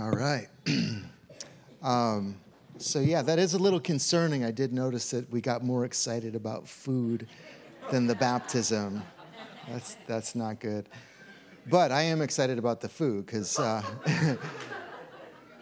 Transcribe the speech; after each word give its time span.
All 0.00 0.12
right. 0.12 0.48
um, 1.82 2.36
so, 2.78 3.00
yeah, 3.00 3.20
that 3.20 3.38
is 3.38 3.52
a 3.52 3.58
little 3.58 3.80
concerning. 3.80 4.44
I 4.44 4.50
did 4.50 4.72
notice 4.72 5.10
that 5.10 5.30
we 5.30 5.42
got 5.42 5.62
more 5.62 5.84
excited 5.84 6.34
about 6.34 6.66
food 6.66 7.28
than 7.90 8.06
the 8.06 8.14
baptism. 8.14 9.02
That's, 9.68 9.98
that's 10.06 10.34
not 10.34 10.58
good. 10.58 10.88
But 11.66 11.92
I 11.92 12.00
am 12.00 12.22
excited 12.22 12.58
about 12.58 12.80
the 12.80 12.88
food 12.88 13.26
because 13.26 13.58
uh, 13.58 13.82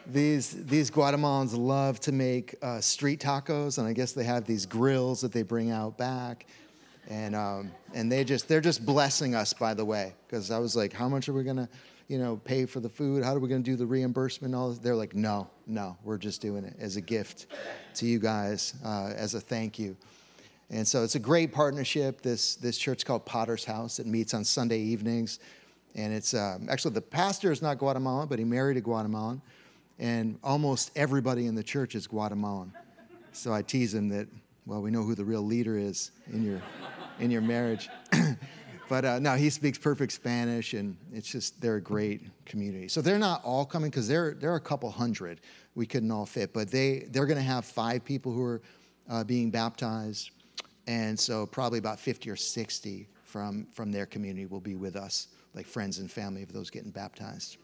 these, 0.06 0.64
these 0.66 0.88
Guatemalans 0.88 1.58
love 1.58 1.98
to 2.00 2.12
make 2.12 2.54
uh, 2.62 2.80
street 2.80 3.18
tacos, 3.18 3.78
and 3.78 3.88
I 3.88 3.92
guess 3.92 4.12
they 4.12 4.22
have 4.22 4.44
these 4.44 4.66
grills 4.66 5.20
that 5.22 5.32
they 5.32 5.42
bring 5.42 5.72
out 5.72 5.98
back. 5.98 6.46
And, 7.08 7.34
um, 7.34 7.72
and 7.92 8.12
they 8.12 8.22
just, 8.22 8.46
they're 8.46 8.60
just 8.60 8.86
blessing 8.86 9.34
us, 9.34 9.52
by 9.52 9.74
the 9.74 9.84
way, 9.84 10.14
because 10.28 10.52
I 10.52 10.60
was 10.60 10.76
like, 10.76 10.92
how 10.92 11.08
much 11.08 11.28
are 11.28 11.32
we 11.32 11.42
going 11.42 11.56
to 11.56 11.68
you 12.08 12.18
know, 12.18 12.36
pay 12.36 12.64
for 12.64 12.80
the 12.80 12.88
food? 12.88 13.22
How 13.22 13.34
are 13.34 13.38
we 13.38 13.48
going 13.48 13.62
to 13.62 13.70
do 13.70 13.76
the 13.76 13.86
reimbursement? 13.86 14.54
all 14.54 14.70
this? 14.70 14.78
They're 14.78 14.96
like, 14.96 15.14
no, 15.14 15.48
no, 15.66 15.96
we're 16.02 16.18
just 16.18 16.40
doing 16.40 16.64
it 16.64 16.74
as 16.80 16.96
a 16.96 17.00
gift 17.02 17.46
to 17.96 18.06
you 18.06 18.18
guys, 18.18 18.74
uh, 18.84 19.12
as 19.14 19.34
a 19.34 19.40
thank 19.40 19.78
you. 19.78 19.96
And 20.70 20.86
so 20.86 21.04
it's 21.04 21.14
a 21.14 21.20
great 21.20 21.52
partnership. 21.52 22.20
This 22.20 22.56
this 22.56 22.76
church 22.76 23.06
called 23.06 23.24
Potter's 23.24 23.64
House. 23.64 23.98
It 23.98 24.06
meets 24.06 24.34
on 24.34 24.44
Sunday 24.44 24.80
evenings, 24.80 25.38
and 25.94 26.12
it's 26.12 26.34
um, 26.34 26.68
actually 26.68 26.92
the 26.92 27.00
pastor 27.00 27.50
is 27.50 27.62
not 27.62 27.78
Guatemalan, 27.78 28.28
but 28.28 28.38
he 28.38 28.44
married 28.44 28.76
a 28.76 28.82
Guatemalan, 28.82 29.40
and 29.98 30.38
almost 30.44 30.90
everybody 30.94 31.46
in 31.46 31.54
the 31.54 31.62
church 31.62 31.94
is 31.94 32.06
Guatemalan. 32.06 32.72
So 33.32 33.54
I 33.54 33.62
tease 33.62 33.94
him 33.94 34.10
that, 34.10 34.28
well, 34.66 34.82
we 34.82 34.90
know 34.90 35.04
who 35.04 35.14
the 35.14 35.24
real 35.24 35.42
leader 35.42 35.78
is 35.78 36.10
in 36.30 36.44
your 36.44 36.60
in 37.18 37.30
your 37.30 37.42
marriage. 37.42 37.88
But 38.88 39.04
uh, 39.04 39.18
no, 39.18 39.34
he 39.34 39.50
speaks 39.50 39.76
perfect 39.76 40.12
Spanish, 40.12 40.72
and 40.72 40.96
it's 41.12 41.28
just 41.28 41.60
they're 41.60 41.76
a 41.76 41.80
great 41.80 42.22
community. 42.46 42.88
So 42.88 43.02
they're 43.02 43.18
not 43.18 43.44
all 43.44 43.66
coming 43.66 43.90
because 43.90 44.08
they're 44.08 44.34
they're 44.34 44.54
a 44.54 44.60
couple 44.60 44.90
hundred. 44.90 45.40
We 45.74 45.86
couldn't 45.86 46.10
all 46.10 46.26
fit, 46.26 46.52
but 46.52 46.70
they 46.70 47.06
they're 47.10 47.26
going 47.26 47.38
to 47.38 47.42
have 47.42 47.64
five 47.64 48.04
people 48.04 48.32
who 48.32 48.42
are 48.42 48.62
uh, 49.08 49.24
being 49.24 49.50
baptized, 49.50 50.30
and 50.86 51.18
so 51.18 51.46
probably 51.46 51.78
about 51.78 52.00
fifty 52.00 52.30
or 52.30 52.36
sixty 52.36 53.08
from 53.24 53.66
from 53.72 53.92
their 53.92 54.06
community 54.06 54.46
will 54.46 54.60
be 54.60 54.74
with 54.74 54.96
us, 54.96 55.28
like 55.54 55.66
friends 55.66 55.98
and 55.98 56.10
family 56.10 56.42
of 56.42 56.52
those 56.52 56.70
getting 56.70 56.90
baptized. 56.90 57.58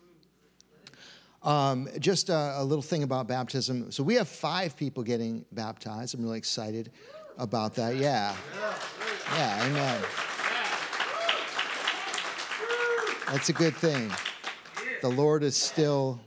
Um, 1.42 1.88
just 1.98 2.30
a, 2.30 2.54
a, 2.56 2.64
little 2.64 2.80
thing 2.80 3.02
about 3.02 3.28
baptism. 3.28 3.92
So 3.92 4.02
we 4.02 4.14
have 4.14 4.28
five 4.28 4.78
people 4.78 5.02
getting 5.02 5.44
baptized. 5.52 6.14
I'm 6.14 6.22
really 6.22 6.38
excited 6.38 6.90
about 7.36 7.74
that. 7.74 7.96
Yeah, 7.96 8.34
yeah, 9.34 9.66
amen. 9.66 10.04
That's 13.34 13.48
a 13.48 13.52
good 13.52 13.74
thing. 13.74 14.12
The 15.02 15.08
Lord 15.08 15.42
is 15.42 15.56
still 15.56 16.20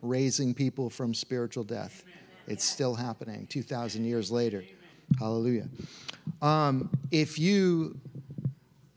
raising 0.00 0.54
people 0.54 0.90
from 0.90 1.12
spiritual 1.12 1.64
death. 1.64 2.04
It's 2.46 2.62
still 2.62 2.94
happening 2.94 3.48
2,000 3.48 4.04
years 4.04 4.30
later. 4.30 4.62
Hallelujah. 5.18 5.68
Um, 6.40 6.88
if 7.10 7.36
you 7.36 7.98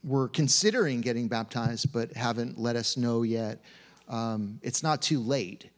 were 0.03 0.27
considering 0.27 1.01
getting 1.01 1.27
baptized 1.27 1.91
but 1.91 2.13
haven't 2.13 2.59
let 2.59 2.75
us 2.75 2.97
know 2.97 3.23
yet, 3.23 3.63
um, 4.09 4.59
it's 4.61 4.83
not 4.83 5.01
too 5.01 5.19
late. 5.19 5.71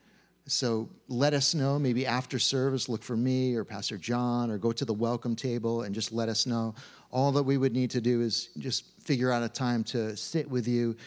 So 0.45 0.89
let 1.07 1.33
us 1.33 1.55
know, 1.55 1.79
maybe 1.79 2.05
after 2.05 2.37
service, 2.37 2.89
look 2.89 3.01
for 3.01 3.15
me 3.15 3.55
or 3.55 3.63
Pastor 3.63 3.97
John 3.97 4.51
or 4.51 4.57
go 4.57 4.73
to 4.73 4.83
the 4.83 4.93
welcome 4.93 5.37
table 5.37 5.83
and 5.83 5.95
just 5.95 6.11
let 6.11 6.27
us 6.27 6.45
know. 6.45 6.75
All 7.11 7.31
that 7.31 7.43
we 7.43 7.55
would 7.55 7.71
need 7.71 7.91
to 7.91 8.01
do 8.01 8.19
is 8.19 8.49
just 8.57 8.83
figure 9.01 9.31
out 9.31 9.41
a 9.41 9.47
time 9.47 9.85
to 9.85 10.17
sit 10.17 10.49
with 10.49 10.67
you 10.67 10.97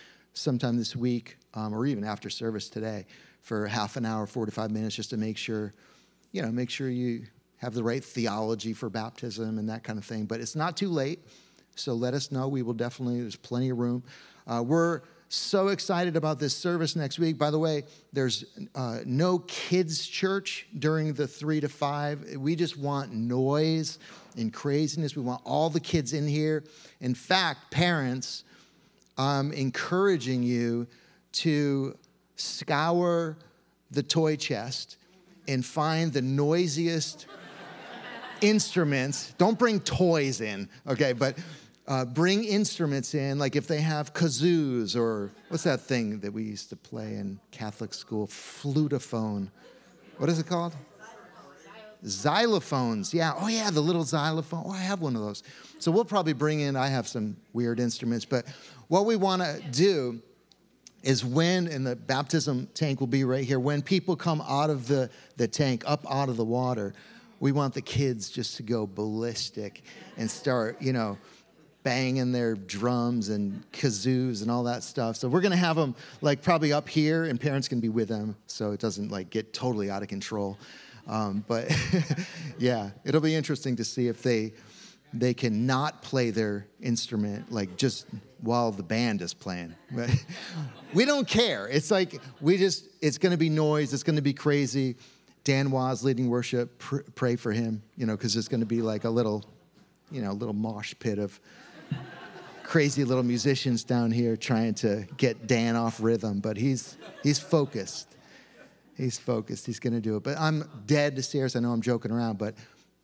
sometime 0.41 0.77
this 0.77 0.97
week 0.97 1.37
um, 1.55 1.75
or 1.75 1.87
even 1.87 2.05
after 2.05 2.31
service 2.31 2.69
today 2.69 3.07
for 3.43 3.67
half 3.67 3.97
an 3.97 4.05
hour, 4.07 4.27
45 4.27 4.71
minutes, 4.71 4.97
just 4.97 5.11
to 5.11 5.17
make 5.17 5.37
sure, 5.37 5.73
you 6.33 6.43
know, 6.43 6.51
make 6.51 6.71
sure 6.71 6.89
you 6.89 7.25
have 7.59 7.75
the 7.75 7.83
right 7.83 8.03
theology 8.03 8.73
for 8.73 8.89
baptism 8.89 9.59
and 9.59 9.69
that 9.69 9.85
kind 9.85 9.99
of 9.99 10.05
thing. 10.05 10.25
But 10.25 10.41
it's 10.41 10.57
not 10.57 10.77
too 10.77 10.89
late, 10.89 11.21
so 11.75 11.95
let 11.95 12.15
us 12.15 12.33
know. 12.33 12.49
We 12.49 12.63
will 12.63 12.75
definitely, 12.75 13.21
there's 13.21 13.37
plenty 13.37 13.71
of 13.71 13.79
room. 13.79 14.03
Uh, 14.47 14.63
we're 14.67 15.03
so 15.29 15.69
excited 15.69 16.17
about 16.17 16.41
this 16.41 16.57
service 16.57 16.97
next 16.97 17.19
week. 17.19 17.39
By 17.39 17.51
the 17.51 17.59
way, 17.59 17.85
there's 18.13 18.45
uh, 18.75 18.99
no 19.05 19.39
kids' 19.41 20.07
church 20.07 20.67
during 20.77 21.13
the 21.13 21.29
three 21.29 21.61
to 21.61 21.69
five. 21.69 22.37
We 22.37 22.57
just 22.57 22.77
want 22.77 23.13
noise 23.13 23.99
and 24.37 24.53
craziness. 24.53 25.15
We 25.15 25.23
want 25.23 25.43
all 25.45 25.71
the 25.71 25.81
kids 25.81 26.13
in 26.15 26.27
here. 26.27 26.65
In 27.01 27.15
fact, 27.15 27.71
parents, 27.71 28.43
I'm 29.21 29.53
encouraging 29.53 30.43
you 30.43 30.87
to 31.33 31.95
scour 32.37 33.37
the 33.91 34.03
toy 34.03 34.37
chest 34.37 34.97
and 35.47 35.63
find 35.63 36.11
the 36.11 36.23
noisiest 36.23 37.27
instruments. 38.41 39.35
Don't 39.37 39.59
bring 39.59 39.81
toys 39.81 40.41
in, 40.41 40.71
okay, 40.87 41.13
but 41.13 41.37
uh, 41.87 42.07
bring 42.07 42.45
instruments 42.45 43.15
in, 43.15 43.39
like 43.39 43.57
if 43.57 43.67
they 43.67 43.83
have 43.83 44.15
kazoos 44.15 44.97
or 44.97 45.31
what's 45.49 45.65
that 45.65 45.83
thing 45.83 46.21
that 46.21 46.33
we 46.33 46.45
used 46.45 46.71
to 46.71 46.77
play 46.77 47.17
in 47.17 47.39
Catholic 47.51 47.93
school? 47.93 48.27
Flutophone. 48.27 49.51
What 50.17 50.31
is 50.31 50.39
it 50.39 50.47
called? 50.47 50.75
Xylophones. 52.05 53.13
Yeah. 53.13 53.35
Oh, 53.37 53.49
yeah, 53.49 53.71
the 53.71 53.81
little 53.81 54.05
xylophone. 54.05 54.65
Oh, 54.67 54.71
I 54.71 54.79
have 54.79 55.01
one 55.01 55.17
of 55.17 55.23
those. 55.23 55.43
So 55.79 55.91
we'll 55.91 56.05
probably 56.05 56.33
bring 56.33 56.61
in, 56.61 56.77
I 56.77 56.89
have 56.89 57.09
some 57.09 57.37
weird 57.53 57.81
instruments, 57.81 58.25
but 58.25 58.47
what 58.89 59.07
we 59.07 59.17
want 59.17 59.43
to 59.43 59.63
do 59.71 60.21
is 61.03 61.25
when, 61.25 61.67
and 61.69 61.87
the 61.87 61.97
baptism 61.97 62.69
tank 62.75 63.01
will 63.01 63.07
be 63.07 63.25
right 63.25 63.45
here, 63.45 63.59
when 63.59 63.81
people 63.81 64.17
come 64.17 64.43
out 64.47 64.69
of 64.69 64.87
the, 64.87 65.09
the 65.37 65.49
tank, 65.49 65.83
up 65.87 66.05
out 66.11 66.29
of 66.29 66.37
the 66.37 66.45
water, 66.45 66.93
we 67.39 67.53
want 67.53 67.73
the 67.73 67.81
kids 67.81 68.29
just 68.29 68.57
to 68.57 68.63
go 68.63 68.87
ballistic 68.87 69.83
and 70.19 70.31
start, 70.31 70.81
you 70.83 70.93
know, 70.93 71.17
banging 71.83 72.33
their 72.33 72.55
drums 72.55 73.31
and 73.31 73.65
kazoos 73.73 74.43
and 74.43 74.51
all 74.51 74.65
that 74.65 74.83
stuff. 74.83 75.17
So 75.17 75.29
we're 75.29 75.41
gonna 75.41 75.57
have 75.57 75.77
them 75.77 75.95
like 76.21 76.43
probably 76.43 76.75
up 76.75 76.87
here, 76.87 77.25
and 77.25 77.41
parents 77.41 77.69
can 77.69 77.81
be 77.81 77.89
with 77.89 78.09
them, 78.09 78.37
so 78.47 78.73
it 78.73 78.81
doesn't 78.81 79.11
like 79.11 79.31
get 79.31 79.55
totally 79.55 79.91
out 79.91 80.03
of 80.03 80.09
control. 80.09 80.59
Um, 81.11 81.45
but 81.47 81.71
yeah, 82.59 82.91
it'll 83.05 83.21
be 83.21 83.35
interesting 83.35 83.77
to 83.77 83.85
see 83.85 84.07
if 84.09 84.23
they 84.23 84.53
they 85.13 85.35
cannot 85.35 86.03
play 86.03 86.31
their 86.31 86.69
instrument 86.81 87.51
like 87.51 87.77
just 87.77 88.07
while 88.41 88.71
the 88.71 88.85
band 88.85 89.21
is 89.23 89.35
playing. 89.35 89.75
we 90.95 91.05
don't 91.05 91.27
care. 91.27 91.67
It's 91.67 91.91
like 91.91 92.21
we 92.41 92.57
just, 92.57 92.87
it's 93.01 93.19
going 93.19 93.33
to 93.33 93.37
be 93.37 93.49
noise, 93.49 93.93
it's 93.93 94.05
going 94.05 94.17
to 94.17 94.23
be 94.23 94.33
crazy. 94.33 94.97
Dan 95.43 95.73
Waz 95.73 96.05
leading 96.05 96.29
worship, 96.29 96.79
pr- 96.79 97.03
pray 97.17 97.35
for 97.35 97.51
him, 97.51 97.83
you 97.97 98.07
know, 98.07 98.17
because 98.17 98.37
it's 98.37 98.47
going 98.47 98.61
to 98.61 98.67
be 98.67 98.83
like 98.83 99.03
a 99.03 99.11
little, 99.11 99.45
you 100.13 100.23
know, 100.23 100.33
little 100.33 100.55
mosh 100.55 100.95
pit 101.01 101.19
of 101.19 101.41
crazy 102.63 103.05
little 103.05 103.25
musicians 103.25 103.83
down 103.83 104.13
here 104.13 104.37
trying 104.37 104.75
to 104.75 105.05
get 105.17 105.49
Dan 105.49 105.75
off 105.75 106.01
rhythm, 106.01 106.39
but 106.39 106.57
he's 106.57 106.97
he's 107.25 107.41
focused. 107.41 108.17
He's 109.01 109.19
focused. 109.19 109.67
He's 109.67 109.81
going 109.81 109.95
to 109.95 110.01
do 110.01 110.17
it. 110.17 110.23
But 110.23 110.39
I'm 110.39 110.69
dead 110.87 111.17
to 111.17 111.23
serious. 111.23 111.57
I 111.57 111.61
know 111.61 111.73
I'm 111.73 111.83
joking 111.83 112.11
around, 112.11 112.39
but 112.39 112.55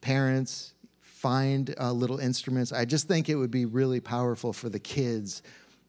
parents, 0.00 0.74
find 1.00 1.74
uh, 1.80 1.90
little 1.90 2.18
instruments. 2.18 2.72
I 2.72 2.84
just 2.84 3.08
think 3.08 3.28
it 3.28 3.36
would 3.36 3.50
be 3.50 3.64
really 3.64 4.00
powerful 4.00 4.52
for 4.52 4.68
the 4.68 4.78
kids 4.78 5.42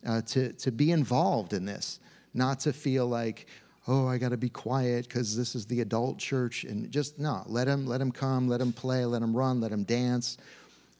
uh, 0.07 0.21
to, 0.21 0.53
to 0.53 0.71
be 0.71 0.91
involved 0.91 1.53
in 1.53 1.65
this, 1.65 1.99
not 2.33 2.61
to 2.61 2.73
feel 2.73 3.07
like, 3.07 3.45
oh, 3.87 4.07
I 4.07 4.17
got 4.17 4.29
to 4.29 4.37
be 4.37 4.49
quiet 4.49 5.07
because 5.07 5.35
this 5.35 5.53
is 5.53 5.65
the 5.65 5.81
adult 5.81 6.17
church. 6.17 6.63
And 6.63 6.89
just 6.91 7.19
no, 7.19 7.43
let 7.45 7.65
them, 7.65 7.85
let 7.85 7.99
them 7.99 8.11
come, 8.11 8.47
let 8.47 8.59
them 8.59 8.71
play, 8.71 9.05
let 9.05 9.21
them 9.21 9.35
run, 9.35 9.59
let 9.59 9.71
them 9.71 9.83
dance. 9.83 10.37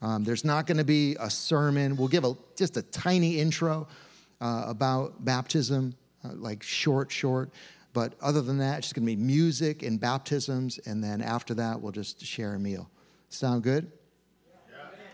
Um, 0.02 0.24
there's 0.24 0.44
not 0.44 0.68
going 0.68 0.78
to 0.78 0.84
be 0.84 1.16
a 1.20 1.30
sermon. 1.30 1.96
We'll 1.96 2.08
give 2.08 2.26
a, 2.26 2.36
just 2.56 2.78
a 2.78 2.82
tiny 2.82 3.40
intro 3.40 3.88
uh, 4.42 4.66
about 4.68 5.24
baptism, 5.24 5.96
uh, 6.24 6.34
like 6.34 6.62
short, 6.62 7.12
short. 7.12 7.50
But 7.98 8.14
other 8.22 8.44
than 8.44 8.60
that, 8.60 8.78
it's 8.78 8.90
just 8.90 8.96
going 8.96 9.08
to 9.08 9.12
be 9.12 9.16
music 9.16 9.82
and 9.82 10.00
baptisms. 10.00 10.80
And 10.86 11.04
then 11.04 11.20
after 11.20 11.56
that, 11.56 11.82
we'll 11.82 11.92
just 11.92 12.24
share 12.24 12.54
a 12.54 12.60
meal. 12.60 12.92
Sound 13.30 13.64
good? 13.64 13.92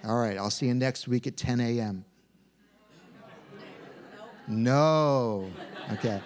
All 0.03 0.19
right, 0.19 0.37
I'll 0.37 0.49
see 0.49 0.65
you 0.65 0.73
next 0.73 1.07
week 1.07 1.25
at 1.25 1.37
10 1.37 1.61
a.m. 1.61 2.03
No. 4.49 5.49
Okay. 5.93 6.19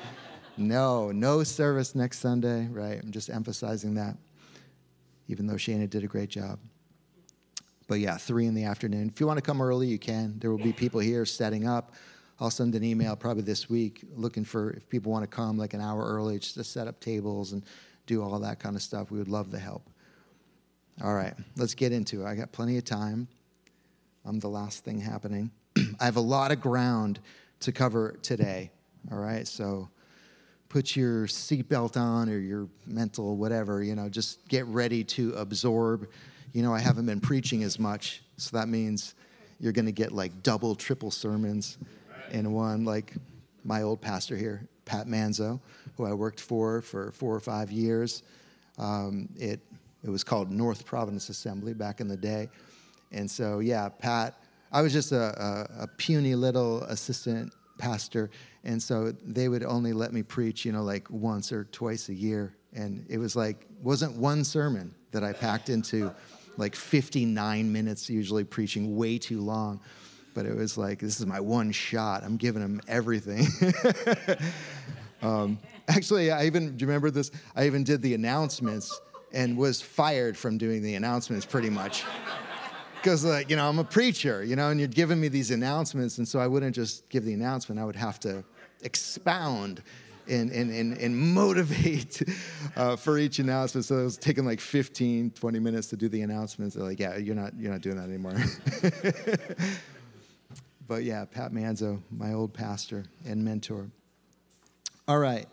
No, 0.58 1.12
no 1.12 1.44
service 1.44 1.94
next 1.94 2.22
Sunday, 2.22 2.68
right? 2.72 3.00
I'm 3.04 3.12
just 3.12 3.30
emphasizing 3.30 3.94
that, 3.94 4.18
even 5.28 5.46
though 5.46 5.58
Shana 5.58 5.88
did 5.88 6.04
a 6.04 6.08
great 6.08 6.30
job. 6.30 6.58
But 7.88 8.00
yeah, 8.00 8.18
three 8.18 8.48
in 8.48 8.56
the 8.56 8.64
afternoon. 8.64 9.10
If 9.14 9.20
you 9.20 9.28
want 9.28 9.38
to 9.38 9.44
come 9.44 9.62
early, 9.62 9.86
you 9.86 10.00
can. 10.00 10.40
There 10.40 10.50
will 10.50 10.58
be 10.58 10.74
people 10.74 11.02
here 11.02 11.24
setting 11.24 11.68
up. 11.68 11.94
I'll 12.40 12.52
send 12.52 12.76
an 12.76 12.84
email 12.84 13.16
probably 13.16 13.44
this 13.44 13.70
week 13.70 14.04
looking 14.16 14.44
for 14.44 14.72
if 14.72 14.88
people 14.90 15.12
want 15.12 15.24
to 15.24 15.28
come 15.28 15.58
like 15.58 15.74
an 15.74 15.82
hour 15.82 16.04
early 16.04 16.38
just 16.38 16.54
to 16.56 16.64
set 16.64 16.88
up 16.88 17.00
tables 17.00 17.52
and 17.52 17.64
do 18.06 18.22
all 18.22 18.40
that 18.40 18.60
kind 18.60 18.76
of 18.76 18.82
stuff. 18.82 19.10
We 19.10 19.18
would 19.18 19.28
love 19.28 19.50
the 19.50 19.60
help. 19.60 19.90
All 21.04 21.14
right, 21.14 21.34
let's 21.56 21.74
get 21.74 21.92
into 21.92 22.22
it. 22.22 22.26
I 22.26 22.36
got 22.36 22.52
plenty 22.52 22.78
of 22.78 22.86
time. 22.86 23.28
I'm 24.24 24.40
the 24.40 24.50
last 24.50 24.84
thing 24.84 25.00
happening. 25.00 25.52
I 26.00 26.06
have 26.06 26.16
a 26.16 26.22
lot 26.22 26.52
of 26.52 26.62
ground 26.62 27.20
to 27.62 27.72
cover 27.72 28.18
today. 28.22 28.72
All 29.12 29.18
right, 29.18 29.48
so 29.48 29.90
put 30.70 30.96
your 30.96 31.28
seatbelt 31.28 31.98
on 31.98 32.30
or 32.30 32.38
your 32.38 32.68
mental 32.86 33.36
whatever, 33.36 33.82
you 33.82 33.96
know, 33.96 34.10
just 34.10 34.48
get 34.48 34.66
ready 34.68 35.04
to 35.04 35.34
absorb. 35.34 36.10
You 36.54 36.62
know, 36.62 36.74
I 36.74 36.80
haven't 36.80 37.06
been 37.06 37.22
preaching 37.22 37.64
as 37.64 37.80
much, 37.80 38.22
so 38.38 38.58
that 38.58 38.68
means 38.68 39.16
you're 39.60 39.72
going 39.72 39.86
to 39.86 39.92
get 39.92 40.12
like 40.12 40.44
double, 40.44 40.76
triple 40.76 41.10
sermons 41.10 41.78
in 42.32 42.52
one. 42.52 42.86
Like 42.86 43.14
my 43.64 43.82
old 43.82 44.02
pastor 44.02 44.36
here, 44.36 44.68
Pat 44.86 45.08
Manzo, 45.08 45.60
who 45.96 46.06
I 46.06 46.14
worked 46.14 46.40
for 46.40 46.82
for 46.82 47.12
four 47.12 47.36
or 47.36 47.40
five 47.40 47.72
years. 47.72 48.24
Um, 48.78 49.30
it 49.38 49.60
it 50.04 50.10
was 50.10 50.24
called 50.24 50.52
North 50.52 50.86
Providence 50.86 51.30
Assembly 51.30 51.74
back 51.74 52.00
in 52.00 52.08
the 52.08 52.18
day, 52.18 52.50
and 53.12 53.30
so 53.30 53.60
yeah, 53.60 53.90
Pat. 53.90 54.42
I 54.70 54.82
was 54.82 54.92
just 54.92 55.14
a, 55.14 55.42
a, 55.42 55.84
a 55.84 55.88
puny 55.88 56.36
little 56.36 56.84
assistant 56.84 57.54
pastor, 57.78 58.30
and 58.66 58.84
so 58.84 59.14
they 59.26 59.48
would 59.48 59.64
only 59.64 59.94
let 59.94 60.12
me 60.12 60.24
preach, 60.24 60.66
you 60.66 60.74
know, 60.74 60.84
like 60.84 61.10
once 61.10 61.54
or 61.54 61.64
twice 61.66 62.10
a 62.10 62.14
year, 62.14 62.54
and 62.74 63.06
it 63.08 63.18
was 63.18 63.36
like 63.36 63.66
wasn't 63.82 64.18
one 64.18 64.44
sermon 64.44 64.94
that 65.12 65.24
I 65.24 65.32
packed 65.32 65.70
into 65.70 66.14
like 66.58 66.76
59 66.76 67.72
minutes, 67.72 68.10
usually 68.10 68.44
preaching 68.44 68.96
way 68.96 69.18
too 69.18 69.40
long. 69.40 69.80
But 70.38 70.46
it 70.46 70.56
was 70.56 70.78
like, 70.78 71.00
this 71.00 71.20
is 71.20 71.26
my 71.26 71.40
one 71.40 71.72
shot. 71.72 72.24
I'm 72.24 72.38
giving 72.38 72.62
them 72.62 72.80
everything. 72.88 73.48
um, 75.24 75.58
actually, 75.88 76.30
I 76.30 76.46
even, 76.46 76.78
do 76.78 76.84
you 76.84 76.88
remember 76.88 77.10
this? 77.10 77.32
I 77.56 77.66
even 77.66 77.84
did 77.84 78.04
the 78.04 78.14
announcements 78.14 79.02
and 79.34 79.58
was 79.58 79.82
fired 79.82 80.38
from 80.38 80.60
doing 80.60 80.84
the 80.84 80.94
announcements 80.94 81.44
pretty 81.44 81.72
much. 81.72 82.04
Because, 83.02 83.26
like, 83.26 83.50
you 83.50 83.56
know, 83.56 83.68
I'm 83.68 83.80
a 83.80 83.84
preacher, 83.84 84.44
you 84.44 84.56
know, 84.56 84.70
and 84.70 84.80
you're 84.80 84.88
giving 84.88 85.20
me 85.20 85.28
these 85.28 85.50
announcements. 85.50 86.20
And 86.20 86.28
so 86.28 86.38
I 86.38 86.46
wouldn't 86.46 86.76
just 86.76 87.10
give 87.10 87.26
the 87.26 87.34
announcement, 87.34 87.82
I 87.82 87.86
would 87.86 87.96
have 87.96 88.20
to 88.20 88.44
expound 88.84 89.82
and, 90.30 90.52
and, 90.52 90.70
and, 90.70 91.00
and 91.00 91.18
motivate 91.18 92.22
uh, 92.76 92.96
for 92.96 93.18
each 93.18 93.40
announcement. 93.40 93.86
So 93.86 93.98
it 93.98 94.04
was 94.04 94.18
taking 94.18 94.46
like 94.46 94.60
15, 94.60 95.32
20 95.32 95.60
minutes 95.60 95.88
to 95.88 95.98
do 95.98 96.08
the 96.08 96.22
announcements. 96.22 96.76
They're 96.76 96.86
like, 96.86 97.00
yeah, 97.00 97.18
you're 97.18 97.34
not, 97.34 97.54
you're 97.58 97.72
not 97.72 97.82
doing 97.82 97.96
that 97.96 98.08
anymore. 98.08 98.36
but 100.88 101.04
yeah, 101.04 101.26
Pat 101.26 101.52
Manzo, 101.52 102.02
my 102.12 102.34
old 102.34 102.54
pastor 102.54 103.06
and 103.26 103.44
mentor. 103.44 103.90
All 105.08 105.20
right. 105.20 105.48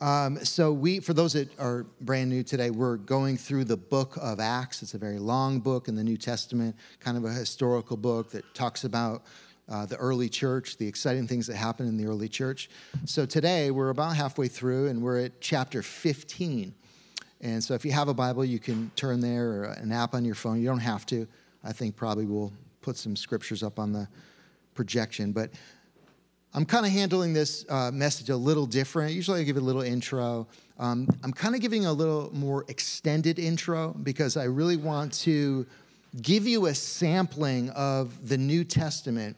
Um, 0.00 0.44
so 0.44 0.72
we, 0.72 0.98
for 0.98 1.14
those 1.14 1.34
that 1.34 1.56
are 1.60 1.84
brand 2.00 2.28
new 2.28 2.42
today, 2.42 2.70
we're 2.70 2.96
going 2.96 3.36
through 3.36 3.64
the 3.64 3.76
book 3.76 4.16
of 4.20 4.40
Acts. 4.40 4.82
It's 4.82 4.94
a 4.94 4.98
very 4.98 5.20
long 5.20 5.60
book 5.60 5.86
in 5.86 5.94
the 5.94 6.02
New 6.02 6.16
Testament, 6.16 6.74
kind 6.98 7.16
of 7.16 7.24
a 7.24 7.32
historical 7.32 7.96
book 7.96 8.30
that 8.32 8.52
talks 8.54 8.82
about 8.82 9.22
uh, 9.68 9.86
the 9.86 9.96
early 9.96 10.28
church, 10.28 10.76
the 10.76 10.88
exciting 10.88 11.28
things 11.28 11.46
that 11.46 11.54
happened 11.54 11.88
in 11.88 11.96
the 11.96 12.06
early 12.06 12.28
church. 12.28 12.68
So 13.04 13.26
today 13.26 13.70
we're 13.70 13.90
about 13.90 14.16
halfway 14.16 14.48
through 14.48 14.88
and 14.88 15.02
we're 15.02 15.20
at 15.20 15.40
chapter 15.40 15.82
15. 15.82 16.74
And 17.40 17.62
so 17.62 17.74
if 17.74 17.84
you 17.84 17.92
have 17.92 18.08
a 18.08 18.14
Bible, 18.14 18.44
you 18.44 18.58
can 18.58 18.90
turn 18.96 19.20
there 19.20 19.50
or 19.50 19.64
an 19.64 19.92
app 19.92 20.14
on 20.14 20.24
your 20.24 20.34
phone. 20.34 20.60
You 20.60 20.66
don't 20.66 20.78
have 20.78 21.06
to. 21.06 21.28
I 21.62 21.72
think 21.72 21.94
probably 21.94 22.24
we'll 22.24 22.52
put 22.80 22.96
some 22.96 23.14
scriptures 23.14 23.62
up 23.62 23.78
on 23.78 23.92
the 23.92 24.08
projection. 24.74 25.32
But 25.32 25.50
I'm 26.54 26.66
kind 26.66 26.84
of 26.84 26.92
handling 26.92 27.32
this 27.32 27.64
uh, 27.68 27.90
message 27.90 28.28
a 28.28 28.36
little 28.36 28.66
different. 28.66 29.14
Usually 29.14 29.40
I 29.40 29.44
give 29.44 29.56
a 29.56 29.60
little 29.60 29.82
intro. 29.82 30.46
Um, 30.78 31.08
I'm 31.22 31.32
kind 31.32 31.54
of 31.54 31.60
giving 31.60 31.86
a 31.86 31.92
little 31.92 32.30
more 32.34 32.64
extended 32.68 33.38
intro 33.38 33.94
because 34.02 34.36
I 34.36 34.44
really 34.44 34.76
want 34.76 35.14
to 35.20 35.66
give 36.20 36.46
you 36.46 36.66
a 36.66 36.74
sampling 36.74 37.70
of 37.70 38.28
the 38.28 38.36
New 38.36 38.64
Testament 38.64 39.36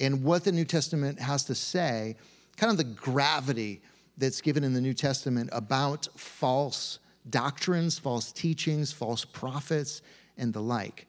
and 0.00 0.22
what 0.22 0.44
the 0.44 0.52
New 0.52 0.64
Testament 0.64 1.18
has 1.18 1.44
to 1.44 1.54
say, 1.54 2.16
kind 2.56 2.70
of 2.70 2.76
the 2.76 2.84
gravity 2.84 3.80
that's 4.18 4.42
given 4.42 4.62
in 4.62 4.74
the 4.74 4.80
New 4.80 4.94
Testament 4.94 5.48
about 5.52 6.08
false 6.16 6.98
doctrines, 7.28 7.98
false 7.98 8.32
teachings, 8.32 8.92
false 8.92 9.24
prophets, 9.24 10.02
and 10.36 10.52
the 10.52 10.60
like. 10.60 11.06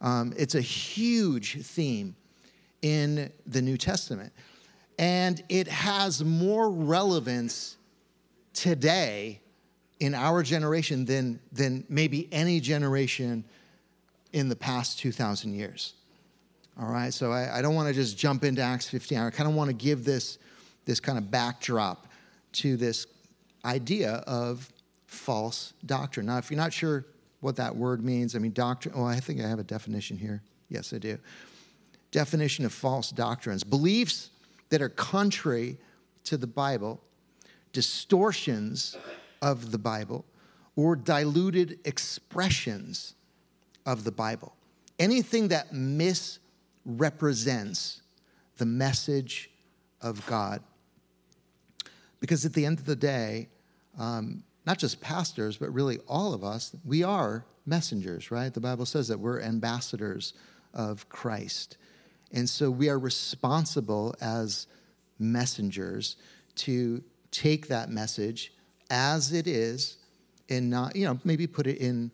Um, 0.00 0.34
it's 0.36 0.54
a 0.54 0.60
huge 0.60 1.62
theme 1.62 2.14
in 2.84 3.32
the 3.46 3.62
New 3.62 3.78
Testament. 3.78 4.30
And 4.98 5.42
it 5.48 5.68
has 5.68 6.22
more 6.22 6.70
relevance 6.70 7.78
today 8.52 9.40
in 10.00 10.14
our 10.14 10.42
generation 10.42 11.06
than, 11.06 11.40
than 11.50 11.86
maybe 11.88 12.28
any 12.30 12.60
generation 12.60 13.42
in 14.34 14.50
the 14.50 14.54
past 14.54 14.98
2,000 14.98 15.54
years. 15.54 15.94
All 16.78 16.88
right, 16.88 17.12
so 17.14 17.32
I, 17.32 17.58
I 17.58 17.62
don't 17.62 17.74
want 17.74 17.88
to 17.88 17.94
just 17.94 18.18
jump 18.18 18.44
into 18.44 18.60
Acts 18.60 18.90
15. 18.90 19.16
I 19.18 19.30
kind 19.30 19.48
of 19.48 19.54
want 19.54 19.68
to 19.68 19.74
give 19.74 20.04
this, 20.04 20.36
this 20.84 21.00
kind 21.00 21.16
of 21.16 21.30
backdrop 21.30 22.06
to 22.52 22.76
this 22.76 23.06
idea 23.64 24.16
of 24.26 24.70
false 25.06 25.72
doctrine. 25.86 26.26
Now, 26.26 26.36
if 26.36 26.50
you're 26.50 26.60
not 26.60 26.74
sure 26.74 27.06
what 27.40 27.56
that 27.56 27.74
word 27.74 28.04
means, 28.04 28.36
I 28.36 28.40
mean, 28.40 28.52
doctrine, 28.52 28.92
oh, 28.94 29.04
I 29.04 29.20
think 29.20 29.40
I 29.40 29.48
have 29.48 29.58
a 29.58 29.64
definition 29.64 30.18
here. 30.18 30.42
Yes, 30.68 30.92
I 30.92 30.98
do. 30.98 31.16
Definition 32.14 32.64
of 32.64 32.72
false 32.72 33.10
doctrines 33.10 33.64
beliefs 33.64 34.30
that 34.68 34.80
are 34.80 34.88
contrary 34.88 35.78
to 36.22 36.36
the 36.36 36.46
Bible, 36.46 37.00
distortions 37.72 38.96
of 39.42 39.72
the 39.72 39.78
Bible, 39.78 40.24
or 40.76 40.94
diluted 40.94 41.80
expressions 41.84 43.16
of 43.84 44.04
the 44.04 44.12
Bible. 44.12 44.54
Anything 45.00 45.48
that 45.48 45.72
misrepresents 45.72 48.02
the 48.58 48.66
message 48.66 49.50
of 50.00 50.24
God. 50.26 50.62
Because 52.20 52.44
at 52.44 52.52
the 52.52 52.64
end 52.64 52.78
of 52.78 52.86
the 52.86 52.94
day, 52.94 53.48
um, 53.98 54.44
not 54.64 54.78
just 54.78 55.00
pastors, 55.00 55.56
but 55.56 55.74
really 55.74 55.98
all 56.06 56.32
of 56.32 56.44
us, 56.44 56.76
we 56.84 57.02
are 57.02 57.44
messengers, 57.66 58.30
right? 58.30 58.54
The 58.54 58.60
Bible 58.60 58.86
says 58.86 59.08
that 59.08 59.18
we're 59.18 59.40
ambassadors 59.40 60.32
of 60.72 61.08
Christ. 61.08 61.76
And 62.34 62.50
so 62.50 62.70
we 62.70 62.88
are 62.88 62.98
responsible 62.98 64.14
as 64.20 64.66
messengers 65.18 66.16
to 66.56 67.02
take 67.30 67.68
that 67.68 67.88
message 67.88 68.52
as 68.90 69.32
it 69.32 69.46
is 69.46 69.96
and 70.50 70.68
not, 70.68 70.94
you 70.96 71.06
know, 71.06 71.18
maybe 71.24 71.46
put 71.46 71.66
it 71.66 71.78
in 71.78 72.10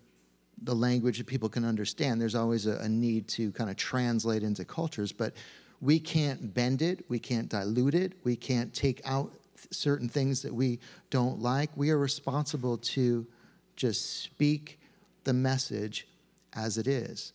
the 0.62 0.74
language 0.74 1.18
that 1.18 1.26
people 1.26 1.48
can 1.48 1.64
understand. 1.64 2.20
There's 2.20 2.34
always 2.34 2.66
a, 2.66 2.76
a 2.76 2.88
need 2.88 3.28
to 3.28 3.50
kind 3.52 3.70
of 3.70 3.76
translate 3.76 4.42
into 4.42 4.64
cultures, 4.64 5.10
but 5.10 5.32
we 5.80 5.98
can't 5.98 6.52
bend 6.52 6.82
it, 6.82 7.04
we 7.08 7.18
can't 7.18 7.48
dilute 7.48 7.94
it, 7.94 8.12
we 8.22 8.36
can't 8.36 8.72
take 8.74 9.00
out 9.06 9.32
certain 9.70 10.08
things 10.08 10.42
that 10.42 10.54
we 10.54 10.78
don't 11.08 11.40
like. 11.40 11.70
We 11.76 11.90
are 11.90 11.98
responsible 11.98 12.76
to 12.76 13.26
just 13.74 14.22
speak 14.22 14.78
the 15.24 15.32
message 15.32 16.06
as 16.52 16.76
it 16.76 16.86
is. 16.86 17.32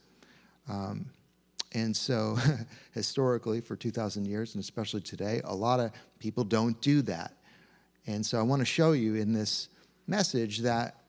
Um, 0.70 1.08
and 1.76 1.96
so, 1.96 2.38
historically, 2.94 3.60
for 3.60 3.76
2,000 3.76 4.26
years, 4.26 4.56
and 4.56 4.64
especially 4.64 5.02
today, 5.02 5.42
a 5.44 5.54
lot 5.54 5.82
of 5.82 5.92
people 6.20 6.46
don't 6.46 6.80
do 6.82 7.02
that. 7.04 7.34
And 8.08 8.26
so, 8.26 8.40
I 8.40 8.44
want 8.44 8.62
to 8.62 8.66
show 8.66 8.94
you 8.94 9.16
in 9.16 9.34
this 9.34 9.68
message 10.08 10.60
that 10.60 11.02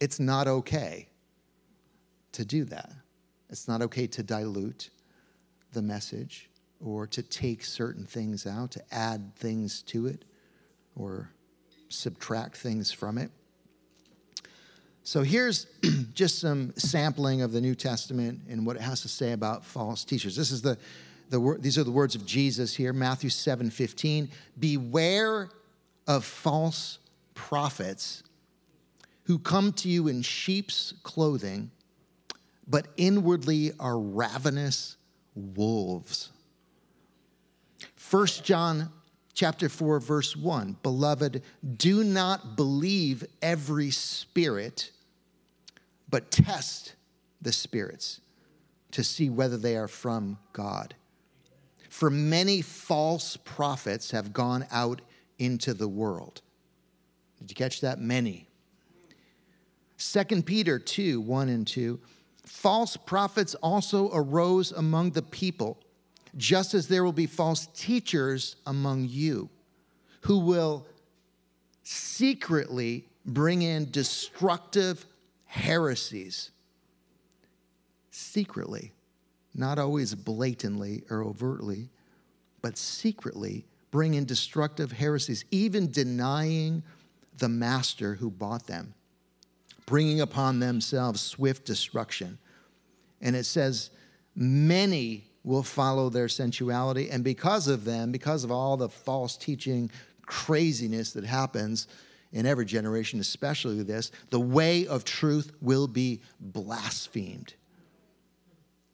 it's 0.00 0.18
not 0.18 0.48
okay 0.48 1.08
to 2.32 2.44
do 2.46 2.64
that. 2.64 2.90
It's 3.50 3.68
not 3.68 3.82
okay 3.82 4.06
to 4.06 4.22
dilute 4.22 4.88
the 5.72 5.82
message 5.82 6.48
or 6.82 7.06
to 7.08 7.22
take 7.22 7.62
certain 7.62 8.06
things 8.06 8.46
out, 8.46 8.70
to 8.70 8.82
add 8.90 9.36
things 9.36 9.82
to 9.82 10.06
it 10.06 10.24
or 10.96 11.30
subtract 11.90 12.56
things 12.56 12.90
from 12.90 13.18
it. 13.18 13.30
So 15.02 15.22
here's 15.22 15.66
just 16.14 16.38
some 16.40 16.72
sampling 16.76 17.42
of 17.42 17.52
the 17.52 17.60
New 17.60 17.74
Testament 17.74 18.40
and 18.48 18.66
what 18.66 18.76
it 18.76 18.82
has 18.82 19.02
to 19.02 19.08
say 19.08 19.32
about 19.32 19.64
false 19.64 20.04
teachers. 20.04 20.36
This 20.36 20.50
is 20.50 20.62
the, 20.62 20.78
the 21.30 21.56
these 21.60 21.78
are 21.78 21.84
the 21.84 21.90
words 21.90 22.14
of 22.14 22.26
Jesus 22.26 22.74
here, 22.74 22.92
Matthew 22.92 23.30
7 23.30 23.70
15. 23.70 24.30
Beware 24.58 25.50
of 26.06 26.24
false 26.24 26.98
prophets 27.34 28.22
who 29.24 29.38
come 29.38 29.72
to 29.72 29.88
you 29.88 30.08
in 30.08 30.22
sheep's 30.22 30.92
clothing 31.02 31.70
but 32.66 32.86
inwardly 32.96 33.72
are 33.80 33.98
ravenous 33.98 34.96
wolves. 35.34 36.30
1 38.10 38.26
John 38.44 38.90
chapter 39.40 39.70
4 39.70 40.00
verse 40.00 40.36
1 40.36 40.76
beloved 40.82 41.40
do 41.78 42.04
not 42.04 42.56
believe 42.56 43.24
every 43.40 43.90
spirit 43.90 44.90
but 46.10 46.30
test 46.30 46.94
the 47.40 47.50
spirits 47.50 48.20
to 48.90 49.02
see 49.02 49.30
whether 49.30 49.56
they 49.56 49.78
are 49.78 49.88
from 49.88 50.36
God. 50.52 50.94
For 51.88 52.10
many 52.10 52.60
false 52.60 53.38
prophets 53.38 54.10
have 54.10 54.34
gone 54.34 54.66
out 54.70 55.00
into 55.38 55.72
the 55.72 55.88
world. 55.88 56.42
Did 57.38 57.48
you 57.50 57.54
catch 57.54 57.80
that? 57.80 57.98
Many. 57.98 58.46
2 59.96 60.42
Peter 60.42 60.78
2 60.78 61.18
1 61.18 61.48
and 61.48 61.66
2 61.66 61.98
false 62.44 62.98
prophets 62.98 63.54
also 63.62 64.10
arose 64.12 64.70
among 64.70 65.12
the 65.12 65.22
people, 65.22 65.78
just 66.36 66.74
as 66.74 66.88
there 66.88 67.04
will 67.04 67.12
be 67.12 67.26
false 67.26 67.66
teachers 67.74 68.56
among 68.66 69.06
you 69.08 69.48
who 70.22 70.38
will 70.38 70.86
secretly 71.82 73.06
bring 73.24 73.62
in 73.62 73.90
destructive 73.90 75.06
heresies. 75.46 76.50
Secretly, 78.10 78.92
not 79.54 79.78
always 79.78 80.14
blatantly 80.14 81.02
or 81.10 81.24
overtly, 81.24 81.88
but 82.62 82.76
secretly 82.76 83.64
bring 83.90 84.14
in 84.14 84.24
destructive 84.24 84.92
heresies, 84.92 85.44
even 85.50 85.90
denying 85.90 86.82
the 87.38 87.48
master 87.48 88.14
who 88.14 88.30
bought 88.30 88.66
them, 88.66 88.94
bringing 89.86 90.20
upon 90.20 90.60
themselves 90.60 91.20
swift 91.20 91.64
destruction. 91.64 92.38
And 93.20 93.34
it 93.34 93.44
says, 93.44 93.90
many 94.36 95.29
will 95.42 95.62
follow 95.62 96.08
their 96.08 96.28
sensuality. 96.28 97.10
And 97.10 97.24
because 97.24 97.68
of 97.68 97.84
them, 97.84 98.12
because 98.12 98.44
of 98.44 98.50
all 98.50 98.76
the 98.76 98.88
false 98.88 99.36
teaching, 99.36 99.90
craziness 100.26 101.12
that 101.12 101.24
happens 101.24 101.88
in 102.32 102.46
every 102.46 102.64
generation, 102.64 103.20
especially 103.20 103.82
this, 103.82 104.12
the 104.30 104.40
way 104.40 104.86
of 104.86 105.04
truth 105.04 105.52
will 105.60 105.88
be 105.88 106.20
blasphemed. 106.38 107.54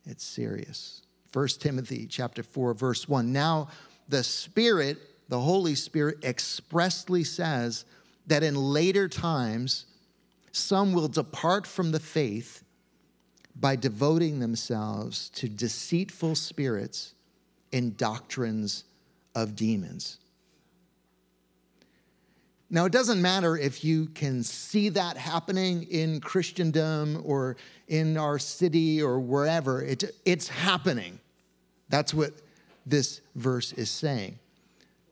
It's 0.06 0.24
serious. 0.24 1.02
1 1.32 1.48
Timothy 1.58 2.06
chapter 2.06 2.42
4 2.42 2.74
verse 2.74 3.08
1. 3.08 3.32
Now 3.32 3.68
the 4.08 4.24
Spirit, 4.24 4.98
the 5.28 5.40
Holy 5.40 5.74
Spirit 5.74 6.24
expressly 6.24 7.24
says 7.24 7.84
that 8.26 8.42
in 8.42 8.54
later 8.54 9.08
times 9.08 9.86
some 10.52 10.92
will 10.92 11.08
depart 11.08 11.66
from 11.66 11.92
the 11.92 12.00
faith 12.00 12.62
by 13.58 13.76
devoting 13.76 14.40
themselves 14.40 15.30
to 15.30 15.48
deceitful 15.48 16.34
spirits 16.34 17.14
and 17.72 17.96
doctrines 17.96 18.84
of 19.34 19.56
demons. 19.56 20.18
Now, 22.68 22.84
it 22.84 22.92
doesn't 22.92 23.22
matter 23.22 23.56
if 23.56 23.84
you 23.84 24.06
can 24.06 24.42
see 24.42 24.88
that 24.90 25.16
happening 25.16 25.84
in 25.84 26.20
Christendom 26.20 27.22
or 27.24 27.56
in 27.86 28.16
our 28.16 28.38
city 28.38 29.00
or 29.00 29.20
wherever, 29.20 29.82
it, 29.82 30.02
it's 30.24 30.48
happening. 30.48 31.20
That's 31.88 32.12
what 32.12 32.32
this 32.84 33.20
verse 33.36 33.72
is 33.72 33.88
saying. 33.88 34.40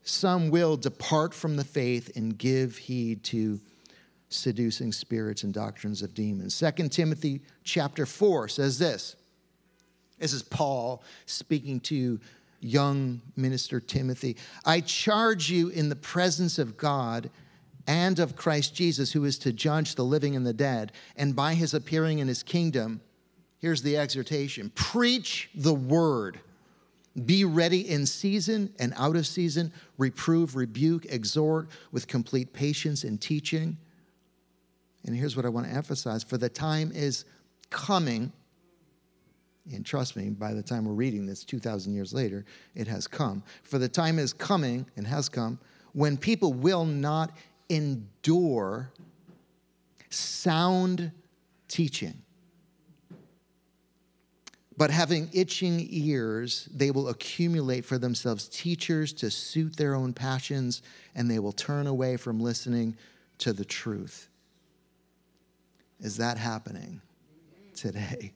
Some 0.02 0.50
will 0.50 0.76
depart 0.76 1.32
from 1.32 1.56
the 1.56 1.64
faith 1.64 2.14
and 2.16 2.36
give 2.36 2.76
heed 2.76 3.22
to 3.24 3.60
seducing 4.34 4.92
spirits 4.92 5.42
and 5.42 5.54
doctrines 5.54 6.02
of 6.02 6.14
demons. 6.14 6.58
2 6.58 6.88
Timothy 6.88 7.40
chapter 7.62 8.06
4 8.06 8.48
says 8.48 8.78
this. 8.78 9.16
This 10.18 10.32
is 10.32 10.42
Paul 10.42 11.02
speaking 11.26 11.80
to 11.80 12.20
young 12.60 13.20
minister 13.36 13.80
Timothy. 13.80 14.36
I 14.64 14.80
charge 14.80 15.50
you 15.50 15.68
in 15.68 15.88
the 15.88 15.96
presence 15.96 16.58
of 16.58 16.76
God 16.76 17.30
and 17.86 18.18
of 18.18 18.36
Christ 18.36 18.74
Jesus, 18.74 19.12
who 19.12 19.24
is 19.24 19.38
to 19.40 19.52
judge 19.52 19.94
the 19.94 20.04
living 20.04 20.34
and 20.34 20.46
the 20.46 20.54
dead, 20.54 20.92
and 21.16 21.36
by 21.36 21.54
his 21.54 21.74
appearing 21.74 22.18
in 22.18 22.28
his 22.28 22.42
kingdom, 22.42 23.02
here's 23.58 23.82
the 23.82 23.96
exhortation 23.96 24.70
preach 24.74 25.50
the 25.54 25.74
word. 25.74 26.40
Be 27.26 27.44
ready 27.44 27.88
in 27.88 28.06
season 28.06 28.74
and 28.78 28.92
out 28.96 29.14
of 29.14 29.26
season, 29.26 29.72
reprove, 29.98 30.56
rebuke, 30.56 31.04
exhort 31.06 31.68
with 31.92 32.08
complete 32.08 32.52
patience 32.52 33.04
and 33.04 33.20
teaching. 33.20 33.76
And 35.04 35.14
here's 35.14 35.37
what 35.37 35.44
I 35.44 35.49
want 35.49 35.66
to 35.66 35.73
emphasize 35.73 36.23
for 36.23 36.38
the 36.38 36.49
time 36.49 36.90
is 36.94 37.25
coming. 37.70 38.32
And 39.73 39.84
trust 39.84 40.16
me, 40.16 40.30
by 40.30 40.54
the 40.54 40.62
time 40.62 40.84
we're 40.84 40.92
reading 40.92 41.26
this 41.26 41.44
2,000 41.44 41.94
years 41.94 42.12
later, 42.12 42.44
it 42.75 42.87
has 42.88 43.06
come. 43.06 43.42
For 43.62 43.78
the 43.78 43.88
time 43.88 44.18
is 44.18 44.32
coming 44.32 44.87
and 44.96 45.06
has 45.06 45.28
come 45.28 45.58
when 45.92 46.16
people 46.16 46.52
will 46.52 46.84
not 46.84 47.30
endure 47.68 48.90
sound 50.11 51.12
teaching. 51.68 52.23
But 54.76 54.90
having 54.90 55.30
itching 55.32 55.87
ears, 55.88 56.68
they 56.75 56.90
will 56.90 57.08
accumulate 57.08 57.84
for 57.84 57.96
themselves 57.96 58.49
teachers 58.49 59.12
to 59.14 59.30
suit 59.30 59.76
their 59.76 59.94
own 59.94 60.12
passions, 60.12 60.82
and 61.14 61.30
they 61.30 61.38
will 61.38 61.52
turn 61.52 61.87
away 61.87 62.16
from 62.16 62.40
listening 62.40 62.96
to 63.38 63.52
the 63.52 63.64
truth. 63.64 64.28
Is 66.00 66.16
that 66.18 66.36
happening 66.38 67.00
today? 67.74 68.32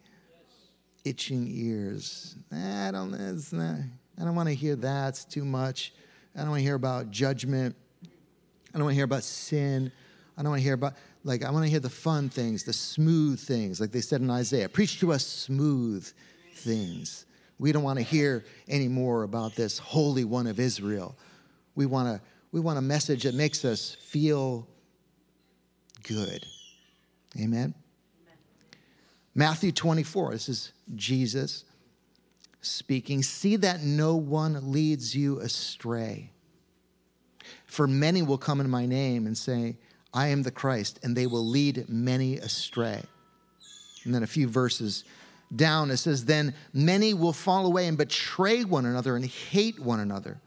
Itching 1.04 1.46
ears. 1.48 2.36
I 2.52 2.90
don't, 2.92 3.10
not, 3.52 3.76
I 4.18 4.24
don't 4.24 4.34
want 4.34 4.48
to 4.48 4.54
hear 4.54 4.76
that. 4.76 5.08
It's 5.10 5.24
too 5.24 5.44
much. 5.44 5.92
I 6.34 6.40
don't 6.40 6.50
want 6.50 6.60
to 6.60 6.64
hear 6.64 6.74
about 6.74 7.10
judgment. 7.10 7.76
I 8.04 8.78
don't 8.78 8.84
want 8.84 8.92
to 8.92 8.96
hear 8.96 9.04
about 9.04 9.24
sin. 9.24 9.90
I 10.36 10.42
don't 10.42 10.50
want 10.50 10.60
to 10.60 10.64
hear 10.64 10.74
about, 10.74 10.94
like, 11.24 11.44
I 11.44 11.50
want 11.50 11.64
to 11.64 11.70
hear 11.70 11.80
the 11.80 11.90
fun 11.90 12.28
things, 12.28 12.64
the 12.64 12.72
smooth 12.72 13.40
things, 13.40 13.80
like 13.80 13.90
they 13.90 14.00
said 14.00 14.20
in 14.20 14.30
Isaiah. 14.30 14.68
Preach 14.68 15.00
to 15.00 15.12
us 15.12 15.26
smooth 15.26 16.10
things. 16.54 17.26
We 17.58 17.72
don't 17.72 17.82
want 17.82 17.98
to 17.98 18.04
hear 18.04 18.44
any 18.68 18.86
more 18.86 19.24
about 19.24 19.56
this 19.56 19.78
Holy 19.78 20.24
One 20.24 20.46
of 20.46 20.60
Israel. 20.60 21.16
We 21.74 21.86
want, 21.86 22.08
to, 22.08 22.20
we 22.52 22.60
want 22.60 22.78
a 22.78 22.82
message 22.82 23.24
that 23.24 23.34
makes 23.34 23.64
us 23.64 23.96
feel 24.00 24.68
good. 26.04 26.44
Amen? 27.38 27.74
Matthew 29.34 29.72
24, 29.72 30.32
this 30.32 30.48
is 30.48 30.72
Jesus 30.94 31.64
speaking. 32.60 33.22
See 33.22 33.56
that 33.56 33.82
no 33.82 34.16
one 34.16 34.72
leads 34.72 35.14
you 35.14 35.40
astray. 35.40 36.32
For 37.64 37.86
many 37.86 38.22
will 38.22 38.38
come 38.38 38.60
in 38.60 38.68
my 38.68 38.86
name 38.86 39.26
and 39.26 39.36
say, 39.36 39.76
I 40.12 40.28
am 40.28 40.42
the 40.42 40.50
Christ, 40.50 40.98
and 41.02 41.16
they 41.16 41.26
will 41.26 41.46
lead 41.46 41.88
many 41.88 42.36
astray. 42.38 43.02
And 44.04 44.14
then 44.14 44.22
a 44.22 44.26
few 44.26 44.48
verses 44.48 45.04
down, 45.54 45.90
it 45.90 45.98
says, 45.98 46.24
Then 46.24 46.54
many 46.72 47.14
will 47.14 47.32
fall 47.32 47.66
away 47.66 47.86
and 47.86 47.96
betray 47.96 48.64
one 48.64 48.86
another 48.86 49.16
and 49.16 49.24
hate 49.24 49.78
one 49.78 50.00
another, 50.00 50.40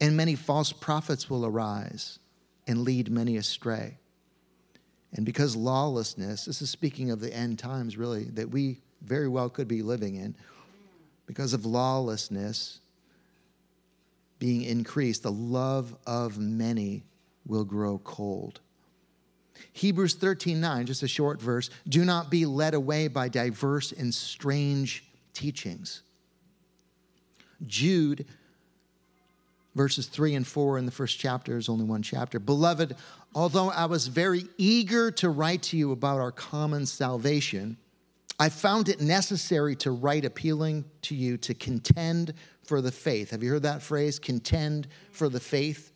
and 0.00 0.16
many 0.16 0.34
false 0.34 0.72
prophets 0.72 1.30
will 1.30 1.46
arise 1.46 2.18
and 2.66 2.82
lead 2.82 3.10
many 3.10 3.36
astray. 3.36 3.97
And 5.12 5.24
because 5.24 5.56
lawlessness, 5.56 6.44
this 6.44 6.60
is 6.60 6.70
speaking 6.70 7.10
of 7.10 7.20
the 7.20 7.34
end 7.34 7.58
times, 7.58 7.96
really, 7.96 8.24
that 8.24 8.50
we 8.50 8.80
very 9.02 9.28
well 9.28 9.48
could 9.48 9.68
be 9.68 9.82
living 9.82 10.16
in, 10.16 10.36
because 11.26 11.52
of 11.52 11.64
lawlessness, 11.64 12.80
being 14.38 14.62
increased, 14.62 15.22
the 15.22 15.32
love 15.32 15.96
of 16.06 16.38
many 16.38 17.04
will 17.46 17.64
grow 17.64 17.98
cold. 17.98 18.60
Hebrews 19.72 20.14
13 20.14 20.60
9, 20.60 20.86
just 20.86 21.02
a 21.02 21.08
short 21.08 21.40
verse. 21.40 21.70
Do 21.88 22.04
not 22.04 22.30
be 22.30 22.46
led 22.46 22.74
away 22.74 23.08
by 23.08 23.28
diverse 23.28 23.92
and 23.92 24.14
strange 24.14 25.04
teachings. 25.32 26.02
Jude, 27.66 28.26
verses 29.74 30.06
3 30.06 30.34
and 30.34 30.46
4 30.46 30.78
in 30.78 30.86
the 30.86 30.92
first 30.92 31.18
chapter 31.18 31.56
is 31.56 31.68
only 31.68 31.84
one 31.84 32.02
chapter. 32.02 32.38
Beloved, 32.38 32.96
although 33.34 33.70
I 33.70 33.86
was 33.86 34.08
very 34.08 34.44
eager 34.56 35.10
to 35.12 35.28
write 35.30 35.62
to 35.64 35.76
you 35.76 35.92
about 35.92 36.20
our 36.20 36.32
common 36.32 36.86
salvation, 36.86 37.76
I 38.40 38.48
found 38.48 38.88
it 38.88 39.00
necessary 39.00 39.74
to 39.76 39.90
write 39.90 40.24
appealing 40.24 40.84
to 41.02 41.14
you 41.14 41.36
to 41.38 41.54
contend 41.54 42.34
for 42.62 42.80
the 42.80 42.92
faith. 42.92 43.30
Have 43.30 43.42
you 43.42 43.50
heard 43.50 43.62
that 43.62 43.82
phrase? 43.82 44.18
Contend 44.18 44.86
for 45.10 45.28
the 45.28 45.40
faith. 45.40 45.92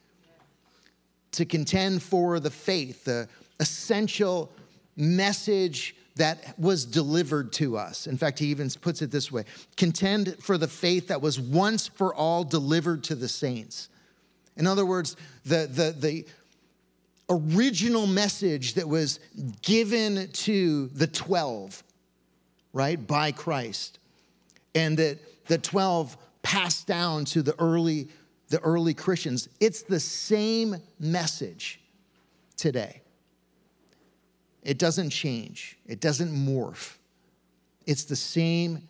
To 1.32 1.44
contend 1.44 2.02
for 2.02 2.40
the 2.40 2.50
faith, 2.50 3.04
the 3.04 3.28
essential 3.60 4.50
message 4.96 5.94
that 6.16 6.58
was 6.58 6.84
delivered 6.84 7.52
to 7.54 7.76
us. 7.76 8.06
In 8.06 8.18
fact, 8.18 8.38
he 8.38 8.46
even 8.46 8.68
puts 8.80 9.02
it 9.02 9.10
this 9.10 9.32
way 9.32 9.44
contend 9.76 10.36
for 10.40 10.58
the 10.58 10.68
faith 10.68 11.08
that 11.08 11.22
was 11.22 11.40
once 11.40 11.88
for 11.88 12.14
all 12.14 12.44
delivered 12.44 13.04
to 13.04 13.14
the 13.14 13.28
saints. 13.28 13.88
In 14.56 14.66
other 14.66 14.84
words, 14.84 15.16
the, 15.44 15.68
the, 15.70 15.94
the 15.98 16.26
original 17.30 18.06
message 18.06 18.74
that 18.74 18.88
was 18.88 19.18
given 19.62 20.28
to 20.32 20.88
the 20.88 21.06
12, 21.06 21.82
right, 22.72 23.06
by 23.06 23.32
Christ, 23.32 23.98
and 24.74 24.98
that 24.98 25.18
the 25.46 25.58
12 25.58 26.16
passed 26.42 26.86
down 26.86 27.24
to 27.26 27.42
the 27.42 27.58
early 27.58 28.08
the 28.52 28.60
early 28.60 28.94
Christians. 28.94 29.48
It's 29.60 29.82
the 29.82 29.98
same 29.98 30.76
message 31.00 31.80
today. 32.56 33.01
It 34.62 34.78
doesn't 34.78 35.10
change. 35.10 35.76
It 35.86 36.00
doesn't 36.00 36.30
morph. 36.30 36.96
It's 37.86 38.04
the 38.04 38.16
same 38.16 38.88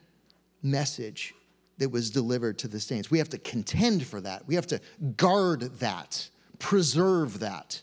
message 0.63 1.35
that 1.79 1.89
was 1.89 2.11
delivered 2.11 2.59
to 2.59 2.69
the 2.69 2.79
saints. 2.79 3.11
We 3.11 3.19
have 3.19 3.31
to 3.31 3.39
contend 3.39 4.07
for 4.07 4.21
that. 4.21 4.47
We 4.47 4.55
have 4.55 4.67
to 4.69 4.81
guard 5.17 5.79
that, 5.79 6.29
preserve 6.59 7.41
that. 7.41 7.81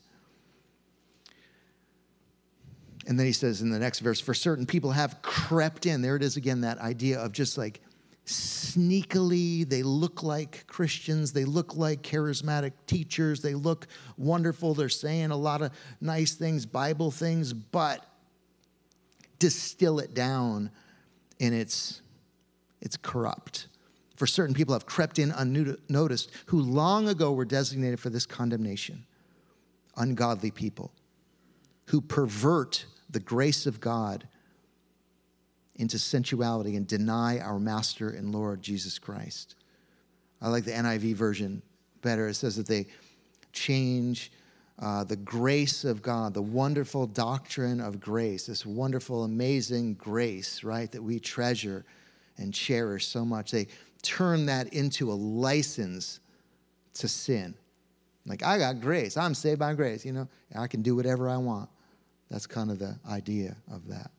And 3.08 3.18
then 3.18 3.26
he 3.26 3.32
says 3.32 3.62
in 3.62 3.72
the 3.72 3.80
next 3.80 4.00
verse, 4.00 4.20
for 4.22 4.36
certain 4.36 4.68
people 4.68 4.92
have 4.92 5.22
crept 5.24 5.88
in. 5.88 6.04
There 6.04 6.16
it 6.16 6.22
is 6.22 6.38
again, 6.38 6.62
that 6.62 6.78
idea 6.78 7.20
of 7.20 7.32
just 7.32 7.58
like 7.58 7.82
sneakily, 8.30 9.68
they 9.68 9.84
look 9.84 10.24
like 10.24 10.66
Christians, 10.68 11.34
they 11.34 11.46
look 11.46 11.76
like 11.76 12.02
charismatic 12.02 12.74
teachers, 12.86 13.42
they 13.42 13.56
look 13.56 13.88
wonderful, 14.18 14.74
they're 14.74 14.90
saying 14.90 15.32
a 15.32 15.38
lot 15.38 15.62
of 15.62 15.72
nice 16.00 16.34
things, 16.36 16.66
Bible 16.66 17.12
things, 17.12 17.54
but 17.54 18.06
distill 19.40 20.00
it 20.00 20.14
down 20.14 20.70
and 21.40 21.56
it's 21.56 22.02
it's 22.82 22.98
corrupt. 22.98 23.68
For 24.16 24.28
certain 24.28 24.54
people 24.54 24.74
have 24.74 24.86
crept 24.86 25.18
in 25.18 25.32
unnoticed 25.32 26.30
who 26.48 26.62
long 26.62 27.08
ago 27.08 27.32
were 27.32 27.46
designated 27.46 28.00
for 28.00 28.10
this 28.10 28.26
condemnation. 28.26 29.06
Ungodly 29.98 30.52
people 30.52 30.92
who 31.88 32.02
pervert 32.02 32.86
the 33.10 33.20
grace 33.20 33.66
of 33.66 33.80
God 33.80 34.28
into 35.80 35.98
sensuality 35.98 36.76
and 36.76 36.86
deny 36.86 37.40
our 37.40 37.58
Master 37.58 38.10
and 38.10 38.34
Lord 38.34 38.62
Jesus 38.62 39.00
Christ. 39.00 39.56
I 40.42 40.50
like 40.50 40.66
the 40.66 40.72
NIV 40.72 41.16
version 41.16 41.62
better. 42.02 42.28
It 42.28 42.36
says 42.36 42.58
that 42.58 42.68
they 42.68 42.88
change 43.54 44.32
uh, 44.78 45.06
the 45.06 45.16
grace 45.16 45.86
of 45.86 46.02
God, 46.02 46.34
the 46.34 46.42
wonderful 46.42 47.08
doctrine 47.08 47.80
of 47.80 48.00
grace, 48.00 48.46
this 48.46 48.66
wonderful, 48.66 49.24
amazing 49.24 49.96
grace, 49.96 50.64
right, 50.64 50.92
that 50.92 51.02
we 51.02 51.20
treasure 51.20 51.86
and 52.38 52.54
cherish 52.54 53.08
so 53.08 53.24
much. 53.26 53.52
They 53.52 53.68
turn 54.02 54.46
that 54.48 54.74
into 54.74 55.12
a 55.12 55.14
license 55.14 56.20
to 56.96 57.08
sin. 57.08 57.56
Like, 58.26 58.44
I 58.44 58.58
got 58.58 58.82
grace. 58.82 59.18
I'm 59.18 59.34
saved 59.34 59.60
by 59.60 59.74
grace. 59.74 60.06
You 60.06 60.12
know, 60.14 60.28
I 60.56 60.68
can 60.68 60.82
do 60.82 60.96
whatever 60.96 61.30
I 61.30 61.38
want. 61.38 61.70
That's 62.30 62.48
kind 62.48 62.70
of 62.70 62.80
the 62.80 62.98
idea 63.10 63.56
of 63.72 63.88
that. 63.88 64.12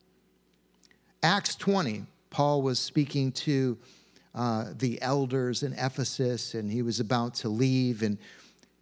Acts 1.22 1.54
20, 1.56 2.04
Paul 2.30 2.62
was 2.62 2.78
speaking 2.78 3.30
to 3.32 3.76
uh, 4.34 4.66
the 4.74 5.00
elders 5.02 5.62
in 5.62 5.74
Ephesus, 5.74 6.54
and 6.54 6.70
he 6.70 6.80
was 6.80 6.98
about 6.98 7.34
to 7.34 7.48
leave, 7.50 8.02
and 8.02 8.16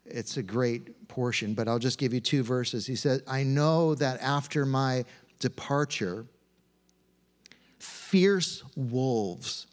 it's 0.05 0.37
a 0.37 0.43
great 0.43 1.09
portion, 1.09 1.55
but 1.55 1.67
I'll 1.67 1.81
just 1.81 1.99
give 1.99 2.15
you 2.15 2.21
two 2.21 2.45
verses. 2.45 2.87
He 2.87 2.95
said, 2.95 3.23
I 3.27 3.43
know 3.43 3.97
that 3.97 4.21
after 4.23 4.65
my 4.65 5.05
departure, 5.41 6.27
fierce 7.79 8.63
wolves 8.77 9.67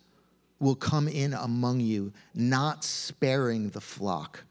will 0.59 0.75
come 0.75 1.07
in 1.07 1.33
among 1.33 1.81
you, 1.81 2.13
not 2.33 2.83
sparing 2.83 3.69
the 3.69 3.81
flock. 3.81 4.43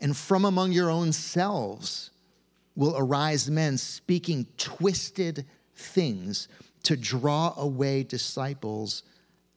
And 0.00 0.16
from 0.16 0.44
among 0.44 0.70
your 0.72 0.90
own 0.90 1.12
selves 1.12 2.10
will 2.76 2.94
arise 2.96 3.50
men 3.50 3.78
speaking 3.78 4.46
twisted 4.58 5.44
things 5.74 6.48
to 6.86 6.96
draw 6.96 7.52
away 7.56 8.04
disciples 8.04 9.02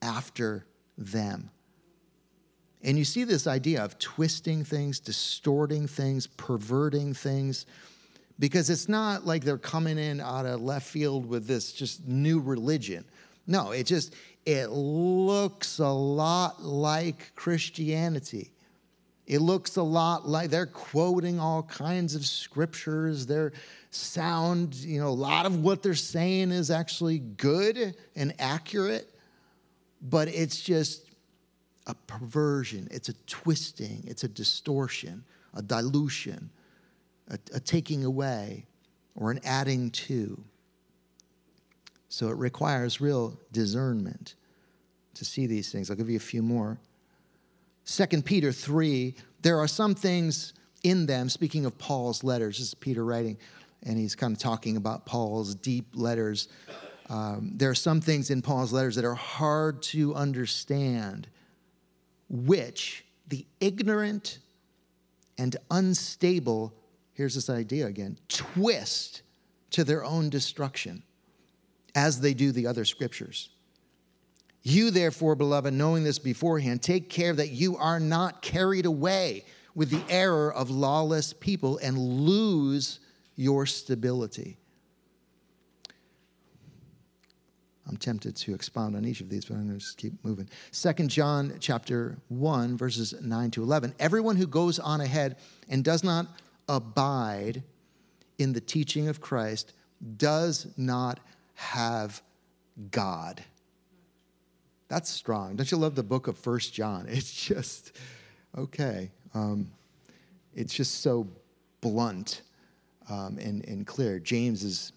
after 0.01 0.65
them. 0.97 1.51
And 2.81 2.97
you 2.97 3.03
see 3.05 3.23
this 3.23 3.45
idea 3.45 3.83
of 3.83 3.99
twisting 3.99 4.63
things, 4.63 4.99
distorting 4.99 5.85
things, 5.85 6.25
perverting 6.25 7.13
things, 7.13 7.67
because 8.39 8.71
it's 8.71 8.89
not 8.89 9.27
like 9.27 9.43
they're 9.43 9.59
coming 9.59 9.99
in 9.99 10.19
out 10.19 10.47
of 10.47 10.61
left 10.61 10.87
field 10.87 11.27
with 11.27 11.45
this 11.45 11.71
just 11.71 12.07
new 12.07 12.39
religion. 12.39 13.05
No, 13.45 13.71
it 13.71 13.85
just 13.85 14.15
it 14.43 14.71
looks 14.71 15.77
a 15.77 15.87
lot 15.87 16.63
like 16.63 17.35
Christianity. 17.35 18.53
It 19.27 19.41
looks 19.41 19.75
a 19.75 19.83
lot 19.83 20.27
like 20.27 20.49
they're 20.49 20.65
quoting 20.65 21.39
all 21.39 21.61
kinds 21.61 22.15
of 22.15 22.25
scriptures. 22.25 23.27
They're 23.27 23.51
sound, 23.91 24.75
you 24.75 24.99
know, 24.99 25.07
a 25.07 25.09
lot 25.09 25.45
of 25.45 25.63
what 25.63 25.81
they're 25.81 25.95
saying 25.95 26.51
is 26.51 26.69
actually 26.69 27.19
good 27.19 27.95
and 28.15 28.33
accurate, 28.39 29.09
but 30.01 30.27
it's 30.27 30.61
just 30.61 31.05
a 31.87 31.95
perversion, 31.95 32.87
it's 32.91 33.09
a 33.09 33.13
twisting, 33.25 34.03
it's 34.05 34.23
a 34.23 34.27
distortion, 34.27 35.23
a 35.55 35.61
dilution, 35.61 36.51
a, 37.29 37.39
a 37.53 37.59
taking 37.59 38.05
away, 38.05 38.65
or 39.15 39.31
an 39.31 39.39
adding 39.43 39.89
to. 39.89 40.43
So 42.09 42.29
it 42.29 42.37
requires 42.37 43.01
real 43.01 43.39
discernment 43.51 44.35
to 45.15 45.25
see 45.25 45.47
these 45.47 45.71
things. 45.71 45.89
I'll 45.89 45.97
give 45.97 46.09
you 46.09 46.17
a 46.17 46.19
few 46.19 46.41
more. 46.41 46.77
Second 47.83 48.23
Peter 48.23 48.51
3, 48.51 49.15
there 49.41 49.57
are 49.57 49.67
some 49.67 49.95
things 49.95 50.53
in 50.83 51.07
them, 51.07 51.27
speaking 51.27 51.65
of 51.65 51.77
Paul's 51.77 52.23
letters, 52.23 52.57
this 52.57 52.67
is 52.67 52.73
Peter 52.73 53.03
writing, 53.03 53.37
and 53.83 53.97
he's 53.97 54.15
kind 54.15 54.33
of 54.33 54.39
talking 54.39 54.77
about 54.77 55.05
Paul's 55.05 55.55
deep 55.55 55.87
letters. 55.93 56.47
Um, 57.09 57.53
there 57.55 57.69
are 57.69 57.75
some 57.75 58.01
things 58.01 58.29
in 58.29 58.41
Paul's 58.41 58.71
letters 58.73 58.95
that 58.95 59.05
are 59.05 59.15
hard 59.15 59.81
to 59.83 60.13
understand, 60.13 61.27
which 62.29 63.05
the 63.27 63.45
ignorant 63.59 64.39
and 65.37 65.55
unstable, 65.71 66.73
here's 67.13 67.35
this 67.35 67.49
idea 67.49 67.87
again, 67.87 68.17
twist 68.27 69.21
to 69.71 69.83
their 69.83 70.03
own 70.03 70.29
destruction, 70.29 71.03
as 71.95 72.21
they 72.21 72.33
do 72.33 72.51
the 72.51 72.67
other 72.67 72.85
scriptures. 72.85 73.49
You, 74.61 74.91
therefore, 74.91 75.35
beloved, 75.35 75.73
knowing 75.73 76.03
this 76.03 76.19
beforehand, 76.19 76.81
take 76.81 77.09
care 77.09 77.33
that 77.33 77.49
you 77.49 77.77
are 77.77 77.99
not 77.99 78.41
carried 78.41 78.85
away 78.85 79.45
with 79.73 79.89
the 79.89 80.03
error 80.09 80.51
of 80.53 80.69
lawless 80.69 81.31
people 81.31 81.77
and 81.77 81.97
lose 81.97 82.99
your 83.39 83.65
stability. 83.65 84.57
I'm 87.87 87.95
tempted 87.95 88.35
to 88.35 88.53
expound 88.53 88.97
on 88.97 89.05
each 89.05 89.21
of 89.21 89.29
these, 89.29 89.45
but 89.45 89.55
I'm 89.55 89.67
going 89.67 89.79
to 89.79 89.83
just 89.83 89.97
keep 89.97 90.13
moving. 90.25 90.49
Second 90.71 91.09
John 91.09 91.53
chapter 91.61 92.17
1, 92.27 92.77
verses 92.77 93.15
9 93.21 93.51
to 93.51 93.63
11. 93.63 93.95
Everyone 93.97 94.35
who 94.35 94.45
goes 94.45 94.77
on 94.77 94.99
ahead 94.99 95.37
and 95.69 95.85
does 95.85 96.03
not 96.03 96.27
abide 96.67 97.63
in 98.37 98.51
the 98.51 98.59
teaching 98.59 99.07
of 99.07 99.21
Christ 99.21 99.73
does 100.17 100.67
not 100.75 101.21
have 101.55 102.21
God. 102.91 103.41
That's 104.89 105.09
strong. 105.09 105.55
Don't 105.55 105.71
you 105.71 105.77
love 105.77 105.95
the 105.95 106.03
book 106.03 106.27
of 106.27 106.37
First 106.37 106.73
John? 106.73 107.05
It's 107.09 107.31
just, 107.31 107.95
okay. 108.57 109.11
Um, 109.33 109.71
it's 110.53 110.73
just 110.73 111.01
so 111.01 111.29
blunt 111.79 112.41
um, 113.09 113.37
and, 113.39 113.67
and 113.67 113.85
clear. 113.85 114.19
James 114.19 114.63
is, 114.63 114.91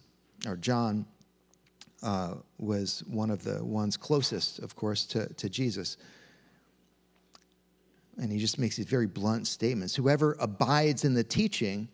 or 0.46 0.56
John 0.56 1.06
uh, 2.02 2.34
was 2.58 3.02
one 3.06 3.30
of 3.30 3.44
the 3.44 3.64
ones 3.64 3.96
closest, 3.96 4.58
of 4.58 4.76
course, 4.76 5.06
to, 5.06 5.32
to 5.34 5.48
Jesus. 5.48 5.96
And 8.18 8.30
he 8.30 8.38
just 8.38 8.58
makes 8.58 8.76
these 8.76 8.86
very 8.86 9.06
blunt 9.06 9.46
statements. 9.46 9.94
Whoever 9.94 10.36
abides 10.38 11.04
in 11.04 11.14
the 11.14 11.24
teaching 11.24 11.88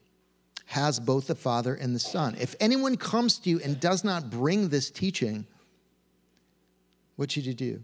has 0.67 1.01
both 1.01 1.29
the 1.29 1.35
Father 1.35 1.75
and 1.75 1.95
the 1.95 2.01
Son. 2.01 2.37
If 2.39 2.55
anyone 2.61 2.97
comes 2.97 3.39
to 3.39 3.51
you 3.51 3.61
and 3.65 3.79
does 3.81 4.05
not 4.05 4.29
bring 4.29 4.69
this 4.69 4.91
teaching, 4.91 5.47
what 7.17 7.31
should 7.31 7.47
you 7.47 7.55
do? 7.55 7.83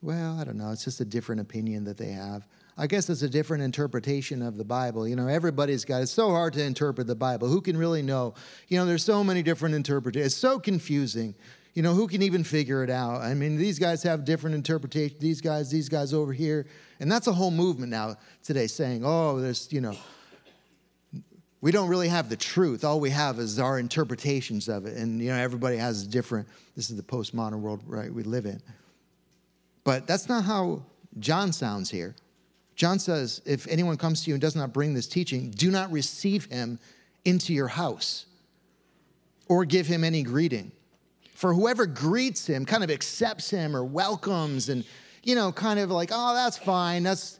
Well, 0.00 0.38
I 0.38 0.44
don't 0.44 0.56
know. 0.56 0.70
It's 0.70 0.84
just 0.84 1.00
a 1.00 1.04
different 1.04 1.40
opinion 1.40 1.84
that 1.84 1.96
they 1.96 2.10
have. 2.12 2.46
I 2.76 2.86
guess 2.86 3.10
it's 3.10 3.22
a 3.22 3.28
different 3.28 3.62
interpretation 3.62 4.40
of 4.40 4.56
the 4.56 4.64
Bible. 4.64 5.06
You 5.06 5.14
know, 5.14 5.28
everybody's 5.28 5.84
got 5.84 6.02
it's 6.02 6.12
so 6.12 6.30
hard 6.30 6.54
to 6.54 6.64
interpret 6.64 7.06
the 7.06 7.14
Bible. 7.14 7.48
Who 7.48 7.60
can 7.60 7.76
really 7.76 8.02
know? 8.02 8.34
You 8.68 8.78
know, 8.78 8.86
there's 8.86 9.04
so 9.04 9.22
many 9.22 9.42
different 9.42 9.74
interpretations. 9.74 10.32
It's 10.32 10.40
so 10.40 10.58
confusing. 10.58 11.34
You 11.74 11.82
know, 11.82 11.94
who 11.94 12.06
can 12.06 12.22
even 12.22 12.44
figure 12.44 12.82
it 12.84 12.90
out? 12.90 13.22
I 13.22 13.34
mean, 13.34 13.56
these 13.56 13.78
guys 13.78 14.02
have 14.02 14.24
different 14.24 14.54
interpretations. 14.56 15.20
These 15.20 15.40
guys, 15.40 15.70
these 15.70 15.88
guys 15.88 16.12
over 16.12 16.32
here. 16.32 16.66
And 17.00 17.10
that's 17.10 17.26
a 17.26 17.32
whole 17.32 17.50
movement 17.50 17.90
now 17.90 18.16
today 18.42 18.66
saying, 18.66 19.02
oh, 19.04 19.40
there's, 19.40 19.72
you 19.72 19.80
know, 19.80 19.96
we 21.62 21.72
don't 21.72 21.88
really 21.88 22.08
have 22.08 22.28
the 22.28 22.36
truth. 22.36 22.84
All 22.84 23.00
we 23.00 23.10
have 23.10 23.38
is 23.38 23.58
our 23.58 23.78
interpretations 23.78 24.68
of 24.68 24.84
it. 24.84 24.96
And, 24.96 25.20
you 25.20 25.28
know, 25.28 25.36
everybody 25.36 25.76
has 25.76 26.06
different, 26.06 26.48
this 26.76 26.90
is 26.90 26.96
the 26.96 27.02
postmodern 27.02 27.60
world, 27.60 27.82
right, 27.86 28.12
we 28.12 28.22
live 28.22 28.46
in. 28.46 28.60
But 29.84 30.06
that's 30.06 30.28
not 30.28 30.44
how 30.44 30.82
John 31.18 31.52
sounds 31.52 31.90
here. 31.90 32.14
John 32.82 32.98
says, 32.98 33.40
if 33.44 33.68
anyone 33.68 33.96
comes 33.96 34.24
to 34.24 34.30
you 34.30 34.34
and 34.34 34.40
does 34.40 34.56
not 34.56 34.72
bring 34.72 34.92
this 34.92 35.06
teaching, 35.06 35.52
do 35.52 35.70
not 35.70 35.92
receive 35.92 36.46
him 36.46 36.80
into 37.24 37.54
your 37.54 37.68
house 37.68 38.26
or 39.48 39.64
give 39.64 39.86
him 39.86 40.02
any 40.02 40.24
greeting. 40.24 40.72
For 41.32 41.54
whoever 41.54 41.86
greets 41.86 42.48
him 42.48 42.64
kind 42.64 42.82
of 42.82 42.90
accepts 42.90 43.50
him 43.50 43.76
or 43.76 43.84
welcomes 43.84 44.68
and, 44.68 44.84
you 45.22 45.36
know, 45.36 45.52
kind 45.52 45.78
of 45.78 45.92
like, 45.92 46.10
oh, 46.12 46.34
that's 46.34 46.58
fine. 46.58 47.04
That's, 47.04 47.38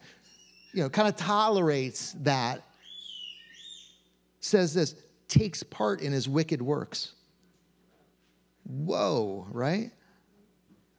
you 0.72 0.84
know, 0.84 0.88
kind 0.88 1.08
of 1.08 1.16
tolerates 1.16 2.12
that, 2.20 2.62
says 4.38 4.72
this, 4.72 4.94
takes 5.26 5.64
part 5.64 6.02
in 6.02 6.12
his 6.12 6.28
wicked 6.28 6.62
works. 6.62 7.14
Whoa, 8.62 9.48
right? 9.50 9.90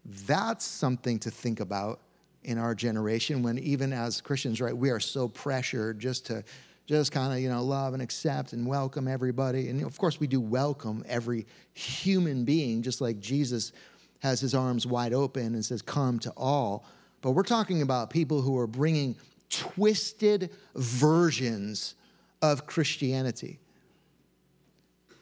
That's 0.04 0.66
something 0.66 1.20
to 1.20 1.32
think 1.32 1.62
about 1.62 2.02
in 2.44 2.58
our 2.58 2.76
generation 2.76 3.44
when 3.44 3.58
even 3.60 3.94
as 3.94 4.22
Christians, 4.22 4.62
right, 4.62 4.76
we 4.76 4.90
are 4.90 5.00
so 5.00 5.28
pressured 5.28 6.00
just 6.00 6.26
to 6.28 6.44
just 6.86 7.12
kind 7.12 7.32
of, 7.32 7.40
you 7.40 7.50
know, 7.50 7.64
love 7.64 7.94
and 7.94 8.04
accept 8.04 8.54
and 8.54 8.68
welcome 8.68 9.08
everybody. 9.08 9.70
And 9.70 9.82
of 9.84 9.98
course, 9.98 10.20
we 10.20 10.28
do 10.28 10.42
welcome 10.42 11.04
every 11.08 11.46
human 11.74 12.44
being, 12.44 12.82
just 12.82 13.00
like 13.00 13.20
Jesus 13.20 13.72
has 14.20 14.42
his 14.42 14.54
arms 14.54 14.86
wide 14.86 15.14
open 15.14 15.54
and 15.54 15.64
says, 15.64 15.82
Come 15.82 16.20
to 16.20 16.34
all. 16.36 16.86
But 17.22 17.32
we're 17.32 17.44
talking 17.44 17.82
about 17.82 18.10
people 18.10 18.42
who 18.42 18.58
are 18.58 18.68
bringing 18.68 19.16
twisted 19.50 20.50
versions 20.76 21.96
of 22.42 22.66
Christianity. 22.66 23.60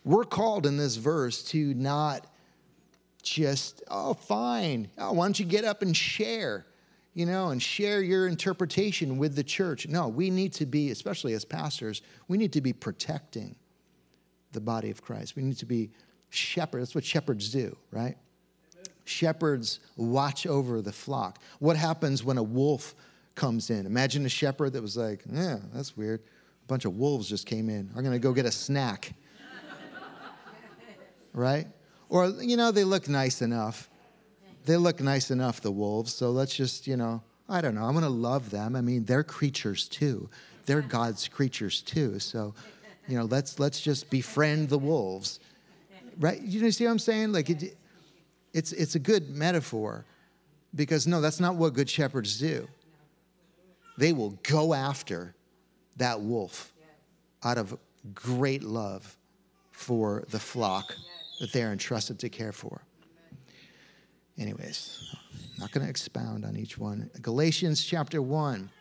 We're 0.04 0.24
called 0.24 0.66
in 0.66 0.78
this 0.78 0.96
verse 0.96 1.44
to 1.46 1.76
not 1.76 2.26
just, 3.22 3.84
oh, 3.88 4.16
fine. 4.16 4.90
Oh, 4.98 5.14
why 5.14 5.26
don't 5.26 5.40
you 5.40 5.46
get 5.46 5.64
up 5.64 5.84
and 5.84 5.96
share, 5.96 6.66
you 7.14 7.26
know, 7.26 7.50
and 7.50 7.62
share 7.62 8.02
your 8.02 8.28
interpretation 8.28 9.18
with 9.18 9.36
the 9.36 9.44
church? 9.44 9.88
No, 9.88 10.08
we 10.08 10.30
need 10.30 10.54
to 10.54 10.66
be, 10.66 10.92
especially 10.92 11.34
as 11.34 11.44
pastors, 11.44 12.02
we 12.28 12.38
need 12.38 12.54
to 12.54 12.62
be 12.62 12.74
protecting 12.74 13.56
the 14.52 14.62
body 14.62 14.90
of 14.90 15.02
Christ. 15.02 15.36
We 15.36 15.44
need 15.44 15.58
to 15.58 15.66
be 15.66 15.92
shepherds. 16.30 16.88
That's 16.88 16.96
what 16.96 17.06
shepherds 17.06 17.52
do, 17.52 17.76
right? 17.92 18.18
Shepherds 19.04 19.80
watch 19.98 20.46
over 20.46 20.82
the 20.82 20.92
flock. 20.92 21.40
What 21.60 21.76
happens 21.76 22.24
when 22.24 22.38
a 22.38 22.44
wolf 22.44 22.96
comes 23.36 23.70
in? 23.70 23.86
Imagine 23.86 24.26
a 24.26 24.30
shepherd 24.30 24.74
that 24.74 24.82
was 24.82 24.96
like, 24.96 25.24
yeah, 25.30 25.58
that's 25.74 25.98
weird. 25.98 26.22
A 26.22 26.68
bunch 26.68 26.86
of 26.86 26.96
wolves 26.96 27.28
just 27.28 27.46
came 27.46 27.70
in. 27.70 27.90
I'm 27.96 28.04
going 28.04 28.14
to 28.14 28.20
go 28.20 28.32
get 28.34 28.46
a 28.46 28.52
snack. 28.52 29.14
right? 31.34 31.68
Or, 32.10 32.28
you 32.28 32.58
know, 32.58 32.72
they 32.72 32.84
look 32.84 33.10
nice 33.10 33.42
enough. 33.42 33.90
They 34.66 34.78
look 34.78 35.00
nice 35.00 35.32
enough, 35.32 35.62
the 35.62 35.72
wolves. 35.72 36.14
So 36.14 36.32
let's 36.32 36.56
just, 36.56 36.88
you 36.88 36.98
know, 36.98 37.22
I 37.50 37.62
don't 37.62 37.76
know. 37.76 37.84
I'm 37.84 37.94
going 37.94 38.04
to 38.04 38.10
love 38.10 38.50
them. 38.50 38.76
I 38.76 38.82
mean, 38.82 39.06
they're 39.06 39.24
creatures 39.24 39.88
too. 39.88 40.30
They're 40.66 40.82
God's 40.82 41.28
creatures 41.28 41.82
too. 41.82 42.20
So, 42.20 42.54
you 43.08 43.18
know, 43.18 43.26
let's 43.26 43.60
let's 43.60 43.82
just 43.82 44.10
befriend 44.10 44.70
the 44.70 44.78
wolves. 44.78 45.40
Right? 46.20 46.42
You 46.42 46.72
see 46.72 46.86
what 46.86 46.92
I'm 46.92 47.00
saying? 47.00 47.32
Like 47.32 47.50
it, 47.50 47.78
it's 48.54 48.72
it's 48.72 48.96
a 48.96 49.00
good 49.00 49.30
metaphor 49.30 50.06
because 50.76 51.08
no, 51.08 51.20
that's 51.20 51.40
not 51.40 51.56
what 51.56 51.74
good 51.74 51.90
shepherds 51.90 52.40
do. 52.40 52.68
They 53.98 54.14
will 54.14 54.38
go 54.44 54.74
after 54.74 55.36
that 55.98 56.22
wolf 56.22 56.74
out 57.44 57.58
of 57.58 57.78
great 58.14 58.64
love 58.64 59.18
for 59.72 60.24
the 60.30 60.40
flock 60.40 60.96
that 61.40 61.52
they 61.52 61.64
are 61.64 61.72
entrusted 61.72 62.20
to 62.20 62.30
care 62.30 62.52
for. 62.52 62.82
Anyways, 64.42 65.16
not 65.60 65.72
going 65.72 65.86
to 65.86 65.90
expound 65.90 66.46
on 66.46 66.58
each 66.58 66.76
one. 66.76 67.12
Galatians 67.22 67.84
chapter 67.86 68.24
1. 68.24 68.72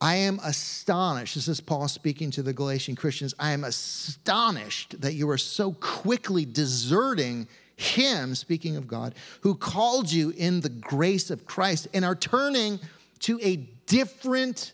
I 0.00 0.16
am 0.16 0.40
astonished. 0.42 1.36
This 1.36 1.46
is 1.46 1.60
Paul 1.60 1.86
speaking 1.86 2.32
to 2.32 2.42
the 2.42 2.52
Galatian 2.52 2.96
Christians. 2.96 3.32
I 3.38 3.52
am 3.52 3.62
astonished 3.62 5.00
that 5.02 5.14
you 5.14 5.30
are 5.30 5.38
so 5.38 5.72
quickly 5.72 6.44
deserting 6.44 7.46
him, 7.76 8.34
speaking 8.34 8.76
of 8.76 8.88
God, 8.88 9.14
who 9.42 9.54
called 9.54 10.10
you 10.10 10.30
in 10.30 10.62
the 10.62 10.68
grace 10.68 11.30
of 11.30 11.46
Christ 11.46 11.86
and 11.94 12.04
are 12.04 12.16
turning 12.16 12.80
to 13.20 13.38
a 13.40 13.54
different 13.86 14.72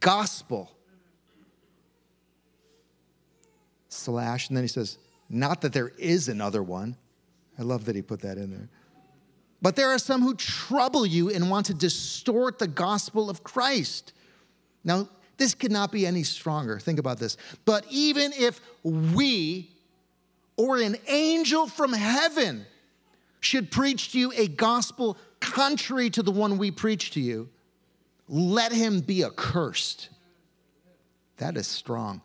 gospel. 0.00 0.70
Slash. 3.88 4.48
And 4.48 4.56
then 4.56 4.64
he 4.64 4.68
says, 4.68 4.98
not 5.30 5.62
that 5.62 5.72
there 5.72 5.92
is 5.96 6.28
another 6.28 6.62
one. 6.62 6.96
I 7.58 7.62
love 7.62 7.84
that 7.86 7.96
he 7.96 8.02
put 8.02 8.20
that 8.20 8.38
in 8.38 8.50
there. 8.50 8.68
But 9.62 9.76
there 9.76 9.88
are 9.88 9.98
some 9.98 10.22
who 10.22 10.34
trouble 10.34 11.06
you 11.06 11.30
and 11.30 11.50
want 11.50 11.66
to 11.66 11.74
distort 11.74 12.58
the 12.58 12.68
gospel 12.68 13.30
of 13.30 13.42
Christ. 13.42 14.12
Now, 14.84 15.08
this 15.38 15.54
could 15.54 15.72
not 15.72 15.92
be 15.92 16.06
any 16.06 16.22
stronger. 16.22 16.78
Think 16.78 16.98
about 16.98 17.18
this. 17.18 17.36
But 17.64 17.84
even 17.90 18.32
if 18.34 18.60
we 18.82 19.70
or 20.56 20.78
an 20.78 20.96
angel 21.08 21.66
from 21.66 21.92
heaven 21.92 22.66
should 23.40 23.70
preach 23.70 24.12
to 24.12 24.18
you 24.18 24.32
a 24.36 24.48
gospel 24.48 25.16
contrary 25.40 26.10
to 26.10 26.22
the 26.22 26.30
one 26.30 26.58
we 26.58 26.70
preach 26.70 27.10
to 27.12 27.20
you, 27.20 27.48
let 28.28 28.72
him 28.72 29.00
be 29.00 29.24
accursed. 29.24 30.08
That 31.36 31.56
is 31.56 31.66
strong. 31.66 32.22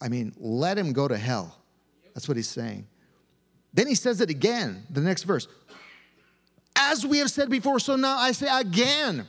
I 0.00 0.08
mean, 0.08 0.34
let 0.38 0.76
him 0.76 0.92
go 0.92 1.06
to 1.08 1.16
hell. 1.16 1.56
That's 2.14 2.28
what 2.28 2.36
he's 2.36 2.48
saying. 2.48 2.86
Then 3.74 3.88
he 3.88 3.94
says 3.94 4.20
it 4.20 4.30
again, 4.30 4.86
the 4.88 5.00
next 5.00 5.24
verse. 5.24 5.48
As 6.76 7.04
we 7.04 7.18
have 7.18 7.30
said 7.30 7.50
before, 7.50 7.78
so 7.78 7.96
now 7.96 8.16
I 8.16 8.32
say 8.32 8.48
again 8.50 9.26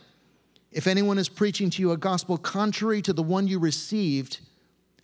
if 0.76 0.88
anyone 0.88 1.18
is 1.18 1.30
preaching 1.30 1.70
to 1.70 1.82
you 1.82 1.92
a 1.92 1.98
gospel 1.98 2.38
contrary 2.38 3.02
to 3.04 3.14
the 3.14 3.24
one 3.24 3.48
you 3.48 3.60
received, 3.60 4.40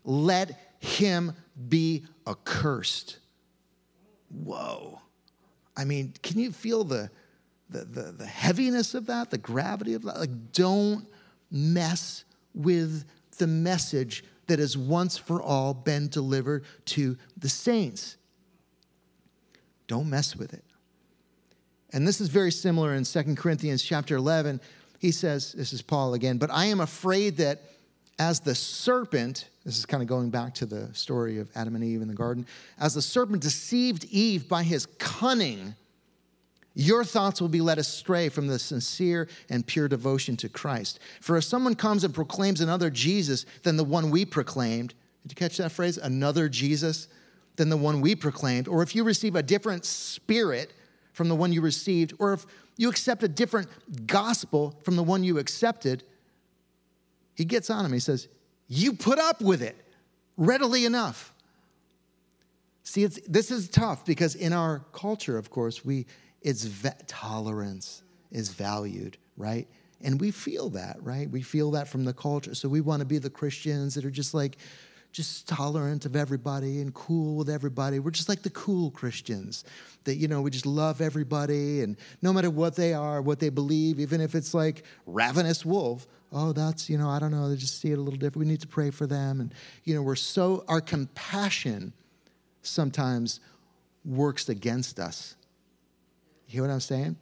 let 0.04 0.76
him 0.80 1.32
be 1.70 2.04
accursed. 2.28 3.20
Whoa. 4.30 5.00
I 5.78 5.86
mean, 5.86 6.14
can 6.22 6.40
you 6.40 6.52
feel 6.52 6.84
the, 6.84 7.10
the, 7.70 7.86
the, 7.86 8.02
the 8.12 8.26
heaviness 8.26 8.94
of 8.94 9.06
that, 9.06 9.30
the 9.30 9.38
gravity 9.38 9.94
of 9.94 10.04
that? 10.04 10.20
Like, 10.20 10.52
don't 10.52 11.08
mess 11.50 12.26
with 12.54 13.06
the 13.38 13.48
message 13.48 14.26
that 14.48 14.60
has 14.60 14.78
once 14.78 15.18
for 15.18 15.42
all 15.42 15.74
been 15.74 16.10
delivered 16.10 16.66
to 16.88 17.18
the 17.38 17.48
saints. 17.48 18.18
Don't 19.88 20.10
mess 20.10 20.36
with 20.36 20.54
it. 20.54 20.64
And 21.94 22.08
this 22.08 22.22
is 22.22 22.30
very 22.30 22.52
similar 22.52 22.94
in 22.94 23.04
2 23.04 23.36
Corinthians 23.36 23.84
chapter 23.84 24.16
11. 24.16 24.62
He 25.00 25.12
says, 25.12 25.54
this 25.54 25.74
is 25.74 25.82
Paul 25.82 26.14
again, 26.14 26.38
but 26.38 26.52
I 26.52 26.66
am 26.66 26.80
afraid 26.80 27.38
that 27.38 27.62
as 28.20 28.40
the 28.40 28.54
serpent, 28.54 29.50
this 29.66 29.78
is 29.78 29.86
kind 29.86 30.04
of 30.04 30.08
going 30.08 30.30
back 30.30 30.54
to 30.56 30.66
the 30.66 30.94
story 30.94 31.40
of 31.40 31.50
Adam 31.56 31.76
and 31.76 31.84
Eve 31.84 32.02
in 32.02 32.08
the 32.08 32.14
garden, 32.14 32.46
as 32.80 32.94
the 32.94 33.02
serpent 33.02 33.42
deceived 33.42 34.06
Eve 34.06 34.48
by 34.48 34.64
his 34.64 34.86
cunning, 35.00 35.76
your 36.76 37.04
thoughts 37.04 37.42
will 37.42 37.50
be 37.50 37.62
led 37.62 37.80
astray 37.80 38.30
from 38.30 38.48
the 38.48 38.60
sincere 38.60 39.28
and 39.50 39.66
pure 39.66 39.88
devotion 39.88 40.38
to 40.38 40.50
Christ. 40.50 41.00
For 41.20 41.36
if 41.36 41.44
someone 41.44 41.76
comes 41.76 42.04
and 42.04 42.14
proclaims 42.14 42.62
another 42.62 42.90
Jesus 42.90 43.46
than 43.64 43.76
the 43.76 43.84
one 43.84 44.12
we 44.12 44.24
proclaimed, 44.24 44.94
did 45.24 45.32
you 45.32 45.36
catch 45.36 45.58
that 45.58 45.72
phrase? 45.72 45.98
Another 45.98 46.48
Jesus 46.48 47.08
than 47.62 47.70
the 47.70 47.78
one 47.78 48.02
we 48.02 48.16
proclaimed, 48.16 48.68
or 48.68 48.82
if 48.82 48.96
you 48.96 49.04
receive 49.04 49.36
a 49.36 49.44
different 49.44 49.86
spirit 49.86 50.74
from 51.14 51.30
the 51.30 51.36
one 51.36 51.54
you 51.54 51.62
received, 51.62 52.12
or 52.18 52.34
if 52.34 52.48
you 52.76 52.90
accept 52.90 53.22
a 53.22 53.28
different 53.28 53.68
gospel 54.08 54.80
from 54.84 54.96
the 54.96 55.04
one 55.04 55.24
you 55.24 55.38
accepted, 55.38 56.04
he 57.36 57.46
gets 57.46 57.70
on 57.70 57.86
him. 57.86 57.94
He 57.94 58.00
says, 58.00 58.28
You 58.68 58.94
put 58.94 59.20
up 59.20 59.42
with 59.42 59.62
it 59.62 59.78
readily 60.38 60.86
enough. 60.86 61.36
See, 62.82 63.04
it's, 63.04 63.20
this 63.28 63.52
is 63.52 63.70
tough 63.70 64.08
because 64.08 64.34
in 64.34 64.54
our 64.54 64.80
culture, 64.92 65.38
of 65.38 65.52
course, 65.52 65.86
we 65.86 66.08
it's 66.42 66.68
tolerance 67.06 68.02
is 68.32 68.50
valued, 68.50 69.18
right? 69.38 69.68
And 70.02 70.20
we 70.20 70.32
feel 70.32 70.72
that, 70.72 70.98
right? 71.04 71.30
We 71.30 71.44
feel 71.44 71.70
that 71.72 71.88
from 71.88 72.06
the 72.06 72.14
culture. 72.14 72.56
So 72.56 72.68
we 72.68 72.82
want 72.82 73.02
to 73.02 73.06
be 73.06 73.20
the 73.20 73.30
Christians 73.30 73.94
that 73.94 74.04
are 74.04 74.10
just 74.10 74.34
like, 74.34 74.58
just 75.12 75.48
tolerant 75.48 76.06
of 76.06 76.16
everybody 76.16 76.80
and 76.82 76.94
cool 76.94 77.36
with 77.36 77.50
everybody. 77.50 78.00
We're 78.00 78.12
just 78.12 78.30
like 78.30 78.44
the 78.44 78.50
cool 78.50 78.92
Christians 78.92 79.66
that, 80.06 80.16
you 80.16 80.28
know, 80.28 80.42
we 80.42 80.52
just 80.52 80.66
love 80.66 81.02
everybody 81.02 81.82
and 81.82 81.98
no 82.22 82.32
matter 82.32 82.50
what 82.50 82.76
they 82.76 82.94
are, 82.94 83.22
what 83.22 83.40
they 83.40 83.50
believe, 83.50 84.00
even 84.00 84.22
if 84.22 84.36
it's 84.36 84.54
like 84.54 84.84
ravenous 85.06 85.66
wolf, 85.66 86.08
oh, 86.32 86.54
that's, 86.54 86.90
you 86.90 86.98
know, 86.98 87.10
I 87.10 87.20
don't 87.20 87.32
know, 87.32 87.50
they 87.50 87.58
just 87.58 87.82
see 87.82 87.92
it 87.92 87.98
a 87.98 88.02
little 88.02 88.18
different. 88.18 88.38
We 88.38 88.46
need 88.46 88.62
to 88.62 88.68
pray 88.68 88.90
for 88.90 89.06
them. 89.06 89.42
And, 89.42 89.54
you 89.84 89.94
know, 89.94 90.02
we're 90.02 90.16
so, 90.16 90.64
our 90.68 90.80
compassion 90.80 91.94
sometimes 92.62 93.42
works 94.06 94.48
against 94.48 95.00
us 95.00 95.36
you 96.52 96.58
hear 96.58 96.68
what 96.68 96.74
I'm 96.74 96.82
saying? 96.82 97.16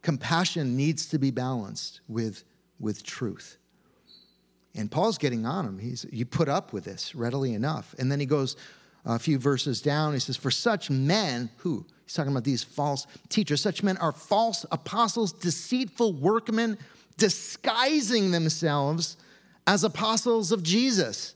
Compassion 0.00 0.76
needs 0.76 1.06
to 1.06 1.18
be 1.18 1.32
balanced 1.32 2.00
with, 2.06 2.44
with 2.78 3.02
truth. 3.02 3.58
And 4.76 4.90
Paul's 4.90 5.18
getting 5.18 5.46
on 5.46 5.64
him. 5.64 5.78
He's, 5.78 6.04
you 6.12 6.26
put 6.26 6.48
up 6.48 6.72
with 6.72 6.84
this 6.84 7.14
readily 7.14 7.54
enough. 7.54 7.94
And 7.98 8.12
then 8.12 8.20
he 8.20 8.26
goes 8.26 8.56
a 9.04 9.18
few 9.18 9.38
verses 9.38 9.80
down. 9.80 10.12
He 10.12 10.18
says, 10.18 10.36
For 10.36 10.50
such 10.50 10.90
men, 10.90 11.50
who? 11.58 11.86
He's 12.04 12.14
talking 12.14 12.32
about 12.32 12.44
these 12.44 12.62
false 12.62 13.06
teachers. 13.28 13.60
Such 13.60 13.82
men 13.82 13.96
are 13.96 14.12
false 14.12 14.66
apostles, 14.70 15.32
deceitful 15.32 16.12
workmen, 16.12 16.78
disguising 17.16 18.30
themselves 18.30 19.16
as 19.66 19.82
apostles 19.82 20.52
of 20.52 20.62
Jesus. 20.62 21.34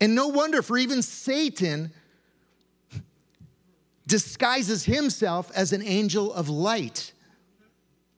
And 0.00 0.14
no 0.14 0.28
wonder, 0.28 0.62
for 0.62 0.78
even 0.78 1.02
Satan 1.02 1.92
disguises 4.06 4.84
himself 4.84 5.50
as 5.54 5.72
an 5.72 5.82
angel 5.82 6.32
of 6.32 6.48
light. 6.48 7.12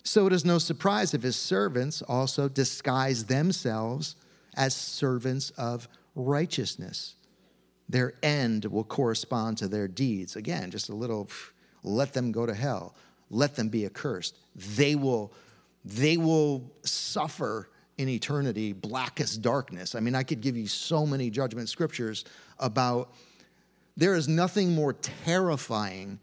So 0.05 0.27
it 0.27 0.33
is 0.33 0.44
no 0.44 0.59
surprise 0.59 1.12
if 1.12 1.22
his 1.22 1.37
servants 1.37 2.03
also 2.03 2.48
disguise 2.48 3.27
themselves 3.27 4.16
as 4.59 4.75
servants 4.75 5.51
of 5.51 5.88
righteousness. 6.14 7.14
Their 7.88 8.12
end 8.23 8.66
will 8.66 8.85
correspond 8.85 9.57
to 9.59 9.68
their 9.68 9.88
deeds. 9.88 10.37
Again, 10.37 10.71
just 10.71 10.90
a 10.90 10.94
little 10.94 11.31
let 11.83 12.12
them 12.12 12.33
go 12.33 12.44
to 12.44 12.53
hell, 12.53 12.94
let 13.31 13.55
them 13.55 13.71
be 13.71 13.87
accursed. 13.87 14.37
They 14.55 14.97
will, 14.97 15.33
they 15.85 16.18
will 16.18 16.71
suffer 16.83 17.71
in 17.97 18.09
eternity 18.09 18.73
blackest 18.73 19.40
darkness. 19.40 19.94
I 19.94 20.01
mean, 20.01 20.14
I 20.14 20.23
could 20.25 20.40
give 20.40 20.57
you 20.57 20.66
so 20.66 21.07
many 21.07 21.31
judgment 21.31 21.68
scriptures 21.68 22.25
about 22.59 23.14
there 23.97 24.14
is 24.14 24.29
nothing 24.29 24.75
more 24.75 24.92
terrifying 24.92 26.18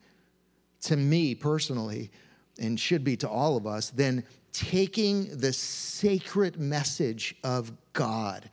to 0.82 0.96
me 0.96 1.36
personally, 1.36 2.12
and 2.60 2.80
should 2.80 3.04
be 3.04 3.18
to 3.18 3.28
all 3.28 3.58
of 3.58 3.66
us, 3.66 3.90
than 3.90 4.24
taking 4.58 5.38
the 5.38 5.52
sacred 5.52 6.60
message 6.60 7.36
of 7.44 7.72
God, 7.94 8.50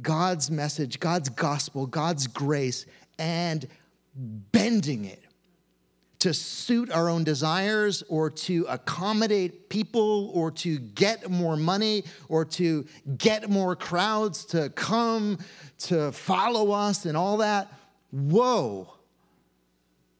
God's 0.00 0.50
message, 0.50 0.98
God's 0.98 1.28
gospel, 1.28 1.86
God's 1.86 2.26
grace, 2.26 2.86
and 3.18 3.66
bending 4.14 5.04
it 5.04 5.22
to 6.20 6.32
suit 6.32 6.90
our 6.90 7.10
own 7.10 7.22
desires 7.22 8.02
or 8.08 8.30
to 8.30 8.64
accommodate 8.68 9.68
people 9.68 10.30
or 10.32 10.50
to 10.50 10.78
get 10.78 11.30
more 11.30 11.56
money 11.56 12.02
or 12.30 12.46
to 12.46 12.86
get 13.18 13.50
more 13.50 13.76
crowds 13.76 14.46
to 14.46 14.70
come 14.70 15.38
to 15.76 16.10
follow 16.12 16.70
us 16.70 17.04
and 17.04 17.14
all 17.14 17.36
that. 17.36 17.70
Whoa. 18.10 18.94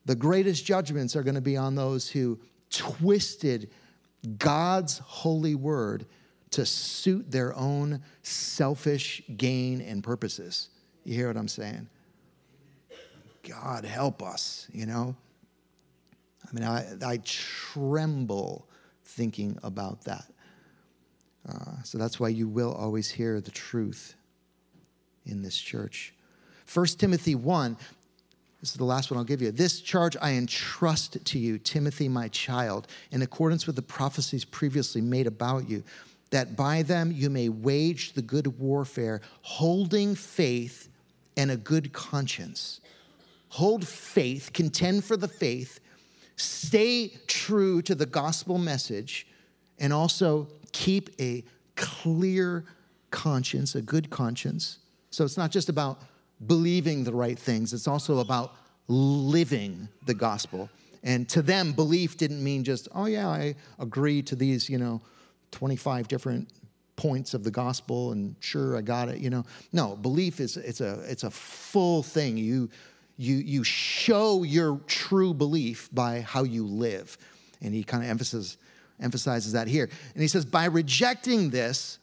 The 0.05 0.15
greatest 0.15 0.67
judgments 0.67 1.17
are 1.17 1.23
going 1.23 1.37
to 1.37 1.41
be 1.41 1.57
on 1.57 1.75
those 1.75 2.11
who 2.11 2.39
twisted 2.69 3.71
God's 4.39 4.99
holy 4.99 5.55
word 5.55 6.07
to 6.51 6.65
suit 6.65 7.31
their 7.31 7.55
own 7.57 8.03
selfish 8.23 9.23
gain 9.37 9.81
and 9.81 10.03
purposes. 10.03 10.69
You 11.05 11.15
hear 11.15 11.29
what 11.29 11.37
I'm 11.37 11.49
saying? 11.49 11.89
God 13.49 13.85
help 13.85 14.23
us, 14.23 14.69
you 14.73 14.87
know? 14.87 15.17
I 16.47 16.55
mean, 16.55 16.65
I, 16.65 16.87
I 17.05 17.21
tremble 17.25 18.69
thinking 19.05 19.59
about 19.63 20.05
that. 20.05 20.25
Uh, 21.49 21.83
so 21.83 21.99
that's 21.99 22.19
why 22.19 22.29
you 22.29 22.49
will 22.49 22.73
always 22.73 23.11
hear 23.11 23.41
the 23.41 23.51
truth 23.51 24.15
in 25.27 25.43
this 25.43 25.59
church. 25.59 26.15
1 26.73 26.87
Timothy 26.87 27.35
1, 27.35 27.77
this 28.65 28.71
is 28.71 28.79
the 28.79 28.85
last 28.85 29.11
one 29.11 29.19
I'll 29.19 29.25
give 29.25 29.43
you. 29.43 29.51
This 29.51 29.83
charge 29.83 30.17
I 30.23 30.33
entrust 30.33 31.23
to 31.23 31.39
you, 31.39 31.59
Timothy, 31.59 32.09
my 32.09 32.29
child, 32.29 32.87
in 33.11 33.21
accordance 33.21 33.67
with 33.67 33.77
the 33.77 33.83
prophecies 33.83 34.43
previously 34.43 35.03
made 35.03 35.27
about 35.27 35.69
you, 35.69 35.85
that 36.31 36.57
by 36.57 36.81
them 36.81 37.13
you 37.13 37.29
may 37.29 37.51
wage 37.51 38.15
the 38.15 38.23
good 38.23 38.59
warfare, 38.59 39.21
holding 39.43 40.15
faith 40.15 40.89
and 41.37 41.51
a 41.51 41.59
good 41.59 41.93
conscience. 41.93 42.81
Hold 43.51 43.87
faith, 43.87 44.55
contend 44.55 45.05
for 45.05 45.19
the 45.19 45.29
faith, 45.29 45.79
stay 46.37 47.13
true 47.27 47.83
to 47.83 47.95
the 47.95 48.07
gospel 48.07 48.57
message, 48.57 49.27
and 49.79 49.93
also 49.93 50.49
keep 50.73 51.11
a 51.21 51.45
clear 51.77 52.65
conscience, 53.11 53.75
a 53.75 53.83
good 53.83 54.09
conscience. 54.09 54.79
So 55.11 55.23
it's 55.23 55.37
not 55.37 55.51
just 55.51 55.69
about 55.69 56.01
believing 56.47 57.05
the 57.05 57.13
right 57.13 57.39
things, 57.39 57.73
it's 57.73 57.89
also 57.89 58.19
about 58.19 58.55
living 58.89 59.89
the 60.07 60.15
gospel. 60.15 60.69
And 61.03 61.29
to 61.31 61.43
them, 61.43 61.73
belief 61.73 62.17
didn't 62.17 62.43
mean 62.43 62.65
just, 62.65 62.89
oh, 62.95 63.07
yeah, 63.07 63.29
I 63.29 63.55
agree 63.79 64.23
to 64.23 64.37
these, 64.37 64.71
you 64.71 64.79
know, 64.79 65.03
25 65.51 66.09
different 66.09 66.49
points 66.97 67.35
of 67.35 67.45
the 67.45 67.51
gospel 67.51 68.13
and 68.13 68.37
sure 68.41 68.77
I 68.77 68.81
got 68.81 69.09
it, 69.09 69.19
you 69.19 69.29
know. 69.29 69.45
No, 69.73 69.97
belief 69.97 70.41
is 70.41 70.57
it's 70.57 70.81
a 70.81 71.01
it's 71.09 71.25
a 71.25 71.31
full 71.31 72.05
thing. 72.05 72.37
You 72.37 72.71
you, 73.17 73.37
you 73.37 73.63
show 73.63 74.43
your 74.43 74.81
true 74.87 75.35
belief 75.35 75.89
by 75.93 76.21
how 76.21 76.43
you 76.43 76.67
live. 76.67 77.17
And 77.63 77.75
he 77.75 77.85
kind 77.85 78.03
of 78.03 78.11
emphasizes, 78.11 78.57
emphasizes 79.01 79.53
that 79.53 79.69
here. 79.69 79.89
And 80.15 80.23
he 80.23 80.29
says, 80.29 80.45
by 80.45 80.65
rejecting 80.67 81.51
this, 81.51 81.99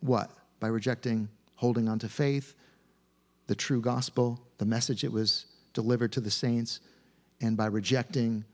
what? 0.00 0.30
By 0.60 0.68
rejecting 0.68 1.28
holding 1.56 1.88
on 1.88 1.98
to 2.00 2.08
faith, 2.08 2.54
the 3.46 3.54
true 3.54 3.80
gospel, 3.80 4.40
the 4.58 4.64
message 4.64 5.02
that 5.02 5.12
was 5.12 5.46
delivered 5.72 6.12
to 6.12 6.20
the 6.20 6.30
saints, 6.30 6.80
and 7.40 7.56
by 7.56 7.66
rejecting 7.66 8.44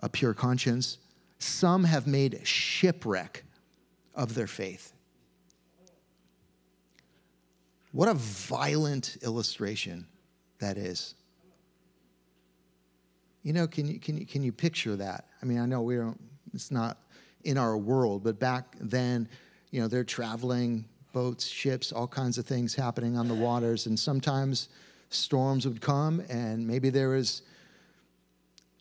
a 0.00 0.08
pure 0.08 0.34
conscience, 0.34 0.98
some 1.38 1.84
have 1.84 2.06
made 2.06 2.40
shipwreck 2.44 3.44
of 4.14 4.34
their 4.34 4.46
faith. 4.46 4.92
What 7.92 8.08
a 8.08 8.14
violent 8.14 9.16
illustration 9.22 10.06
that 10.58 10.76
is. 10.76 11.14
You 13.42 13.52
know, 13.52 13.66
can 13.66 13.86
you, 13.86 13.98
can 13.98 14.18
you, 14.18 14.26
can 14.26 14.42
you 14.42 14.52
picture 14.52 14.96
that? 14.96 15.26
I 15.40 15.46
mean, 15.46 15.58
I 15.58 15.66
know 15.66 15.80
we 15.82 15.96
don't, 15.96 16.20
it's 16.52 16.70
not 16.70 16.98
in 17.44 17.56
our 17.56 17.78
world, 17.78 18.24
but 18.24 18.38
back 18.38 18.76
then, 18.80 19.28
you 19.70 19.80
know, 19.80 19.88
they're 19.88 20.04
traveling, 20.04 20.84
boats, 21.18 21.48
ships, 21.48 21.90
all 21.90 22.06
kinds 22.06 22.38
of 22.38 22.46
things 22.46 22.76
happening 22.76 23.16
on 23.16 23.26
the 23.26 23.34
waters, 23.34 23.86
and 23.86 23.98
sometimes 23.98 24.68
storms 25.10 25.66
would 25.66 25.80
come, 25.80 26.22
and 26.28 26.64
maybe 26.64 26.90
there 26.90 27.08
was 27.08 27.42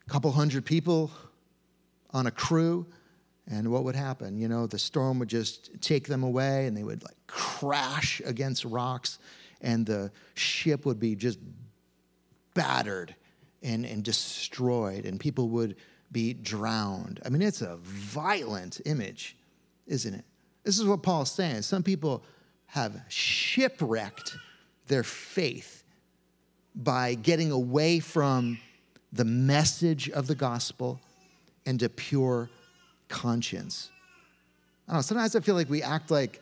a 0.06 0.10
couple 0.12 0.32
hundred 0.32 0.64
people 0.64 1.10
on 2.12 2.28
a 2.28 2.32
crew, 2.32 2.86
and 3.50 3.72
what 3.72 3.84
would 3.84 3.96
happen? 3.96 4.38
You 4.38 4.48
know, 4.48 4.68
the 4.68 4.78
storm 4.78 5.18
would 5.18 5.30
just 5.30 5.82
take 5.82 6.08
them 6.08 6.22
away, 6.22 6.68
and 6.68 6.78
they 6.78 6.84
would 6.84 7.04
like 7.04 7.18
crash 7.26 8.22
against 8.24 8.66
rocks, 8.66 9.18
and 9.62 9.84
the 9.84 10.12
ship 10.36 10.86
would 10.86 11.00
be 11.00 11.16
just 11.16 11.40
battered 12.54 13.16
and, 13.64 13.84
and 13.84 14.04
destroyed, 14.04 15.06
and 15.06 15.20
people 15.20 15.50
would 15.50 15.76
be 16.12 16.36
drowned. 16.36 17.20
I 17.26 17.30
mean, 17.30 17.42
it's 17.42 17.64
a 17.64 17.78
violent 17.78 18.80
image, 18.86 19.36
isn't 19.88 20.14
it? 20.14 20.26
This 20.68 20.80
is 20.80 20.86
what 20.86 21.02
Paul's 21.02 21.32
saying. 21.32 21.62
Some 21.62 21.82
people 21.82 22.26
have 22.66 23.02
shipwrecked 23.08 24.36
their 24.90 25.04
faith 25.04 25.86
by 26.76 27.14
getting 27.14 27.52
away 27.52 28.02
from 28.02 28.60
the 29.14 29.24
message 29.24 30.10
of 30.10 30.28
the 30.28 30.36
gospel 30.36 31.00
and 31.66 31.82
a 31.82 31.88
pure 31.88 32.50
conscience. 33.08 33.92
I 34.90 34.92
don't 34.92 34.98
know, 34.98 35.02
sometimes 35.04 35.38
I 35.38 35.40
feel 35.40 35.56
like 35.56 35.70
we 35.70 35.82
act 35.82 36.12
like 36.12 36.42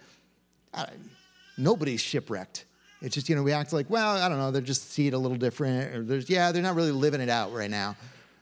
nobody's 1.56 2.02
shipwrecked. 2.02 2.66
It's 3.04 3.14
just, 3.14 3.30
you 3.30 3.36
know, 3.36 3.44
we 3.44 3.52
act 3.52 3.74
like, 3.74 3.92
well, 3.92 4.18
I 4.18 4.28
don't 4.28 4.40
know, 4.40 4.50
they're 4.50 4.64
just 4.64 4.90
see 4.90 5.06
it 5.06 5.14
a 5.14 5.20
little 5.20 5.38
different. 5.38 5.96
Or 5.96 6.02
there's, 6.02 6.32
yeah, 6.32 6.52
they're 6.52 6.64
not 6.64 6.74
really 6.74 6.92
living 6.92 7.22
it 7.22 7.30
out 7.30 7.54
right 7.54 7.70
now. 7.70 7.96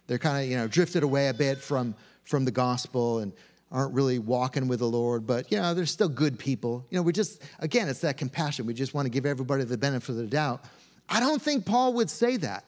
They're 0.07 0.17
kind 0.17 0.45
of, 0.45 0.49
you 0.49 0.55
know, 0.55 0.69
drifted 0.69 1.03
away 1.03 1.27
a 1.27 1.33
bit 1.33 1.57
from, 1.57 1.93
from 2.23 2.45
the 2.45 2.51
gospel 2.51 3.19
and 3.19 3.33
aren't 3.73 3.93
really 3.93 4.19
walking 4.19 4.69
with 4.69 4.79
the 4.79 4.87
Lord, 4.87 5.27
but, 5.27 5.51
you 5.51 5.57
know, 5.57 5.73
they're 5.73 5.85
still 5.85 6.07
good 6.07 6.39
people. 6.39 6.85
You 6.89 6.97
know, 6.97 7.01
we 7.01 7.11
just, 7.11 7.41
again, 7.59 7.89
it's 7.89 8.01
that 8.01 8.17
compassion. 8.17 8.65
We 8.65 8.73
just 8.73 8.93
want 8.93 9.07
to 9.07 9.09
give 9.09 9.25
everybody 9.25 9.65
the 9.65 9.77
benefit 9.77 10.09
of 10.09 10.15
the 10.15 10.27
doubt. 10.27 10.63
I 11.09 11.19
don't 11.19 11.41
think 11.41 11.65
Paul 11.65 11.93
would 11.95 12.09
say 12.09 12.37
that. 12.37 12.63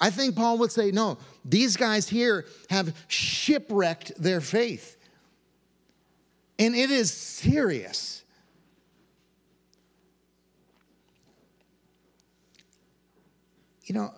I 0.00 0.10
think 0.10 0.34
Paul 0.34 0.58
would 0.58 0.72
say, 0.72 0.90
no, 0.90 1.18
these 1.44 1.76
guys 1.76 2.08
here 2.08 2.46
have 2.70 2.94
shipwrecked 3.08 4.12
their 4.16 4.40
faith. 4.40 4.96
And 6.58 6.74
it 6.74 6.90
is 6.90 7.12
serious. 7.12 8.22
you 13.92 13.98
know, 13.98 14.10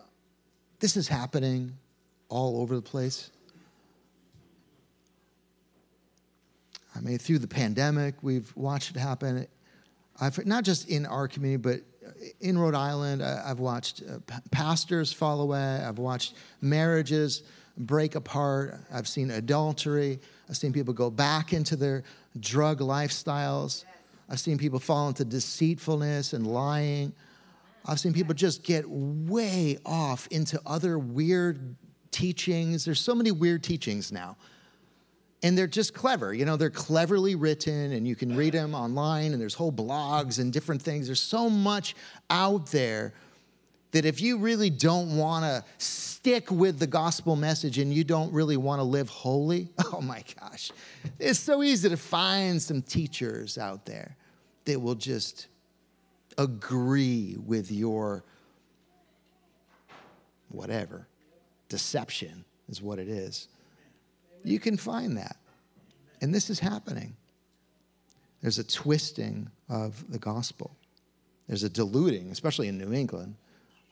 this 0.78 0.96
is 0.96 1.08
happening 1.08 1.76
all 2.28 2.60
over 2.60 2.76
the 2.76 2.82
place. 2.82 3.30
I 6.96 7.00
mean, 7.00 7.18
through 7.18 7.40
the 7.40 7.48
pandemic, 7.48 8.14
we've 8.22 8.54
watched 8.56 8.96
it 8.96 8.98
happen. 8.98 9.46
I've, 10.20 10.44
not 10.46 10.64
just 10.64 10.88
in 10.88 11.06
our 11.06 11.26
community, 11.26 11.60
but 11.60 11.80
in 12.40 12.58
Rhode 12.58 12.74
Island, 12.74 13.22
I've 13.22 13.58
watched 13.58 14.02
uh, 14.02 14.18
pastors 14.50 15.12
fall 15.12 15.40
away. 15.40 15.82
I've 15.84 15.98
watched 15.98 16.34
marriages 16.60 17.42
break 17.76 18.14
apart. 18.14 18.80
I've 18.92 19.08
seen 19.08 19.30
adultery. 19.30 20.20
I've 20.48 20.56
seen 20.56 20.72
people 20.72 20.94
go 20.94 21.10
back 21.10 21.52
into 21.52 21.76
their 21.76 22.04
drug 22.38 22.80
lifestyles. 22.80 23.84
I've 24.28 24.40
seen 24.40 24.58
people 24.58 24.78
fall 24.78 25.08
into 25.08 25.24
deceitfulness 25.24 26.32
and 26.32 26.46
lying. 26.46 27.12
I've 27.86 28.00
seen 28.00 28.12
people 28.12 28.34
just 28.34 28.62
get 28.62 28.88
way 28.88 29.78
off 29.84 30.26
into 30.28 30.60
other 30.64 30.98
weird 30.98 31.76
teachings. 32.10 32.84
There's 32.84 33.00
so 33.00 33.14
many 33.14 33.32
weird 33.32 33.62
teachings 33.62 34.12
now. 34.12 34.36
And 35.44 35.56
they're 35.56 35.68
just 35.68 35.94
clever. 35.94 36.34
You 36.34 36.44
know, 36.44 36.56
they're 36.56 36.70
cleverly 36.70 37.36
written, 37.36 37.92
and 37.92 38.08
you 38.08 38.16
can 38.16 38.34
read 38.34 38.54
them 38.54 38.74
online, 38.74 39.32
and 39.32 39.40
there's 39.40 39.54
whole 39.54 39.70
blogs 39.70 40.40
and 40.40 40.52
different 40.52 40.82
things. 40.82 41.06
There's 41.06 41.20
so 41.20 41.48
much 41.48 41.94
out 42.30 42.72
there 42.72 43.14
that 43.94 44.04
if 44.04 44.20
you 44.20 44.38
really 44.38 44.70
don't 44.70 45.16
want 45.16 45.44
to 45.44 45.64
stick 45.78 46.50
with 46.50 46.80
the 46.80 46.86
gospel 46.86 47.36
message 47.36 47.78
and 47.78 47.94
you 47.94 48.02
don't 48.02 48.32
really 48.32 48.56
want 48.56 48.80
to 48.80 48.82
live 48.82 49.08
holy, 49.08 49.68
oh 49.92 50.00
my 50.00 50.24
gosh, 50.40 50.72
it's 51.20 51.38
so 51.38 51.62
easy 51.62 51.88
to 51.88 51.96
find 51.96 52.60
some 52.60 52.82
teachers 52.82 53.56
out 53.56 53.86
there 53.86 54.16
that 54.64 54.80
will 54.80 54.96
just 54.96 55.46
agree 56.38 57.36
with 57.46 57.70
your 57.70 58.24
whatever. 60.48 61.06
Deception 61.68 62.44
is 62.68 62.82
what 62.82 62.98
it 62.98 63.08
is. 63.08 63.46
You 64.44 64.60
can 64.60 64.76
find 64.76 65.16
that. 65.16 65.36
And 66.20 66.34
this 66.34 66.50
is 66.50 66.60
happening. 66.60 67.16
There's 68.40 68.58
a 68.58 68.64
twisting 68.64 69.50
of 69.68 70.10
the 70.10 70.18
gospel, 70.18 70.76
there's 71.48 71.62
a 71.62 71.68
diluting, 71.70 72.30
especially 72.30 72.68
in 72.68 72.78
New 72.78 72.92
England, 72.92 73.36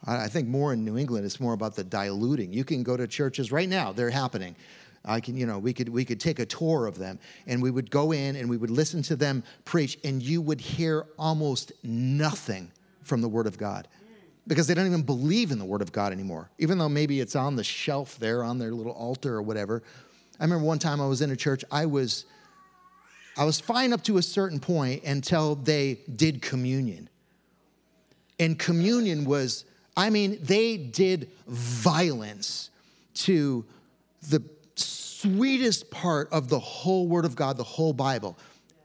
I 0.05 0.27
think 0.29 0.49
more 0.49 0.73
in 0.73 0.85
New 0.85 0.99
England, 0.99 1.25
it's 1.25 1.39
more 1.39 1.53
about 1.53 1.77
the 1.77 1.85
diluting. 1.85 2.53
You 2.53 2.65
can 2.65 2.83
go 2.83 2.97
to 2.97 3.07
churches 3.07 3.53
right 3.53 3.69
now; 3.69 3.93
they're 3.93 4.11
happening. 4.11 4.57
I 5.05 5.21
can, 5.21 5.37
you 5.37 5.47
know, 5.47 5.59
we 5.59 5.73
could 5.73 5.89
we 5.89 6.05
could 6.05 6.21
take 6.21 6.39
a 6.39 6.47
tour 6.47 6.87
of 6.87 6.99
them, 6.99 7.19
and 7.47 7.63
we 7.63 7.71
would 7.71 7.91
go 7.91 8.13
in 8.13 8.35
and 8.35 8.51
we 8.51 8.57
would 8.57 8.71
listen 8.71 9.03
to 9.03 9.17
them 9.17 9.45
preach, 9.65 9.99
and 10.03 10.21
you 10.23 10.43
would 10.43 10.61
hear 10.61 11.07
almost 11.19 11.73
nothing 11.85 12.73
from 13.03 13.21
the 13.21 13.29
Word 13.29 13.47
of 13.47 13.59
God 13.59 13.87
because 14.49 14.67
they 14.67 14.75
don't 14.75 14.87
even 14.87 15.03
believe 15.03 15.53
in 15.53 15.61
the 15.61 15.65
Word 15.65 15.83
of 15.83 15.93
God 15.93 16.13
anymore, 16.13 16.51
even 16.59 16.79
though 16.79 16.89
maybe 16.89 17.21
it's 17.21 17.37
on 17.37 17.55
the 17.55 17.65
shelf 17.65 18.19
there 18.19 18.43
on 18.43 18.59
their 18.59 18.73
little 18.73 18.93
altar 18.93 19.37
or 19.37 19.43
whatever. 19.43 19.85
I 20.43 20.45
remember 20.45 20.65
one 20.65 20.81
time 20.81 21.01
I 21.01 21.07
was 21.07 21.23
in 21.23 21.31
a 21.31 21.37
church, 21.37 21.65
I 21.71 21.87
was 21.87 22.25
I 23.37 23.45
was 23.45 23.61
fine 23.61 23.93
up 23.93 24.03
to 24.05 24.19
a 24.19 24.23
certain 24.23 24.59
point 24.59 25.05
until 25.05 25.55
they 25.55 26.01
did 26.17 26.43
communion. 26.43 27.09
And 28.41 28.59
communion 28.59 29.25
was, 29.25 29.65
I 29.97 30.11
mean, 30.11 30.39
they 30.43 30.77
did 30.77 31.31
violence 31.47 32.71
to 33.15 33.65
the 34.29 34.43
sweetest 34.75 35.91
part 35.93 36.29
of 36.33 36.49
the 36.49 36.59
whole 36.59 37.07
Word 37.07 37.25
of 37.25 37.37
God, 37.37 37.57
the 37.57 37.63
whole 37.63 37.93
Bible, 37.93 38.37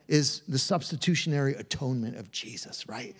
is 0.08 0.44
the 0.48 0.60
substitutionary 0.60 1.56
atonement 1.56 2.18
of 2.18 2.32
Jesus, 2.32 2.88
right? 2.88 3.16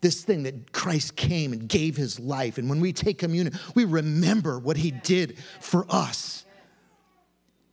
This 0.00 0.22
thing 0.22 0.44
that 0.44 0.72
Christ 0.72 1.16
came 1.16 1.52
and 1.52 1.68
gave 1.68 1.96
his 1.96 2.20
life. 2.20 2.58
And 2.58 2.70
when 2.70 2.80
we 2.80 2.92
take 2.92 3.18
communion, 3.18 3.58
we 3.74 3.84
remember 3.84 4.58
what 4.58 4.76
he 4.76 4.92
did 4.92 5.36
for 5.60 5.84
us. 5.90 6.46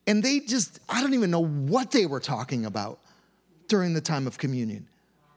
And 0.06 0.22
they 0.22 0.40
just, 0.40 0.80
I 0.90 1.02
don't 1.02 1.14
even 1.14 1.32
know 1.32 1.44
what 1.44 1.92
they 1.92 2.06
were 2.06 2.20
talking 2.20 2.66
about 2.66 3.00
during 3.68 3.94
the 3.94 4.02
time 4.02 4.28
of 4.28 4.38
communion. 4.38 4.88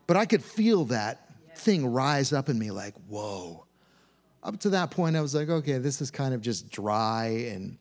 But 0.06 0.16
I 0.16 0.26
could 0.26 0.42
feel 0.42 0.86
that 0.86 1.30
thing 1.56 1.86
rise 1.86 2.32
up 2.32 2.48
in 2.48 2.58
me 2.58 2.70
like, 2.70 2.94
whoa. 3.08 3.64
Up 4.42 4.60
to 4.60 4.70
that 4.70 4.90
point, 4.90 5.16
I 5.16 5.20
was 5.20 5.34
like, 5.34 5.48
okay, 5.48 5.78
this 5.78 6.00
is 6.00 6.10
kind 6.10 6.34
of 6.34 6.40
just 6.40 6.70
dry 6.70 7.48
and 7.50 7.78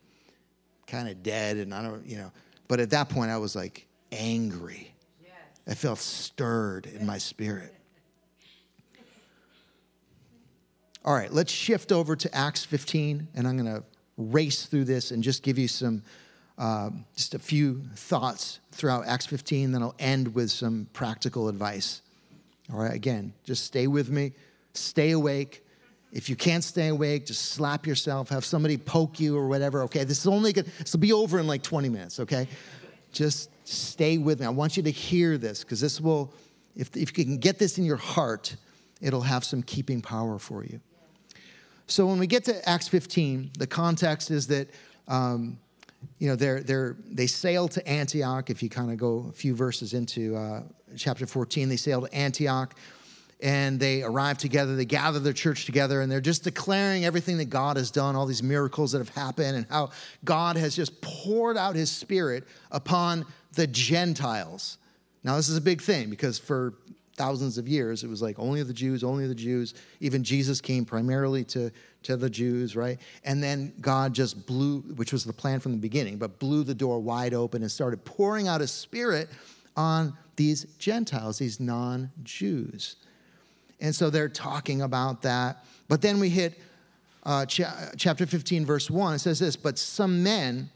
kind 0.87 1.09
of 1.09 1.21
dead. 1.23 1.57
And 1.57 1.73
I 1.73 1.83
don't, 1.83 2.05
you 2.05 2.17
know, 2.17 2.31
but 2.67 2.79
at 2.79 2.89
that 2.91 3.09
point, 3.09 3.31
I 3.31 3.37
was 3.37 3.55
like 3.55 3.87
angry. 4.11 4.91
I 5.67 5.73
felt 5.73 5.97
stirred 5.99 6.85
in 6.85 7.05
my 7.05 7.17
spirit. 7.17 7.73
All 11.03 11.13
right, 11.13 11.31
let's 11.31 11.51
shift 11.51 11.91
over 11.91 12.15
to 12.15 12.35
Acts 12.35 12.65
15, 12.65 13.27
and 13.35 13.47
I'm 13.47 13.57
going 13.57 13.71
to 13.71 13.83
race 14.17 14.65
through 14.65 14.85
this 14.85 15.11
and 15.11 15.23
just 15.23 15.43
give 15.43 15.57
you 15.57 15.67
some 15.67 16.03
um, 16.57 17.05
just 17.15 17.33
a 17.33 17.39
few 17.39 17.81
thoughts 17.95 18.59
throughout 18.71 19.05
Acts 19.07 19.25
15, 19.25 19.71
then 19.71 19.81
I'll 19.81 19.95
end 19.99 20.33
with 20.33 20.51
some 20.51 20.87
practical 20.93 21.49
advice. 21.49 22.01
All 22.71 22.79
right, 22.79 22.93
again, 22.93 23.33
just 23.43 23.65
stay 23.65 23.87
with 23.87 24.09
me, 24.09 24.33
stay 24.73 25.11
awake. 25.11 25.63
If 26.11 26.29
you 26.29 26.35
can't 26.35 26.63
stay 26.63 26.87
awake, 26.87 27.25
just 27.25 27.49
slap 27.49 27.85
yourself, 27.85 28.29
have 28.29 28.45
somebody 28.45 28.77
poke 28.77 29.19
you 29.19 29.35
or 29.37 29.47
whatever. 29.47 29.83
Okay, 29.83 30.05
this 30.05 30.19
is 30.19 30.27
only 30.27 30.53
good. 30.53 30.65
This 30.79 30.93
will 30.93 31.01
be 31.01 31.11
over 31.11 31.39
in 31.39 31.47
like 31.47 31.61
20 31.61 31.89
minutes, 31.89 32.21
okay? 32.21 32.47
Just 33.11 33.49
stay 33.65 34.17
with 34.17 34.39
me. 34.39 34.45
I 34.45 34.49
want 34.49 34.77
you 34.77 34.83
to 34.83 34.91
hear 34.91 35.37
this 35.37 35.63
because 35.63 35.81
this 35.81 35.99
will, 35.99 36.33
if, 36.75 36.95
if 36.95 37.17
you 37.17 37.25
can 37.25 37.37
get 37.37 37.59
this 37.59 37.77
in 37.77 37.83
your 37.83 37.97
heart, 37.97 38.55
it'll 39.01 39.21
have 39.21 39.43
some 39.43 39.61
keeping 39.61 40.01
power 40.01 40.39
for 40.39 40.63
you. 40.63 40.79
So 41.87 42.07
when 42.07 42.17
we 42.17 42.27
get 42.27 42.45
to 42.45 42.67
Acts 42.67 42.87
15, 42.87 43.51
the 43.59 43.67
context 43.67 44.31
is 44.31 44.47
that 44.47 44.69
um, 45.07 45.59
you 46.19 46.27
know, 46.27 46.35
they're, 46.35 46.61
they're, 46.61 46.97
they 47.05 47.27
sail 47.27 47.67
to 47.69 47.87
Antioch. 47.87 48.49
If 48.49 48.63
you 48.63 48.69
kind 48.69 48.91
of 48.91 48.97
go 48.97 49.27
a 49.29 49.33
few 49.33 49.55
verses 49.55 49.93
into 49.93 50.35
uh, 50.35 50.63
chapter 50.97 51.25
14, 51.25 51.69
they 51.69 51.77
sail 51.77 52.01
to 52.01 52.13
Antioch 52.13 52.75
and 53.41 53.79
they 53.79 54.01
arrive 54.01 54.37
together. 54.37 54.75
They 54.75 54.85
gather 54.85 55.19
their 55.19 55.33
church 55.33 55.65
together 55.65 56.01
and 56.01 56.11
they're 56.11 56.21
just 56.21 56.43
declaring 56.43 57.05
everything 57.05 57.37
that 57.37 57.49
God 57.49 57.77
has 57.77 57.91
done, 57.91 58.15
all 58.15 58.25
these 58.25 58.43
miracles 58.43 58.93
that 58.93 58.99
have 58.99 59.09
happened, 59.09 59.57
and 59.57 59.65
how 59.69 59.91
God 60.23 60.57
has 60.57 60.75
just 60.75 61.01
poured 61.01 61.57
out 61.57 61.75
his 61.75 61.91
spirit 61.91 62.45
upon 62.71 63.25
the 63.53 63.67
Gentiles. 63.67 64.77
Now, 65.23 65.37
this 65.37 65.49
is 65.49 65.57
a 65.57 65.61
big 65.61 65.81
thing 65.81 66.09
because 66.09 66.37
for 66.37 66.75
thousands 67.15 67.57
of 67.57 67.67
years 67.67 68.03
it 68.03 68.09
was 68.09 68.21
like 68.21 68.37
only 68.37 68.61
the 68.63 68.73
Jews, 68.73 69.03
only 69.03 69.27
the 69.27 69.35
Jews. 69.35 69.73
Even 69.99 70.23
Jesus 70.23 70.61
came 70.61 70.85
primarily 70.85 71.43
to 71.45 71.71
to 72.03 72.15
the 72.15 72.29
Jews, 72.29 72.75
right? 72.75 72.99
And 73.23 73.43
then 73.43 73.73
God 73.81 74.13
just 74.13 74.45
blew, 74.45 74.81
which 74.81 75.11
was 75.11 75.23
the 75.23 75.33
plan 75.33 75.59
from 75.59 75.71
the 75.71 75.79
beginning, 75.79 76.17
but 76.17 76.39
blew 76.39 76.63
the 76.63 76.75
door 76.75 76.99
wide 76.99 77.33
open 77.33 77.63
and 77.63 77.71
started 77.71 78.05
pouring 78.05 78.47
out 78.47 78.61
a 78.61 78.67
spirit 78.67 79.27
on 79.75 80.13
these 80.35 80.65
Gentiles, 80.77 81.39
these 81.39 81.59
non 81.59 82.11
Jews. 82.23 82.95
And 83.81 83.93
so 83.93 84.09
they're 84.09 84.29
talking 84.29 84.81
about 84.81 85.23
that. 85.23 85.65
But 85.87 86.01
then 86.01 86.19
we 86.19 86.29
hit 86.29 86.59
uh, 87.23 87.45
cha- 87.45 87.89
chapter 87.97 88.25
15, 88.25 88.65
verse 88.65 88.89
1. 88.89 89.15
It 89.15 89.19
says 89.19 89.39
this 89.39 89.55
But 89.55 89.77
some 89.77 90.23
men 90.23 90.69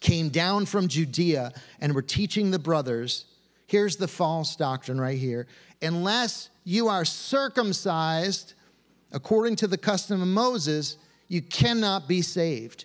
came 0.00 0.30
down 0.30 0.66
from 0.66 0.88
Judea 0.88 1.52
and 1.80 1.94
were 1.94 2.02
teaching 2.02 2.50
the 2.50 2.58
brothers. 2.58 3.26
Here's 3.72 3.96
the 3.96 4.06
false 4.06 4.54
doctrine 4.54 5.00
right 5.00 5.16
here. 5.16 5.46
Unless 5.80 6.50
you 6.62 6.88
are 6.88 7.06
circumcised, 7.06 8.52
according 9.12 9.56
to 9.56 9.66
the 9.66 9.78
custom 9.78 10.20
of 10.20 10.28
Moses, 10.28 10.98
you 11.26 11.40
cannot 11.40 12.06
be 12.06 12.20
saved. 12.20 12.84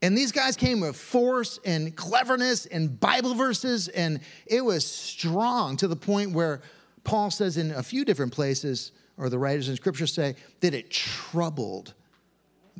And 0.00 0.16
these 0.16 0.30
guys 0.30 0.56
came 0.56 0.78
with 0.78 0.94
force 0.94 1.58
and 1.64 1.96
cleverness 1.96 2.66
and 2.66 3.00
Bible 3.00 3.34
verses, 3.34 3.88
and 3.88 4.20
it 4.46 4.64
was 4.64 4.86
strong 4.86 5.76
to 5.78 5.88
the 5.88 5.96
point 5.96 6.34
where 6.34 6.60
Paul 7.02 7.32
says 7.32 7.56
in 7.56 7.72
a 7.72 7.82
few 7.82 8.04
different 8.04 8.32
places, 8.32 8.92
or 9.18 9.28
the 9.28 9.40
writers 9.40 9.68
in 9.68 9.74
scripture 9.74 10.06
say, 10.06 10.36
that 10.60 10.72
it 10.72 10.92
troubled 10.92 11.94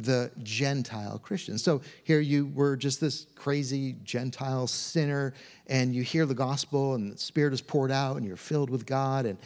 the 0.05 0.31
Gentile 0.43 1.19
Christians. 1.19 1.63
So 1.63 1.81
here 2.05 2.21
you 2.21 2.47
were 2.55 2.77
just 2.77 3.01
this 3.01 3.27
crazy 3.35 3.97
Gentile 4.05 4.67
sinner, 4.67 5.35
and 5.67 5.95
you 5.95 6.03
hear 6.03 6.27
the 6.27 6.35
gospel, 6.35 6.95
and 6.95 7.13
the 7.13 7.19
Spirit 7.19 7.53
is 7.53 7.61
poured 7.61 7.91
out, 7.91 8.17
and 8.17 8.27
you're 8.27 8.37
filled 8.37 8.71
with 8.71 8.87
God. 8.87 9.27
And, 9.27 9.39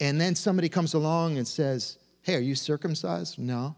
and 0.00 0.20
then 0.20 0.34
somebody 0.34 0.68
comes 0.68 0.94
along 0.94 1.38
and 1.38 1.46
says, 1.46 1.98
Hey, 2.22 2.34
are 2.34 2.40
you 2.40 2.54
circumcised? 2.54 3.38
No. 3.38 3.76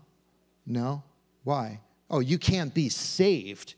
No. 0.66 1.02
Why? 1.44 1.80
Oh, 2.10 2.20
you 2.20 2.38
can't 2.38 2.72
be 2.72 2.88
saved 2.88 3.74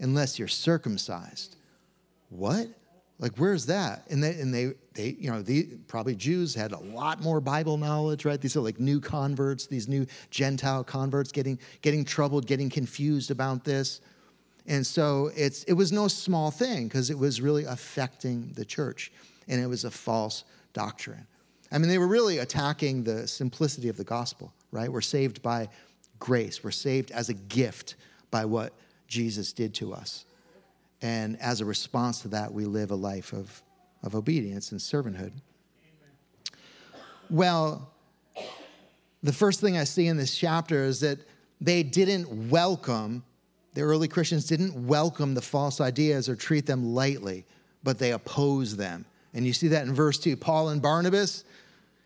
unless 0.00 0.38
you're 0.38 0.48
circumcised. 0.48 1.56
What? 2.30 2.68
Like, 3.18 3.36
where's 3.36 3.66
that? 3.66 4.06
And 4.10 4.22
they, 4.22 4.32
and 4.40 4.52
they, 4.52 4.72
they 4.96 5.16
you 5.18 5.30
know, 5.30 5.42
the, 5.42 5.64
probably 5.86 6.14
Jews 6.14 6.54
had 6.54 6.72
a 6.72 6.78
lot 6.78 7.22
more 7.22 7.40
Bible 7.40 7.76
knowledge, 7.76 8.24
right? 8.24 8.40
These 8.40 8.56
are 8.56 8.60
like 8.60 8.80
new 8.80 9.00
converts, 9.00 9.66
these 9.66 9.86
new 9.86 10.06
Gentile 10.30 10.82
converts 10.82 11.30
getting, 11.30 11.58
getting 11.82 12.04
troubled, 12.04 12.46
getting 12.46 12.70
confused 12.70 13.30
about 13.30 13.64
this. 13.64 14.00
And 14.66 14.84
so 14.84 15.30
it's, 15.36 15.62
it 15.64 15.74
was 15.74 15.92
no 15.92 16.08
small 16.08 16.50
thing 16.50 16.88
because 16.88 17.10
it 17.10 17.18
was 17.18 17.40
really 17.40 17.64
affecting 17.64 18.52
the 18.54 18.64
church 18.64 19.12
and 19.46 19.60
it 19.60 19.66
was 19.66 19.84
a 19.84 19.90
false 19.90 20.44
doctrine. 20.72 21.26
I 21.70 21.78
mean, 21.78 21.88
they 21.88 21.98
were 21.98 22.06
really 22.06 22.38
attacking 22.38 23.04
the 23.04 23.28
simplicity 23.28 23.88
of 23.88 23.96
the 23.96 24.04
gospel, 24.04 24.52
right? 24.72 24.90
We're 24.90 25.00
saved 25.00 25.42
by 25.42 25.68
grace, 26.18 26.64
we're 26.64 26.70
saved 26.70 27.10
as 27.10 27.28
a 27.28 27.34
gift 27.34 27.96
by 28.30 28.44
what 28.44 28.72
Jesus 29.06 29.52
did 29.52 29.74
to 29.74 29.92
us. 29.92 30.24
And 31.02 31.38
as 31.40 31.60
a 31.60 31.64
response 31.64 32.22
to 32.22 32.28
that, 32.28 32.52
we 32.52 32.64
live 32.64 32.90
a 32.90 32.96
life 32.96 33.32
of, 33.32 33.62
of 34.02 34.14
obedience 34.14 34.72
and 34.72 34.80
servanthood. 34.80 35.32
Well, 37.28 37.90
the 39.22 39.32
first 39.32 39.60
thing 39.60 39.76
I 39.76 39.84
see 39.84 40.06
in 40.06 40.16
this 40.16 40.36
chapter 40.36 40.84
is 40.84 41.00
that 41.00 41.18
they 41.60 41.82
didn't 41.82 42.50
welcome, 42.50 43.24
the 43.74 43.82
early 43.82 44.08
Christians 44.08 44.46
didn't 44.46 44.86
welcome 44.86 45.34
the 45.34 45.42
false 45.42 45.80
ideas 45.80 46.28
or 46.28 46.36
treat 46.36 46.66
them 46.66 46.94
lightly, 46.94 47.44
but 47.82 47.98
they 47.98 48.12
opposed 48.12 48.78
them. 48.78 49.04
And 49.34 49.46
you 49.46 49.52
see 49.52 49.68
that 49.68 49.86
in 49.86 49.94
verse 49.94 50.18
2. 50.18 50.36
Paul 50.36 50.68
and 50.68 50.80
Barnabas, 50.80 51.44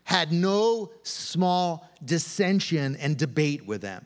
had 0.03 0.31
no 0.31 0.91
small 1.03 1.89
dissension 2.03 2.97
and 2.97 3.17
debate 3.17 3.65
with 3.65 3.81
them. 3.81 4.05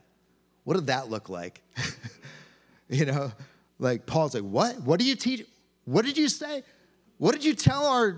What 0.63 0.75
did 0.75 0.87
that 0.87 1.09
look 1.09 1.29
like? 1.29 1.61
you 2.89 3.05
know, 3.05 3.31
like 3.79 4.05
Paul's 4.05 4.33
like, 4.33 4.43
What? 4.43 4.79
What 4.81 4.99
do 4.99 5.05
you 5.05 5.15
teach? 5.15 5.45
What 5.85 6.05
did 6.05 6.17
you 6.17 6.29
say? 6.29 6.63
What 7.17 7.33
did 7.33 7.43
you 7.43 7.53
tell 7.53 7.85
our 7.85 8.17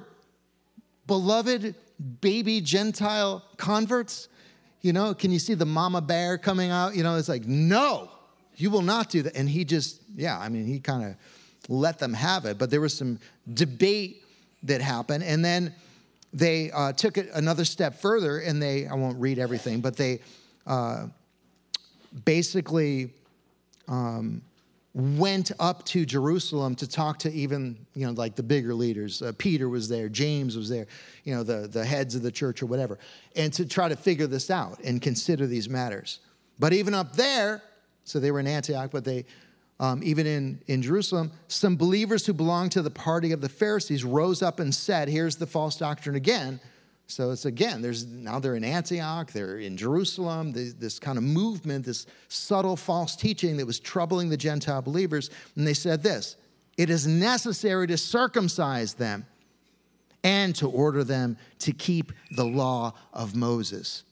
beloved 1.06 1.76
baby 2.22 2.62
Gentile 2.62 3.44
converts? 3.58 4.28
You 4.82 4.94
know, 4.94 5.14
can 5.14 5.32
you 5.32 5.40
see 5.40 5.54
the 5.54 5.66
mama 5.66 6.02
bear 6.02 6.38
coming 6.38 6.72
out? 6.72 6.96
You 6.96 7.04
know, 7.04 7.16
it's 7.16 7.30
like, 7.30 7.46
No, 7.46 8.10
you 8.56 8.70
will 8.70 8.82
not 8.82 9.10
do 9.10 9.22
that. 9.24 9.36
And 9.36 9.50
he 9.50 9.66
just, 9.66 10.02
yeah, 10.16 10.38
I 10.38 10.50
mean, 10.50 10.66
he 10.66 10.80
kind 10.80 11.04
of 11.04 11.16
let 11.70 12.00
them 12.00 12.14
have 12.14 12.46
it. 12.46 12.58
But 12.58 12.70
there 12.70 12.82
was 12.82 12.94
some 12.94 13.20
debate 13.54 14.24
that 14.64 14.82
happened. 14.82 15.24
And 15.24 15.44
then 15.46 15.74
they 16.34 16.72
uh, 16.72 16.94
took 16.94 17.18
it 17.18 17.30
another 17.34 17.66
step 17.66 17.96
further 17.96 18.40
and 18.40 18.62
they, 18.62 18.88
I 18.88 18.96
won't 18.96 19.20
read 19.20 19.40
everything, 19.40 19.82
but 19.82 19.96
they 19.96 20.20
uh, 20.66 21.08
basically 22.26 23.12
um, 23.88 24.42
went 24.98 25.52
up 25.60 25.86
to 25.86 26.08
Jerusalem 26.08 26.74
to 26.74 26.88
talk 26.88 27.20
to 27.20 27.32
even, 27.32 27.86
you 27.94 28.08
know, 28.08 28.14
like 28.14 28.36
the 28.36 28.42
bigger 28.42 28.74
leaders. 28.74 29.22
Uh, 29.22 29.32
Peter 29.38 29.70
was 29.70 29.88
there, 29.88 30.10
James 30.10 30.58
was 30.58 30.70
there, 30.70 30.88
you 31.24 31.36
know, 31.36 31.44
the, 31.44 31.68
the 31.68 31.86
heads 31.86 32.16
of 32.16 32.24
the 32.24 32.32
church 32.32 32.64
or 32.64 32.66
whatever, 32.66 32.98
and 33.36 33.54
to 33.54 33.66
try 33.68 33.88
to 33.88 33.96
figure 33.96 34.26
this 34.26 34.50
out 34.50 34.80
and 34.84 35.00
consider 35.00 35.46
these 35.46 35.70
matters. 35.70 36.20
But 36.58 36.74
even 36.74 36.96
up 36.96 37.16
there, 37.16 37.62
so 38.06 38.20
they 38.20 38.32
were 38.32 38.40
in 38.40 38.48
Antioch, 38.48 38.90
but 38.92 39.06
they, 39.06 39.26
um, 39.80 40.02
even 40.04 40.26
in, 40.26 40.62
in 40.66 40.82
Jerusalem, 40.82 41.32
some 41.48 41.78
believers 41.78 42.26
who 42.26 42.34
belonged 42.34 42.72
to 42.72 42.82
the 42.82 42.90
party 42.90 43.32
of 43.32 43.42
the 43.42 43.50
Pharisees 43.50 44.04
rose 44.04 44.42
up 44.42 44.60
and 44.60 44.74
said, 44.74 45.10
Here's 45.10 45.36
the 45.36 45.46
false 45.46 45.78
doctrine 45.78 46.16
again. 46.16 46.60
So 47.08 47.32
it's 47.32 47.46
again, 47.46 47.82
there's 47.82 48.06
now 48.06 48.38
they're 48.40 48.56
in 48.56 48.66
Antioch, 48.66 49.32
they're 49.32 49.60
in 49.60 49.78
Jerusalem, 49.78 50.52
this, 50.52 50.74
this 50.74 51.00
kind 51.00 51.18
of 51.18 51.24
movement, 51.24 51.86
this 51.86 52.06
subtle 52.28 52.76
false 52.76 53.16
teaching 53.16 53.58
that 53.58 53.66
was 53.66 53.80
troubling 53.80 54.30
the 54.30 54.38
Gentile 54.38 54.82
believers. 54.82 55.30
And 55.56 55.66
they 55.66 55.74
said 55.74 56.04
this 56.04 56.36
it 56.78 56.90
is 56.90 57.08
necessary 57.08 57.88
to 57.88 57.98
circumcise 57.98 58.94
them 58.94 59.26
and 60.24 60.54
to 60.58 60.70
order 60.70 61.04
them 61.04 61.38
to 61.60 61.72
keep 61.72 62.12
the 62.32 62.44
law 62.44 62.94
of 63.14 63.36
Moses. 63.36 64.04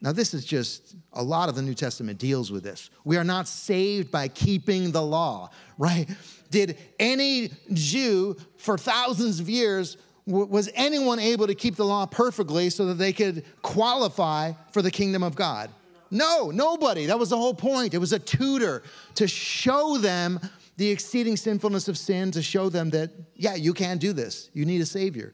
Now, 0.00 0.10
this 0.10 0.34
is 0.34 0.44
just 0.44 0.96
a 1.12 1.22
lot 1.22 1.48
of 1.48 1.54
the 1.54 1.62
New 1.62 1.74
Testament 1.74 2.18
deals 2.18 2.50
with 2.50 2.64
this. 2.64 2.90
We 3.04 3.16
are 3.18 3.24
not 3.24 3.46
saved 3.46 4.10
by 4.10 4.26
keeping 4.26 4.90
the 4.90 5.02
law, 5.02 5.50
right? 5.78 6.08
Did 6.50 6.76
any 6.98 7.50
Jew 7.72 8.36
for 8.56 8.76
thousands 8.76 9.38
of 9.38 9.48
years, 9.48 9.96
was 10.26 10.70
anyone 10.74 11.18
able 11.18 11.46
to 11.48 11.54
keep 11.54 11.76
the 11.76 11.84
law 11.84 12.06
perfectly 12.06 12.70
so 12.70 12.86
that 12.86 12.94
they 12.94 13.12
could 13.12 13.44
qualify 13.62 14.52
for 14.70 14.80
the 14.80 14.90
kingdom 14.90 15.22
of 15.22 15.34
God? 15.34 15.70
No, 16.10 16.50
nobody. 16.50 17.06
That 17.06 17.18
was 17.18 17.30
the 17.30 17.38
whole 17.38 17.54
point. 17.54 17.94
It 17.94 17.98
was 17.98 18.12
a 18.12 18.18
tutor 18.18 18.82
to 19.16 19.26
show 19.26 19.96
them 19.98 20.38
the 20.76 20.88
exceeding 20.90 21.36
sinfulness 21.36 21.88
of 21.88 21.98
sin, 21.98 22.30
to 22.32 22.42
show 22.42 22.68
them 22.68 22.90
that, 22.90 23.10
yeah, 23.34 23.54
you 23.54 23.74
can 23.74 23.98
do 23.98 24.12
this. 24.12 24.50
You 24.52 24.64
need 24.64 24.80
a 24.80 24.86
Savior. 24.86 25.32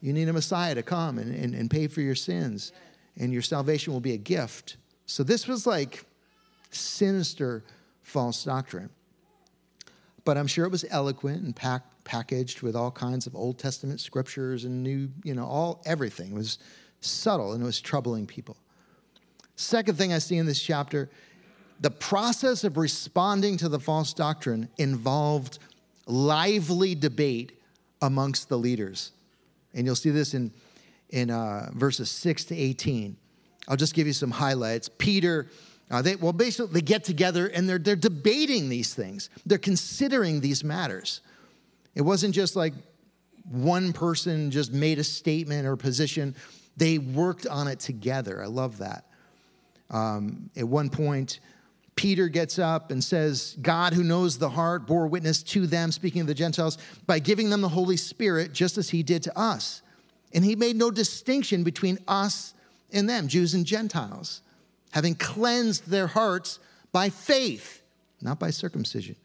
You 0.00 0.12
need 0.12 0.28
a 0.28 0.32
Messiah 0.32 0.74
to 0.74 0.82
come 0.82 1.18
and, 1.18 1.34
and, 1.34 1.54
and 1.54 1.70
pay 1.70 1.86
for 1.86 2.00
your 2.00 2.14
sins 2.14 2.72
and 3.18 3.32
your 3.32 3.42
salvation 3.42 3.92
will 3.92 4.00
be 4.00 4.12
a 4.12 4.18
gift. 4.18 4.76
So 5.06 5.22
this 5.22 5.46
was 5.46 5.66
like 5.66 6.04
sinister 6.70 7.64
false 8.02 8.44
doctrine. 8.44 8.90
But 10.24 10.36
I'm 10.36 10.46
sure 10.46 10.64
it 10.64 10.72
was 10.72 10.84
eloquent 10.90 11.42
and 11.42 11.54
pack, 11.54 11.82
packaged 12.06 12.62
with 12.62 12.74
all 12.74 12.90
kinds 12.90 13.26
of 13.26 13.36
Old 13.36 13.58
Testament 13.58 14.00
scriptures 14.00 14.64
and 14.64 14.82
new, 14.82 15.10
you 15.24 15.34
know, 15.34 15.44
all 15.44 15.82
everything. 15.84 16.30
It 16.30 16.34
was 16.34 16.58
subtle 17.00 17.52
and 17.52 17.62
it 17.62 17.66
was 17.66 17.80
troubling 17.80 18.26
people. 18.26 18.56
Second 19.56 19.98
thing 19.98 20.14
I 20.14 20.18
see 20.18 20.38
in 20.38 20.46
this 20.46 20.62
chapter, 20.62 21.10
the 21.80 21.90
process 21.90 22.64
of 22.64 22.78
responding 22.78 23.58
to 23.58 23.68
the 23.68 23.78
false 23.78 24.14
doctrine 24.14 24.68
involved 24.78 25.58
lively 26.06 26.94
debate 26.94 27.60
amongst 28.00 28.48
the 28.48 28.56
leaders. 28.56 29.12
And 29.74 29.84
you'll 29.84 29.96
see 29.96 30.10
this 30.10 30.32
in 30.32 30.52
in 31.10 31.30
uh, 31.30 31.70
verses 31.72 32.10
6 32.10 32.44
to 32.46 32.56
18. 32.56 33.16
I'll 33.68 33.76
just 33.76 33.94
give 33.94 34.06
you 34.06 34.12
some 34.12 34.30
highlights. 34.30 34.88
Peter, 34.88 35.48
uh, 35.90 36.02
they, 36.02 36.16
well, 36.16 36.32
basically, 36.32 36.72
they 36.72 36.80
get 36.80 37.04
together 37.04 37.46
and 37.46 37.68
they're, 37.68 37.78
they're 37.78 37.96
debating 37.96 38.68
these 38.68 38.94
things, 38.94 39.30
they're 39.44 39.58
considering 39.58 40.40
these 40.40 40.64
matters. 40.64 41.20
It 41.96 42.02
wasn't 42.02 42.34
just 42.34 42.54
like 42.54 42.74
one 43.50 43.92
person 43.92 44.50
just 44.50 44.72
made 44.72 44.98
a 44.98 45.04
statement 45.04 45.66
or 45.66 45.76
position, 45.76 46.36
they 46.76 46.98
worked 46.98 47.46
on 47.46 47.68
it 47.68 47.80
together. 47.80 48.42
I 48.42 48.46
love 48.46 48.78
that. 48.78 49.06
Um, 49.90 50.50
at 50.56 50.68
one 50.68 50.90
point, 50.90 51.40
Peter 51.94 52.28
gets 52.28 52.58
up 52.58 52.90
and 52.90 53.02
says, 53.02 53.56
God, 53.62 53.94
who 53.94 54.04
knows 54.04 54.36
the 54.36 54.50
heart, 54.50 54.86
bore 54.86 55.06
witness 55.06 55.42
to 55.44 55.66
them, 55.66 55.90
speaking 55.90 56.20
of 56.20 56.26
the 56.26 56.34
Gentiles, 56.34 56.76
by 57.06 57.18
giving 57.18 57.48
them 57.48 57.62
the 57.62 57.70
Holy 57.70 57.96
Spirit, 57.96 58.52
just 58.52 58.76
as 58.76 58.90
he 58.90 59.02
did 59.02 59.22
to 59.22 59.38
us. 59.38 59.80
And 60.34 60.44
he 60.44 60.54
made 60.54 60.76
no 60.76 60.90
distinction 60.90 61.64
between 61.64 61.98
us 62.06 62.52
and 62.92 63.08
them, 63.08 63.26
Jews 63.26 63.54
and 63.54 63.64
Gentiles, 63.64 64.42
having 64.90 65.14
cleansed 65.14 65.88
their 65.88 66.08
hearts 66.08 66.58
by 66.92 67.08
faith, 67.08 67.80
not 68.20 68.38
by 68.38 68.50
circumcision. 68.50 69.16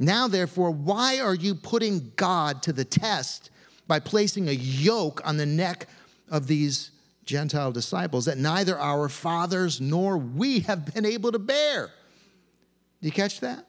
Now, 0.00 0.26
therefore, 0.26 0.72
why 0.72 1.20
are 1.20 1.34
you 1.34 1.54
putting 1.54 2.10
God 2.16 2.62
to 2.64 2.72
the 2.72 2.84
test 2.84 3.50
by 3.86 4.00
placing 4.00 4.48
a 4.48 4.52
yoke 4.52 5.20
on 5.24 5.36
the 5.36 5.46
neck 5.46 5.86
of 6.28 6.48
these 6.48 6.90
Gentile 7.24 7.70
disciples 7.70 8.24
that 8.24 8.38
neither 8.38 8.76
our 8.76 9.08
fathers 9.08 9.80
nor 9.80 10.18
we 10.18 10.60
have 10.60 10.92
been 10.92 11.06
able 11.06 11.30
to 11.30 11.38
bear? 11.38 11.86
Do 13.00 13.06
you 13.06 13.12
catch 13.12 13.38
that? 13.40 13.66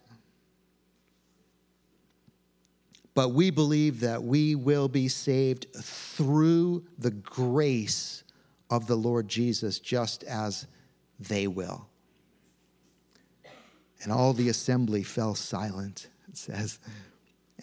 but 3.14 3.30
we 3.30 3.50
believe 3.50 4.00
that 4.02 4.24
we 4.24 4.56
will 4.56 4.88
be 4.88 5.08
saved 5.08 5.68
through 5.76 6.84
the 6.98 7.12
grace 7.12 8.24
of 8.70 8.88
the 8.88 8.96
Lord 8.96 9.28
Jesus, 9.28 9.80
just 9.80 10.24
as 10.24 10.66
they 11.20 11.48
will. 11.48 11.88
And 14.02 14.12
all 14.12 14.34
the 14.34 14.50
assembly 14.50 15.04
fell 15.04 15.36
silent, 15.36 16.08
it 16.32 16.38
says. 16.38 16.80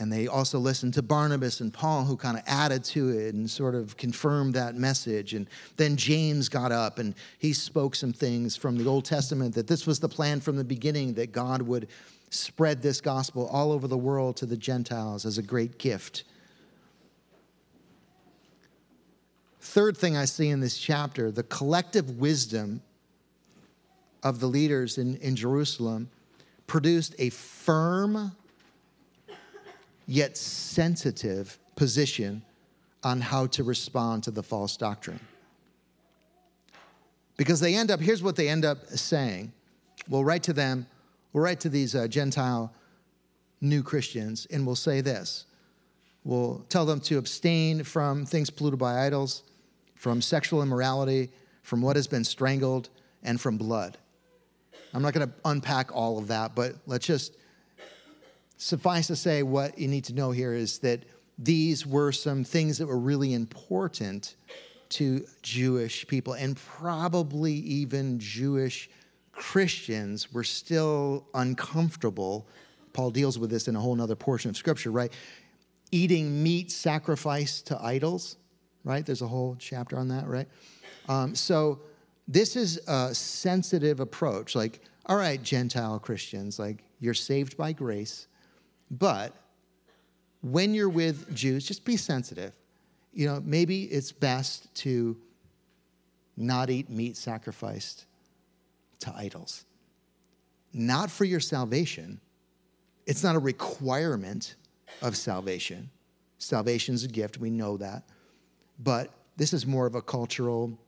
And 0.00 0.12
they 0.12 0.28
also 0.28 0.60
listened 0.60 0.94
to 0.94 1.02
Barnabas 1.02 1.60
and 1.60 1.74
Paul, 1.74 2.04
who 2.04 2.16
kind 2.16 2.36
of 2.36 2.44
added 2.46 2.84
to 2.84 3.08
it 3.08 3.34
and 3.34 3.50
sort 3.50 3.74
of 3.74 3.96
confirmed 3.96 4.54
that 4.54 4.76
message. 4.76 5.34
And 5.34 5.48
then 5.76 5.96
James 5.96 6.48
got 6.48 6.70
up 6.70 7.00
and 7.00 7.14
he 7.38 7.52
spoke 7.52 7.96
some 7.96 8.12
things 8.12 8.54
from 8.54 8.78
the 8.78 8.86
Old 8.86 9.04
Testament 9.04 9.56
that 9.56 9.66
this 9.66 9.86
was 9.86 9.98
the 9.98 10.08
plan 10.08 10.40
from 10.40 10.56
the 10.56 10.64
beginning 10.64 11.14
that 11.14 11.32
God 11.32 11.62
would 11.62 11.88
spread 12.30 12.80
this 12.80 13.00
gospel 13.00 13.48
all 13.48 13.72
over 13.72 13.88
the 13.88 13.98
world 13.98 14.36
to 14.36 14.46
the 14.46 14.56
Gentiles 14.56 15.26
as 15.26 15.36
a 15.36 15.42
great 15.42 15.78
gift. 15.78 16.22
Third 19.60 19.96
thing 19.96 20.16
I 20.16 20.26
see 20.26 20.48
in 20.48 20.60
this 20.60 20.78
chapter 20.78 21.30
the 21.32 21.42
collective 21.42 22.18
wisdom 22.18 22.82
of 24.22 24.38
the 24.38 24.46
leaders 24.46 24.96
in, 24.96 25.16
in 25.16 25.34
Jerusalem 25.34 26.10
produced 26.66 27.14
a 27.18 27.30
firm 27.30 28.32
yet 30.08 30.36
sensitive 30.36 31.58
position 31.76 32.42
on 33.04 33.20
how 33.20 33.46
to 33.46 33.62
respond 33.62 34.24
to 34.24 34.32
the 34.32 34.42
false 34.42 34.76
doctrine. 34.76 35.20
Because 37.36 37.60
they 37.60 37.76
end 37.76 37.92
up, 37.92 38.00
here's 38.00 38.22
what 38.22 38.34
they 38.34 38.48
end 38.48 38.64
up 38.64 38.84
saying. 38.88 39.52
We'll 40.08 40.24
write 40.24 40.42
to 40.44 40.52
them, 40.52 40.88
We'll 41.32 41.44
write 41.44 41.60
to 41.60 41.68
these 41.68 41.94
uh, 41.94 42.08
Gentile 42.08 42.72
new 43.60 43.82
Christians 43.82 44.46
and 44.50 44.66
we'll 44.66 44.76
say 44.76 45.00
this. 45.00 45.46
We'll 46.24 46.64
tell 46.68 46.84
them 46.84 47.00
to 47.02 47.18
abstain 47.18 47.84
from 47.84 48.26
things 48.26 48.50
polluted 48.50 48.78
by 48.78 49.06
idols, 49.06 49.44
from 49.94 50.20
sexual 50.20 50.62
immorality, 50.62 51.30
from 51.62 51.80
what 51.80 51.96
has 51.96 52.06
been 52.06 52.24
strangled, 52.24 52.88
and 53.22 53.40
from 53.40 53.56
blood. 53.56 53.98
I'm 54.92 55.02
not 55.02 55.12
going 55.12 55.28
to 55.28 55.34
unpack 55.44 55.94
all 55.94 56.18
of 56.18 56.28
that, 56.28 56.54
but 56.54 56.74
let's 56.86 57.06
just 57.06 57.36
suffice 58.58 59.06
to 59.06 59.16
say 59.16 59.42
what 59.42 59.78
you 59.78 59.88
need 59.88 60.04
to 60.04 60.12
know 60.12 60.30
here 60.32 60.52
is 60.52 60.80
that 60.80 61.04
these 61.38 61.86
were 61.86 62.12
some 62.12 62.44
things 62.44 62.78
that 62.78 62.86
were 62.86 62.98
really 62.98 63.32
important 63.32 64.34
to 64.90 65.24
Jewish 65.42 66.06
people 66.06 66.32
and 66.32 66.56
probably 66.56 67.52
even 67.52 68.18
Jewish 68.18 68.90
Christians 69.32 70.32
were 70.32 70.44
still 70.44 71.26
uncomfortable. 71.32 72.48
Paul 72.92 73.10
deals 73.10 73.38
with 73.38 73.50
this 73.50 73.68
in 73.68 73.76
a 73.76 73.80
whole 73.80 74.00
other 74.00 74.16
portion 74.16 74.50
of 74.50 74.56
scripture, 74.56 74.90
right? 74.90 75.12
Eating 75.92 76.42
meat 76.42 76.72
sacrificed 76.72 77.68
to 77.68 77.80
idols, 77.82 78.36
right? 78.82 79.06
There's 79.06 79.22
a 79.22 79.28
whole 79.28 79.56
chapter 79.58 79.96
on 79.96 80.08
that, 80.08 80.26
right? 80.26 80.48
Um, 81.08 81.34
so 81.36 81.80
this 82.26 82.56
is 82.56 82.80
a 82.88 83.14
sensitive 83.14 84.00
approach. 84.00 84.56
Like, 84.56 84.80
all 85.06 85.16
right, 85.16 85.40
Gentile 85.40 86.00
Christians, 86.00 86.58
like 86.58 86.82
you're 86.98 87.14
saved 87.14 87.56
by 87.56 87.72
grace, 87.72 88.26
but 88.90 89.34
when 90.42 90.74
you're 90.74 90.88
with 90.88 91.34
Jews, 91.34 91.66
just 91.66 91.84
be 91.84 91.96
sensitive. 91.96 92.54
You 93.12 93.26
know, 93.26 93.42
maybe 93.44 93.84
it's 93.84 94.12
best 94.12 94.72
to 94.76 95.16
not 96.36 96.70
eat 96.70 96.88
meat 96.88 97.16
sacrificed 97.16 98.06
to 99.00 99.12
idols. 99.16 99.64
Not 100.72 101.10
for 101.10 101.24
your 101.24 101.40
salvation. 101.40 102.20
It's 103.06 103.24
not 103.24 103.34
a 103.34 103.40
requirement 103.40 104.54
of 105.02 105.16
salvation. 105.16 105.90
Salvation 106.38 106.94
is 106.94 107.04
a 107.04 107.08
gift, 107.08 107.38
we 107.38 107.50
know 107.50 107.76
that. 107.78 108.04
But 108.78 109.12
this 109.36 109.52
is 109.52 109.66
more 109.66 109.86
of 109.86 109.94
a 109.94 110.02
cultural, 110.02 110.78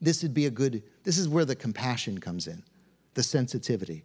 this 0.00 0.22
would 0.22 0.34
be 0.34 0.46
a 0.46 0.50
good, 0.50 0.82
this 1.04 1.18
is 1.18 1.28
where 1.28 1.44
the 1.44 1.54
compassion 1.54 2.18
comes 2.18 2.46
in, 2.46 2.62
the 3.14 3.22
sensitivity. 3.22 4.04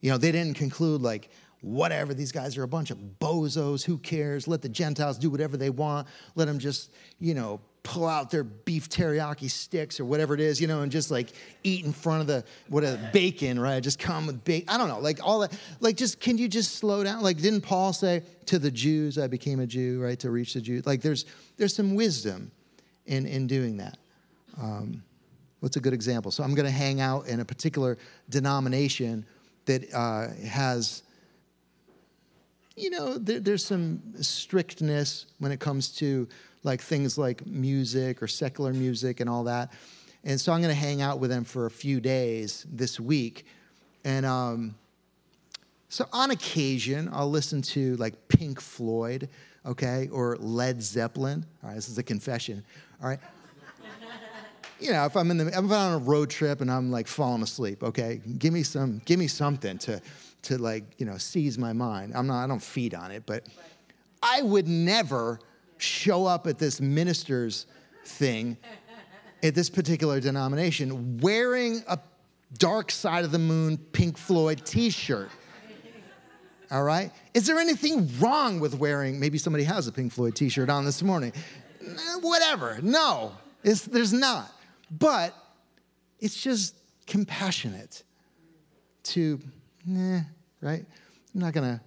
You 0.00 0.10
know, 0.10 0.18
they 0.18 0.32
didn't 0.32 0.54
conclude 0.54 1.02
like, 1.02 1.30
whatever. 1.60 2.14
These 2.14 2.32
guys 2.32 2.56
are 2.56 2.62
a 2.62 2.68
bunch 2.68 2.90
of 2.90 2.98
bozos. 3.20 3.84
Who 3.84 3.98
cares? 3.98 4.46
Let 4.46 4.62
the 4.62 4.68
Gentiles 4.68 5.18
do 5.18 5.30
whatever 5.30 5.56
they 5.56 5.70
want. 5.70 6.08
Let 6.34 6.46
them 6.46 6.58
just, 6.58 6.92
you 7.18 7.34
know, 7.34 7.60
pull 7.86 8.08
out 8.08 8.32
their 8.32 8.42
beef 8.42 8.88
teriyaki 8.88 9.48
sticks 9.48 10.00
or 10.00 10.04
whatever 10.04 10.34
it 10.34 10.40
is, 10.40 10.60
you 10.60 10.66
know, 10.66 10.82
and 10.82 10.90
just 10.90 11.08
like 11.10 11.28
eat 11.62 11.84
in 11.84 11.92
front 11.92 12.20
of 12.20 12.26
the 12.26 12.44
what 12.68 12.82
a 12.82 12.98
bacon, 13.12 13.60
right? 13.60 13.80
Just 13.80 14.00
come 14.00 14.26
with 14.26 14.42
bacon. 14.44 14.68
I 14.68 14.76
don't 14.76 14.88
know, 14.88 14.98
like 14.98 15.24
all 15.24 15.38
that. 15.40 15.56
Like, 15.78 15.96
just 15.96 16.20
can 16.20 16.36
you 16.36 16.48
just 16.48 16.76
slow 16.76 17.04
down? 17.04 17.22
Like, 17.22 17.36
didn't 17.38 17.60
Paul 17.60 17.92
say 17.92 18.24
to 18.46 18.58
the 18.58 18.72
Jews, 18.72 19.18
"I 19.18 19.28
became 19.28 19.60
a 19.60 19.66
Jew," 19.66 20.02
right, 20.02 20.18
to 20.18 20.30
reach 20.30 20.54
the 20.54 20.60
Jews? 20.60 20.84
Like, 20.84 21.00
there's 21.00 21.26
there's 21.58 21.76
some 21.76 21.94
wisdom 21.94 22.50
in 23.06 23.24
in 23.24 23.46
doing 23.46 23.76
that. 23.76 23.98
Um, 24.60 25.04
what's 25.60 25.76
a 25.76 25.80
good 25.80 25.94
example? 25.94 26.32
So 26.32 26.42
I'm 26.42 26.54
going 26.54 26.66
to 26.66 26.72
hang 26.72 27.00
out 27.00 27.28
in 27.28 27.38
a 27.38 27.44
particular 27.44 27.98
denomination 28.28 29.24
that 29.66 29.92
uh, 29.94 30.28
has 30.46 31.02
you 32.76 32.90
know, 32.90 33.16
there, 33.16 33.40
there's 33.40 33.64
some 33.64 34.02
strictness 34.22 35.26
when 35.38 35.50
it 35.50 35.60
comes 35.60 35.88
to 35.96 36.28
like 36.62 36.80
things 36.80 37.16
like 37.16 37.46
music 37.46 38.22
or 38.22 38.26
secular 38.26 38.72
music 38.72 39.20
and 39.20 39.30
all 39.30 39.44
that. 39.44 39.72
And 40.24 40.40
so 40.40 40.52
I'm 40.52 40.60
going 40.60 40.74
to 40.74 40.80
hang 40.80 41.00
out 41.00 41.18
with 41.18 41.30
them 41.30 41.44
for 41.44 41.66
a 41.66 41.70
few 41.70 42.00
days 42.00 42.66
this 42.70 43.00
week. 43.00 43.46
And 44.04 44.26
um, 44.26 44.74
so 45.88 46.06
on 46.12 46.30
occasion, 46.30 47.08
I'll 47.12 47.30
listen 47.30 47.62
to 47.62 47.96
like 47.96 48.28
Pink 48.28 48.60
Floyd, 48.60 49.28
okay, 49.64 50.08
or 50.12 50.36
Led 50.38 50.82
Zeppelin. 50.82 51.46
All 51.62 51.70
right, 51.70 51.76
this 51.76 51.88
is 51.88 51.96
a 51.96 52.02
confession. 52.02 52.64
All 53.00 53.08
right. 53.08 53.20
you 54.80 54.92
know, 54.92 55.06
if 55.06 55.16
I'm 55.16 55.30
in 55.30 55.38
the, 55.38 55.46
if 55.46 55.56
I'm 55.56 55.72
on 55.72 55.94
a 55.94 55.98
road 55.98 56.28
trip 56.28 56.60
and 56.60 56.70
I'm 56.70 56.90
like 56.90 57.06
falling 57.06 57.42
asleep, 57.42 57.82
okay, 57.82 58.20
give 58.38 58.52
me 58.52 58.64
some, 58.64 59.00
give 59.04 59.18
me 59.18 59.28
something 59.28 59.78
to, 59.78 60.02
to 60.46 60.58
like, 60.58 60.84
you 60.98 61.06
know, 61.06 61.16
seize 61.18 61.58
my 61.58 61.72
mind. 61.72 62.12
I'm 62.14 62.26
not, 62.26 62.44
I 62.44 62.46
don't 62.46 62.62
feed 62.62 62.94
on 62.94 63.10
it, 63.10 63.24
but 63.26 63.46
I 64.22 64.42
would 64.42 64.68
never 64.68 65.38
show 65.78 66.26
up 66.26 66.46
at 66.46 66.58
this 66.58 66.80
minister's 66.80 67.66
thing 68.04 68.56
at 69.42 69.54
this 69.54 69.68
particular 69.68 70.20
denomination 70.20 71.18
wearing 71.18 71.82
a 71.88 71.98
dark 72.58 72.90
side 72.90 73.24
of 73.24 73.32
the 73.32 73.38
moon 73.38 73.76
Pink 73.76 74.16
Floyd 74.16 74.62
t 74.64 74.90
shirt. 74.90 75.28
All 76.70 76.82
right? 76.82 77.12
Is 77.34 77.46
there 77.46 77.58
anything 77.58 78.10
wrong 78.18 78.58
with 78.58 78.74
wearing, 78.74 79.20
maybe 79.20 79.38
somebody 79.38 79.64
has 79.64 79.86
a 79.86 79.92
Pink 79.92 80.12
Floyd 80.12 80.34
t 80.34 80.48
shirt 80.48 80.70
on 80.70 80.84
this 80.84 81.02
morning? 81.02 81.32
Whatever. 82.20 82.78
No, 82.82 83.32
there's 83.62 84.12
not. 84.12 84.50
But 84.90 85.34
it's 86.18 86.40
just 86.40 86.74
compassionate 87.06 88.02
to, 89.04 89.40
eh, 89.88 90.20
right? 90.60 90.84
I'm 91.34 91.40
not 91.40 91.52
going 91.52 91.78
to 91.78 91.80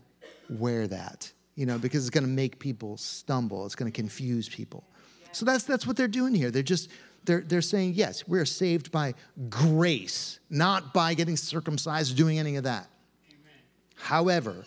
wear 0.50 0.88
that 0.88 1.32
you 1.60 1.66
know, 1.66 1.78
because 1.78 2.08
it's 2.08 2.10
going 2.10 2.24
to 2.24 2.30
make 2.30 2.58
people 2.58 2.96
stumble. 2.96 3.66
It's 3.66 3.76
going 3.76 3.92
to 3.92 3.96
confuse 3.96 4.48
people. 4.48 4.86
So 5.34 5.44
that's 5.44 5.66
that's 5.66 5.86
what 5.86 5.98
they're 5.98 6.08
doing 6.08 6.34
here. 6.34 6.52
They're 6.52 6.64
just 6.64 6.90
they're 7.26 7.42
they're 7.42 7.62
saying 7.62 7.96
yes, 7.96 8.26
we're 8.30 8.46
saved 8.46 8.94
by 8.94 9.14
grace, 9.50 10.40
not 10.50 10.94
by 10.94 11.16
getting 11.16 11.36
circumcised 11.36 12.14
or 12.14 12.16
doing 12.16 12.40
any 12.40 12.56
of 12.56 12.64
that. 12.64 12.88
Amen. 13.28 13.58
However, 13.96 14.64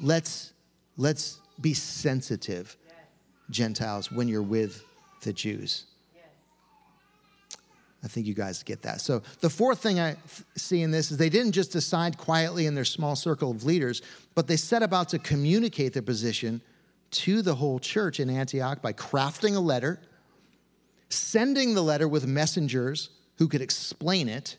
let's 0.00 0.54
let's 0.96 1.40
be 1.60 1.72
sensitive, 1.72 2.76
yes. 2.84 2.96
Gentiles, 3.48 4.10
when 4.10 4.26
you're 4.26 4.42
with 4.42 4.82
the 5.22 5.32
Jews. 5.32 5.84
I 8.06 8.08
think 8.08 8.28
you 8.28 8.34
guys 8.34 8.62
get 8.62 8.82
that. 8.82 9.00
So, 9.00 9.20
the 9.40 9.50
fourth 9.50 9.80
thing 9.80 9.98
I 9.98 10.14
see 10.54 10.82
in 10.82 10.92
this 10.92 11.10
is 11.10 11.16
they 11.16 11.28
didn't 11.28 11.50
just 11.50 11.72
decide 11.72 12.16
quietly 12.16 12.66
in 12.66 12.76
their 12.76 12.84
small 12.84 13.16
circle 13.16 13.50
of 13.50 13.64
leaders, 13.64 14.00
but 14.36 14.46
they 14.46 14.56
set 14.56 14.84
about 14.84 15.08
to 15.08 15.18
communicate 15.18 15.92
their 15.92 16.02
position 16.02 16.60
to 17.10 17.42
the 17.42 17.56
whole 17.56 17.80
church 17.80 18.20
in 18.20 18.30
Antioch 18.30 18.80
by 18.80 18.92
crafting 18.92 19.56
a 19.56 19.58
letter, 19.58 19.98
sending 21.08 21.74
the 21.74 21.82
letter 21.82 22.06
with 22.06 22.28
messengers 22.28 23.10
who 23.38 23.48
could 23.48 23.60
explain 23.60 24.28
it, 24.28 24.56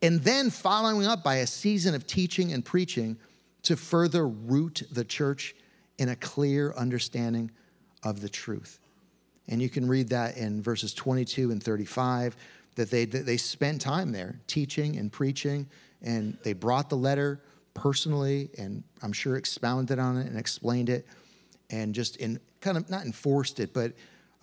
and 0.00 0.22
then 0.22 0.48
following 0.48 1.06
up 1.06 1.22
by 1.22 1.36
a 1.36 1.46
season 1.46 1.94
of 1.94 2.06
teaching 2.06 2.50
and 2.50 2.64
preaching 2.64 3.18
to 3.60 3.76
further 3.76 4.26
root 4.26 4.84
the 4.90 5.04
church 5.04 5.54
in 5.98 6.08
a 6.08 6.16
clear 6.16 6.72
understanding 6.78 7.50
of 8.02 8.22
the 8.22 8.28
truth. 8.30 8.79
And 9.50 9.60
you 9.60 9.68
can 9.68 9.86
read 9.86 10.08
that 10.08 10.36
in 10.36 10.62
verses 10.62 10.94
22 10.94 11.50
and 11.50 11.62
35 11.62 12.36
that 12.76 12.90
they, 12.90 13.04
that 13.04 13.26
they 13.26 13.36
spent 13.36 13.80
time 13.80 14.12
there 14.12 14.40
teaching 14.46 14.96
and 14.96 15.12
preaching, 15.12 15.68
and 16.00 16.38
they 16.44 16.52
brought 16.52 16.88
the 16.88 16.96
letter 16.96 17.42
personally, 17.74 18.48
and 18.56 18.84
I'm 19.02 19.12
sure 19.12 19.36
expounded 19.36 19.98
on 19.98 20.16
it 20.16 20.26
and 20.26 20.38
explained 20.38 20.88
it, 20.88 21.06
and 21.68 21.94
just 21.94 22.16
in 22.16 22.40
kind 22.60 22.76
of 22.76 22.88
not 22.88 23.04
enforced 23.04 23.60
it, 23.60 23.74
but 23.74 23.92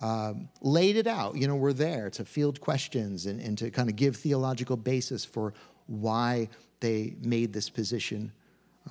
um, 0.00 0.48
laid 0.60 0.96
it 0.96 1.06
out. 1.06 1.36
You 1.36 1.48
know, 1.48 1.56
we're 1.56 1.72
there 1.72 2.10
to 2.10 2.24
field 2.24 2.60
questions 2.60 3.26
and, 3.26 3.40
and 3.40 3.56
to 3.58 3.70
kind 3.70 3.88
of 3.88 3.96
give 3.96 4.16
theological 4.16 4.76
basis 4.76 5.24
for 5.24 5.54
why 5.86 6.48
they 6.80 7.14
made 7.20 7.52
this 7.52 7.70
position 7.70 8.32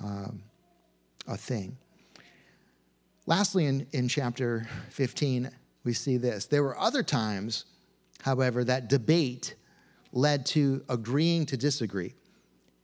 um, 0.03 0.41
a 1.28 1.38
thing. 1.38 1.78
Lastly, 3.26 3.65
in, 3.65 3.88
in 3.91 4.07
chapter 4.07 4.68
15, 4.89 5.51
we 5.84 5.93
see 5.93 6.17
this. 6.17 6.45
There 6.45 6.63
were 6.63 6.78
other 6.78 7.03
times 7.03 7.65
however, 8.21 8.63
that 8.63 8.89
debate 8.89 9.55
led 10.11 10.45
to 10.47 10.84
agreeing 10.89 11.45
to 11.47 11.57
disagree. 11.57 12.13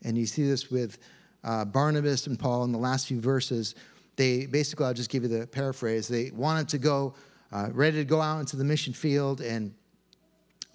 And 0.04 0.18
you 0.18 0.26
see 0.26 0.48
this 0.48 0.70
with 0.70 0.98
uh, 1.44 1.66
Barnabas 1.66 2.28
and 2.28 2.38
Paul 2.38 2.64
in 2.64 2.72
the 2.72 2.78
last 2.78 3.08
few 3.08 3.20
verses. 3.20 3.76
They 4.16 4.46
basically, 4.46 4.86
I'll 4.86 4.94
just 4.94 5.10
give 5.10 5.24
you 5.24 5.30
the 5.30 5.48
paraphrase. 5.48 6.08
They 6.08 6.32
wanted 6.32 6.70
to 6.70 6.78
go, 6.78 7.16
uh, 7.52 7.70
ready 7.72 7.98
to 7.98 8.06
go 8.06 8.22
out 8.22 8.40
into 8.40 8.56
the 8.56 8.64
mission 8.64 8.94
field, 8.94 9.42
and 9.42 9.74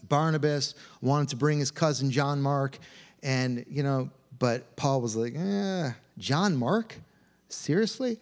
Barnabas 0.08 0.74
wanted 1.00 1.28
to 1.30 1.36
bring 1.36 1.58
his 1.58 1.70
cousin 1.70 2.10
John 2.10 2.40
Mark. 2.40 2.78
And, 3.22 3.64
you 3.68 3.82
know, 3.82 4.10
but 4.38 4.76
Paul 4.76 5.00
was 5.00 5.16
like, 5.16 5.34
eh, 5.36 5.92
John 6.18 6.56
Mark? 6.56 6.96
Seriously? 7.48 8.18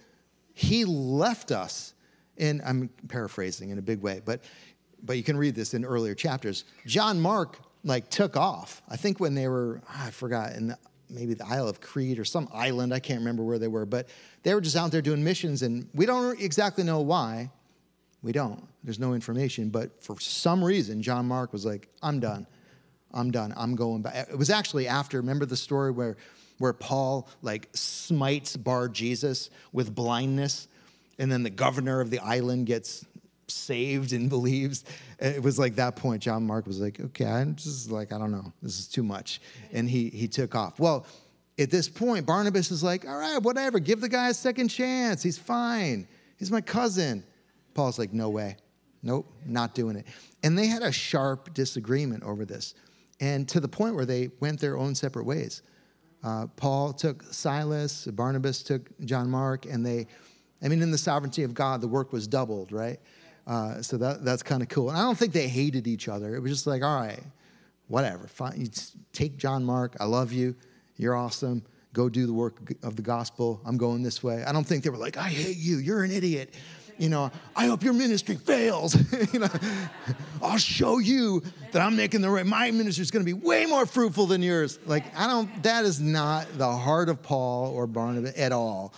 He 0.54 0.84
left 0.84 1.52
us. 1.52 1.92
And 2.38 2.60
I'm 2.64 2.90
paraphrasing 3.08 3.70
in 3.70 3.78
a 3.78 3.82
big 3.82 4.00
way, 4.00 4.20
but 4.24 4.42
but 5.02 5.16
you 5.16 5.22
can 5.22 5.36
read 5.36 5.54
this 5.54 5.74
in 5.74 5.84
earlier 5.84 6.14
chapters. 6.14 6.64
John 6.86 7.20
Mark 7.20 7.58
like 7.84 8.10
took 8.10 8.36
off. 8.36 8.82
I 8.88 8.96
think 8.96 9.20
when 9.20 9.34
they 9.34 9.46
were, 9.46 9.80
ah, 9.88 10.06
I 10.06 10.10
forgot, 10.10 10.52
in 10.52 10.68
the, 10.68 10.78
maybe 11.08 11.34
the 11.34 11.46
Isle 11.46 11.68
of 11.68 11.80
Crete 11.80 12.18
or 12.18 12.24
some 12.24 12.48
island. 12.52 12.92
I 12.92 12.98
can't 12.98 13.20
remember 13.20 13.44
where 13.44 13.58
they 13.58 13.68
were, 13.68 13.86
but 13.86 14.08
they 14.42 14.54
were 14.54 14.60
just 14.60 14.76
out 14.76 14.90
there 14.90 15.02
doing 15.02 15.22
missions, 15.22 15.62
and 15.62 15.88
we 15.94 16.06
don't 16.06 16.40
exactly 16.40 16.84
know 16.84 17.00
why. 17.00 17.50
We 18.22 18.32
don't. 18.32 18.66
There's 18.82 18.98
no 18.98 19.14
information, 19.14 19.68
but 19.68 20.02
for 20.02 20.18
some 20.20 20.64
reason, 20.64 21.02
John 21.02 21.26
Mark 21.26 21.52
was 21.52 21.64
like, 21.64 21.88
"I'm 22.02 22.18
done. 22.18 22.46
I'm 23.12 23.30
done. 23.30 23.54
I'm 23.56 23.76
going 23.76 24.02
back." 24.02 24.28
It 24.30 24.36
was 24.36 24.50
actually 24.50 24.88
after. 24.88 25.18
Remember 25.18 25.46
the 25.46 25.56
story 25.56 25.92
where 25.92 26.16
where 26.58 26.72
Paul 26.72 27.28
like 27.42 27.68
smites 27.72 28.56
Bar 28.56 28.88
Jesus 28.88 29.50
with 29.72 29.94
blindness, 29.94 30.66
and 31.18 31.30
then 31.30 31.42
the 31.42 31.50
governor 31.50 32.00
of 32.00 32.10
the 32.10 32.18
island 32.18 32.66
gets 32.66 33.04
saved 33.48 34.12
and 34.12 34.28
believes. 34.36 34.84
It 35.18 35.42
was 35.42 35.58
like 35.58 35.76
that 35.76 35.96
point, 35.96 36.22
John 36.22 36.46
Mark 36.46 36.66
was 36.66 36.80
like, 36.80 37.00
okay, 37.00 37.26
I'm 37.26 37.56
just 37.56 37.90
like, 37.90 38.12
I 38.12 38.18
don't 38.18 38.32
know, 38.32 38.52
this 38.62 38.78
is 38.78 38.88
too 38.88 39.02
much. 39.02 39.40
And 39.72 39.88
he, 39.88 40.10
he 40.10 40.28
took 40.28 40.54
off. 40.54 40.78
Well, 40.78 41.06
at 41.58 41.70
this 41.70 41.88
point, 41.88 42.26
Barnabas 42.26 42.70
is 42.70 42.82
like, 42.82 43.08
all 43.08 43.16
right, 43.16 43.38
whatever, 43.38 43.78
give 43.78 44.00
the 44.00 44.08
guy 44.08 44.28
a 44.28 44.34
second 44.34 44.68
chance. 44.68 45.22
He's 45.22 45.38
fine. 45.38 46.06
He's 46.38 46.50
my 46.50 46.60
cousin. 46.60 47.24
Paul's 47.72 47.98
like, 47.98 48.12
no 48.12 48.28
way. 48.28 48.56
Nope, 49.02 49.32
not 49.46 49.74
doing 49.74 49.96
it. 49.96 50.06
And 50.42 50.58
they 50.58 50.66
had 50.66 50.82
a 50.82 50.92
sharp 50.92 51.54
disagreement 51.54 52.24
over 52.24 52.44
this. 52.44 52.74
And 53.20 53.48
to 53.48 53.60
the 53.60 53.68
point 53.68 53.94
where 53.94 54.04
they 54.04 54.30
went 54.40 54.60
their 54.60 54.76
own 54.76 54.94
separate 54.94 55.24
ways. 55.24 55.62
Uh, 56.24 56.46
Paul 56.56 56.92
took 56.92 57.22
Silas, 57.22 58.06
Barnabas 58.06 58.62
took 58.62 58.90
John 59.04 59.30
Mark, 59.30 59.64
and 59.64 59.86
they, 59.86 60.08
I 60.62 60.68
mean, 60.68 60.82
in 60.82 60.90
the 60.90 60.98
sovereignty 60.98 61.42
of 61.42 61.54
God, 61.54 61.80
the 61.80 61.88
work 61.88 62.12
was 62.12 62.26
doubled, 62.26 62.72
right? 62.72 62.98
Uh, 63.46 63.80
so 63.82 63.96
that, 63.96 64.24
that's 64.24 64.42
kind 64.42 64.62
of 64.62 64.68
cool. 64.68 64.88
And 64.88 64.98
I 64.98 65.02
don't 65.02 65.16
think 65.16 65.32
they 65.32 65.48
hated 65.48 65.86
each 65.86 66.08
other. 66.08 66.34
It 66.34 66.40
was 66.40 66.50
just 66.50 66.66
like, 66.66 66.82
all 66.82 67.00
right, 67.00 67.22
whatever. 67.88 68.26
Fine. 68.26 68.60
You 68.60 68.68
take 69.12 69.36
John 69.36 69.64
Mark. 69.64 69.96
I 70.00 70.04
love 70.04 70.32
you. 70.32 70.56
You're 70.96 71.14
awesome. 71.14 71.62
Go 71.92 72.08
do 72.08 72.26
the 72.26 72.32
work 72.32 72.74
of 72.82 72.96
the 72.96 73.02
gospel. 73.02 73.60
I'm 73.64 73.76
going 73.76 74.02
this 74.02 74.22
way. 74.22 74.44
I 74.44 74.52
don't 74.52 74.64
think 74.64 74.82
they 74.82 74.90
were 74.90 74.96
like, 74.96 75.16
I 75.16 75.28
hate 75.28 75.56
you. 75.56 75.78
You're 75.78 76.02
an 76.02 76.10
idiot. 76.10 76.54
You 76.98 77.10
know, 77.10 77.30
I 77.54 77.66
hope 77.66 77.82
your 77.82 77.92
ministry 77.92 78.36
fails. 78.36 78.96
you 79.32 79.40
know, 79.40 79.48
I'll 80.42 80.56
show 80.56 80.98
you 80.98 81.42
that 81.72 81.82
I'm 81.82 81.94
making 81.94 82.22
the 82.22 82.30
right. 82.30 82.46
My 82.46 82.70
ministry 82.70 83.02
is 83.02 83.10
going 83.10 83.24
to 83.24 83.26
be 83.26 83.38
way 83.38 83.66
more 83.66 83.84
fruitful 83.84 84.26
than 84.26 84.42
yours. 84.42 84.78
Like 84.86 85.04
I 85.16 85.26
don't. 85.26 85.62
That 85.62 85.84
is 85.84 86.00
not 86.00 86.46
the 86.56 86.70
heart 86.70 87.10
of 87.10 87.22
Paul 87.22 87.72
or 87.74 87.86
Barnabas 87.86 88.38
at 88.38 88.52
all. 88.52 88.94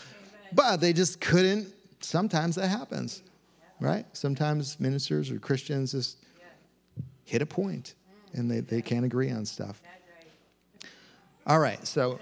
But 0.52 0.78
they 0.78 0.92
just 0.92 1.20
couldn't. 1.20 1.72
Sometimes 2.00 2.56
that 2.56 2.68
happens 2.68 3.22
right? 3.80 4.04
Sometimes 4.12 4.78
ministers 4.80 5.30
or 5.30 5.38
Christians 5.38 5.92
just 5.92 6.18
hit 7.24 7.42
a 7.42 7.46
point 7.46 7.94
and 8.32 8.50
they, 8.50 8.60
they 8.60 8.82
can't 8.82 9.04
agree 9.04 9.30
on 9.30 9.44
stuff. 9.44 9.80
All 11.46 11.58
right, 11.58 11.84
so 11.86 12.18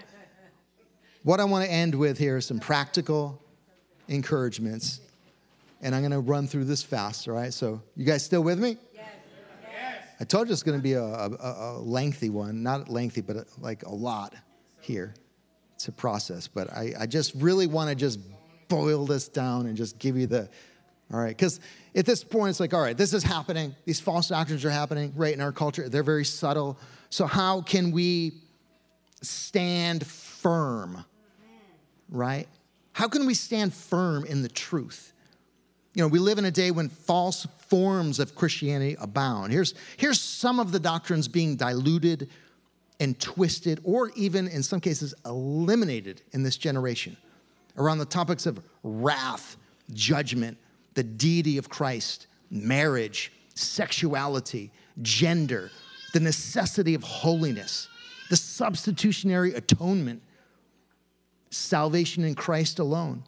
what 1.25 1.41
I 1.41 1.45
want 1.45 1.65
to 1.65 1.71
end 1.71 1.95
with 1.95 2.19
here 2.19 2.37
is 2.37 2.47
some 2.47 2.61
practical 2.61 3.41
encouragements. 4.09 5.01
And 5.83 5.95
I'm 5.95 6.01
going 6.01 6.13
to 6.13 6.21
run 6.21 6.47
through 6.47 6.65
this 6.65 6.83
fast, 6.83 7.29
all 7.29 7.35
right? 7.35 7.53
So, 7.53 7.83
you 7.97 8.07
guys 8.07 8.25
still 8.25 8.43
with 8.43 8.59
me? 8.59 8.79
Yes. 8.95 9.05
I 10.19 10.25
told 10.25 10.49
you 10.49 10.55
it's 10.55 10.63
going 10.63 10.79
to 10.79 10.83
be 10.83 10.95
a, 10.95 11.05
a, 11.05 11.29
a, 11.31 11.79
lengthy 11.79 12.31
one. 12.31 12.63
Not 12.63 12.89
lengthy, 12.89 13.21
but 13.21 13.37
a, 13.37 13.47
like 13.61 13.83
a 13.83 13.91
lot 13.91 14.35
here 14.81 15.13
to 15.79 15.93
process. 15.93 16.49
But 16.49 16.73
I, 16.73 16.93
I 17.01 17.07
just 17.07 17.35
really 17.35 17.67
want 17.67 17.91
to 17.91 17.95
just 17.95 18.21
boil 18.69 19.07
this 19.07 19.29
down 19.29 19.67
and 19.67 19.77
just 19.77 19.99
give 19.99 20.17
you 20.17 20.27
the, 20.27 20.49
all 21.13 21.21
right? 21.21 21.37
Because 21.37 21.61
at 21.95 22.07
this 22.07 22.25
point, 22.25 22.51
it's 22.51 22.61
like, 22.61 22.75
all 22.75 22.81
right, 22.81 22.97
this 22.97 23.13
is 23.13 23.23
happening. 23.23 23.75
These 23.85 24.01
false 24.01 24.29
doctrines 24.29 24.65
are 24.65 24.71
happening 24.71 25.13
right 25.17 25.35
in 25.35 25.41
our 25.41 25.53
culture. 25.53 25.89
They're 25.89 26.03
very 26.03 26.25
subtle. 26.25 26.79
So, 27.11 27.27
how 27.27 27.63
can 27.63 27.93
we 27.93 28.33
stand 29.23 30.07
firm, 30.07 31.05
right? 32.09 32.49
How 32.93 33.09
can 33.09 33.27
we 33.27 33.35
stand 33.35 33.75
firm 33.75 34.25
in 34.25 34.43
the 34.43 34.49
truth? 34.49 35.13
You 35.95 36.03
know, 36.03 36.09
we 36.09 36.19
live 36.19 36.39
in 36.39 36.45
a 36.45 36.51
day 36.51 36.71
when 36.71 36.89
false 36.89 37.47
forms 37.69 38.21
of 38.21 38.35
Christianity 38.35 38.97
abound. 39.01 39.53
Here's, 39.53 39.75
here's 39.97 40.21
some 40.21 40.61
of 40.61 40.73
the 40.73 40.79
doctrines 40.79 41.27
being 41.27 41.57
diluted 41.57 42.29
and 42.99 43.19
twisted, 43.21 43.81
or 43.85 44.11
even 44.17 44.49
in 44.49 44.63
some 44.63 44.81
cases 44.81 45.15
eliminated 45.25 46.23
in 46.33 46.43
this 46.43 46.57
generation 46.57 47.17
around 47.77 47.99
the 47.99 48.07
topics 48.07 48.47
of 48.47 48.61
wrath, 48.83 49.57
judgment, 49.93 50.57
the 50.95 51.03
deity 51.03 51.59
of 51.59 51.69
Christ, 51.69 52.27
marriage, 52.51 53.33
sexuality, 53.55 54.71
gender, 55.03 55.71
the 56.13 56.21
necessity 56.21 56.95
of 56.95 57.03
holiness, 57.03 57.89
the 58.31 58.37
substitutionary 58.37 59.53
atonement, 59.55 60.23
salvation 61.51 62.25
in 62.25 62.35
Christ 62.35 62.79
alone. 62.79 63.25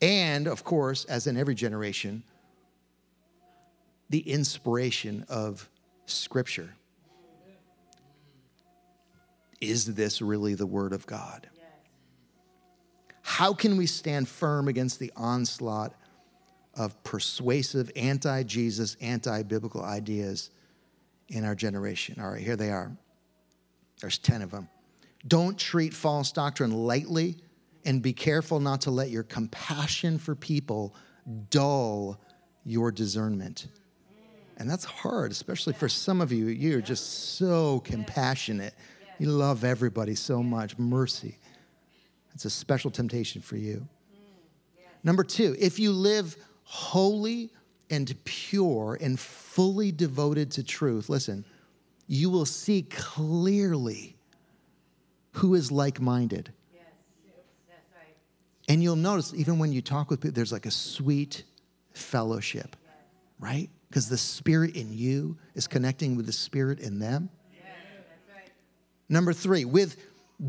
And 0.00 0.46
of 0.46 0.64
course, 0.64 1.04
as 1.04 1.26
in 1.26 1.36
every 1.36 1.54
generation, 1.54 2.22
the 4.08 4.20
inspiration 4.20 5.24
of 5.28 5.68
Scripture. 6.06 6.74
Is 9.60 9.94
this 9.94 10.22
really 10.22 10.54
the 10.54 10.66
Word 10.66 10.92
of 10.92 11.06
God? 11.06 11.48
How 13.22 13.52
can 13.54 13.76
we 13.76 13.86
stand 13.86 14.28
firm 14.28 14.68
against 14.68 14.98
the 14.98 15.12
onslaught 15.16 15.94
of 16.74 17.02
persuasive 17.04 17.90
anti 17.94 18.42
Jesus, 18.42 18.96
anti 19.00 19.42
biblical 19.42 19.82
ideas 19.82 20.50
in 21.28 21.44
our 21.44 21.54
generation? 21.54 22.20
All 22.20 22.30
right, 22.30 22.40
here 22.40 22.56
they 22.56 22.70
are. 22.70 22.96
There's 24.00 24.18
10 24.18 24.42
of 24.42 24.50
them. 24.50 24.68
Don't 25.26 25.58
treat 25.58 25.92
false 25.92 26.32
doctrine 26.32 26.72
lightly 26.72 27.36
and 27.84 28.02
be 28.02 28.12
careful 28.12 28.60
not 28.60 28.82
to 28.82 28.90
let 28.90 29.10
your 29.10 29.22
compassion 29.22 30.18
for 30.18 30.34
people 30.34 30.94
dull 31.50 32.18
your 32.64 32.90
discernment. 32.90 33.68
And 34.56 34.68
that's 34.68 34.84
hard, 34.84 35.30
especially 35.30 35.72
for 35.72 35.88
some 35.88 36.20
of 36.20 36.32
you. 36.32 36.48
You're 36.48 36.82
just 36.82 37.36
so 37.36 37.80
compassionate. 37.80 38.74
You 39.20 39.28
love 39.28 39.64
everybody 39.64 40.14
so 40.14 40.42
much. 40.42 40.78
Mercy. 40.78 41.36
It's 42.34 42.46
a 42.46 42.50
special 42.50 42.90
temptation 42.90 43.42
for 43.42 43.56
you. 43.58 43.86
Number 45.04 45.22
two, 45.22 45.54
if 45.58 45.78
you 45.78 45.92
live 45.92 46.36
holy 46.64 47.50
and 47.90 48.14
pure 48.24 48.96
and 48.98 49.20
fully 49.20 49.92
devoted 49.92 50.50
to 50.52 50.62
truth, 50.62 51.10
listen, 51.10 51.44
you 52.06 52.30
will 52.30 52.46
see 52.46 52.80
clearly 52.82 54.16
who 55.32 55.54
is 55.54 55.70
like 55.70 56.00
minded 56.00 56.52
and 58.70 58.82
you'll 58.82 58.94
notice, 58.94 59.34
even 59.34 59.58
when 59.58 59.72
you 59.72 59.82
talk 59.82 60.08
with 60.08 60.20
people, 60.20 60.34
there's 60.34 60.52
like 60.52 60.64
a 60.64 60.70
sweet 60.70 61.42
fellowship, 61.92 62.76
right? 63.40 63.68
Because 63.88 64.08
the 64.08 64.16
spirit 64.16 64.76
in 64.76 64.96
you 64.96 65.36
is 65.54 65.66
connecting 65.66 66.16
with 66.16 66.24
the 66.24 66.32
spirit 66.32 66.78
in 66.78 67.00
them. 67.00 67.30
Number 69.10 69.32
three, 69.32 69.64
with 69.64 69.96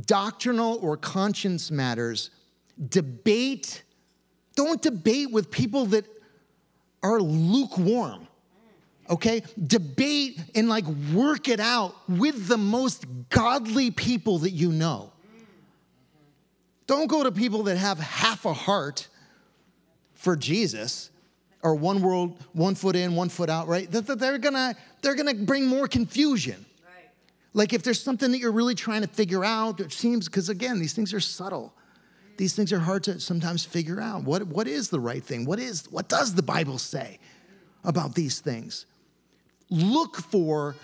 doctrinal 0.05 0.77
or 0.81 0.95
conscience 0.95 1.71
matters, 1.71 2.29
debate, 2.89 3.83
don't 4.55 4.81
debate 4.81 5.31
with 5.31 5.49
people 5.49 5.87
that 5.87 6.05
are 7.01 7.19
lukewarm. 7.19 8.27
Okay? 9.09 9.41
Debate 9.65 10.39
and 10.53 10.69
like 10.69 10.85
work 11.11 11.47
it 11.47 11.59
out 11.59 11.95
with 12.07 12.47
the 12.47 12.57
most 12.57 13.05
godly 13.29 13.89
people 13.89 14.37
that 14.39 14.51
you 14.51 14.71
know. 14.71 15.11
Don't 16.85 17.07
go 17.07 17.23
to 17.23 17.31
people 17.31 17.63
that 17.63 17.77
have 17.77 17.99
half 17.99 18.45
a 18.45 18.53
heart 18.53 19.07
for 20.13 20.35
Jesus 20.35 21.09
or 21.63 21.73
one 21.73 22.01
world, 22.01 22.37
one 22.53 22.75
foot 22.75 22.95
in, 22.95 23.15
one 23.15 23.29
foot 23.29 23.49
out, 23.49 23.67
right? 23.67 23.89
They're 23.89 24.37
gonna, 24.37 24.75
they're 25.01 25.15
gonna 25.15 25.33
bring 25.33 25.65
more 25.65 25.87
confusion. 25.87 26.65
Like 27.53 27.73
if 27.73 27.83
there's 27.83 28.01
something 28.01 28.31
that 28.31 28.39
you're 28.39 28.51
really 28.51 28.75
trying 28.75 29.01
to 29.01 29.07
figure 29.07 29.43
out, 29.43 29.79
it 29.79 29.91
seems, 29.91 30.27
because 30.27 30.49
again, 30.49 30.79
these 30.79 30.93
things 30.93 31.13
are 31.13 31.19
subtle. 31.19 31.73
These 32.37 32.55
things 32.55 32.71
are 32.71 32.79
hard 32.79 33.03
to 33.03 33.19
sometimes 33.19 33.65
figure 33.65 33.99
out. 33.99 34.23
What, 34.23 34.47
what 34.47 34.67
is 34.67 34.89
the 34.89 34.99
right 34.99 35.23
thing? 35.23 35.45
What 35.45 35.59
is 35.59 35.91
what 35.91 36.07
does 36.07 36.33
the 36.33 36.41
Bible 36.41 36.77
say 36.77 37.19
about 37.83 38.15
these 38.15 38.39
things? 38.39 38.85
Look 39.69 40.17
for 40.17 40.75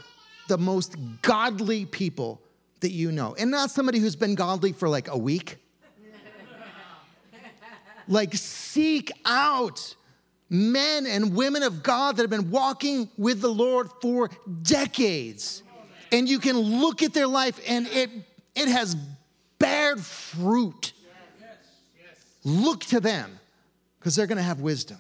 the 0.50 0.58
most 0.58 0.96
godly 1.22 1.86
people 1.86 2.42
that 2.82 2.92
you 2.92 3.12
know. 3.12 3.36
And 3.40 3.50
not 3.50 3.72
somebody 3.72 4.00
who's 4.00 4.16
been 4.16 4.36
godly 4.36 4.72
for 4.72 4.88
like 4.88 5.08
a 5.08 5.18
week 5.18 5.58
like, 8.08 8.36
seek 8.36 9.12
out 9.26 9.96
men 10.50 11.06
and 11.06 11.36
women 11.36 11.64
of 11.64 11.84
God 11.84 12.18
that 12.18 12.24
have 12.24 12.30
been 12.30 12.52
walking 12.52 13.10
with 13.18 13.42
the 13.42 13.50
Lord 13.50 13.90
for 14.02 14.30
decades. 14.62 15.64
And 16.12 16.28
you 16.30 16.40
can 16.40 16.58
look 16.58 17.02
at 17.04 17.14
their 17.14 17.28
life 17.28 17.60
and 17.68 17.88
it, 17.88 18.10
it 18.56 18.68
has 18.68 18.96
bared 19.60 20.00
fruit. 20.00 20.94
Look 22.44 22.82
to 22.86 23.00
them 23.00 23.40
because 24.00 24.16
they're 24.16 24.28
going 24.28 24.38
to 24.38 24.44
have 24.44 24.62
wisdom. 24.62 24.98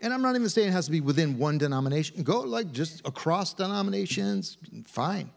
And 0.00 0.12
I'm 0.12 0.22
not 0.22 0.34
even 0.34 0.48
saying 0.48 0.68
it 0.68 0.72
has 0.72 0.86
to 0.86 0.90
be 0.90 1.00
within 1.00 1.38
one 1.38 1.58
denomination. 1.58 2.22
Go 2.22 2.40
like 2.40 2.72
just 2.72 3.06
across 3.06 3.54
denominations, 3.54 4.58
fine. 4.86 5.30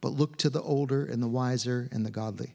But 0.00 0.10
look 0.10 0.36
to 0.38 0.50
the 0.50 0.62
older 0.62 1.04
and 1.04 1.22
the 1.22 1.28
wiser 1.28 1.88
and 1.92 2.04
the 2.04 2.10
godly. 2.10 2.54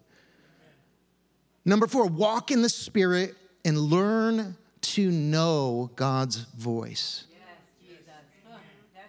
Number 1.66 1.88
four, 1.88 2.06
walk 2.06 2.52
in 2.52 2.62
the 2.62 2.70
Spirit 2.70 3.36
and 3.64 3.80
learn 3.80 4.58
to 4.82 5.10
know 5.10 5.90
God's 5.96 6.38
voice. 6.38 7.26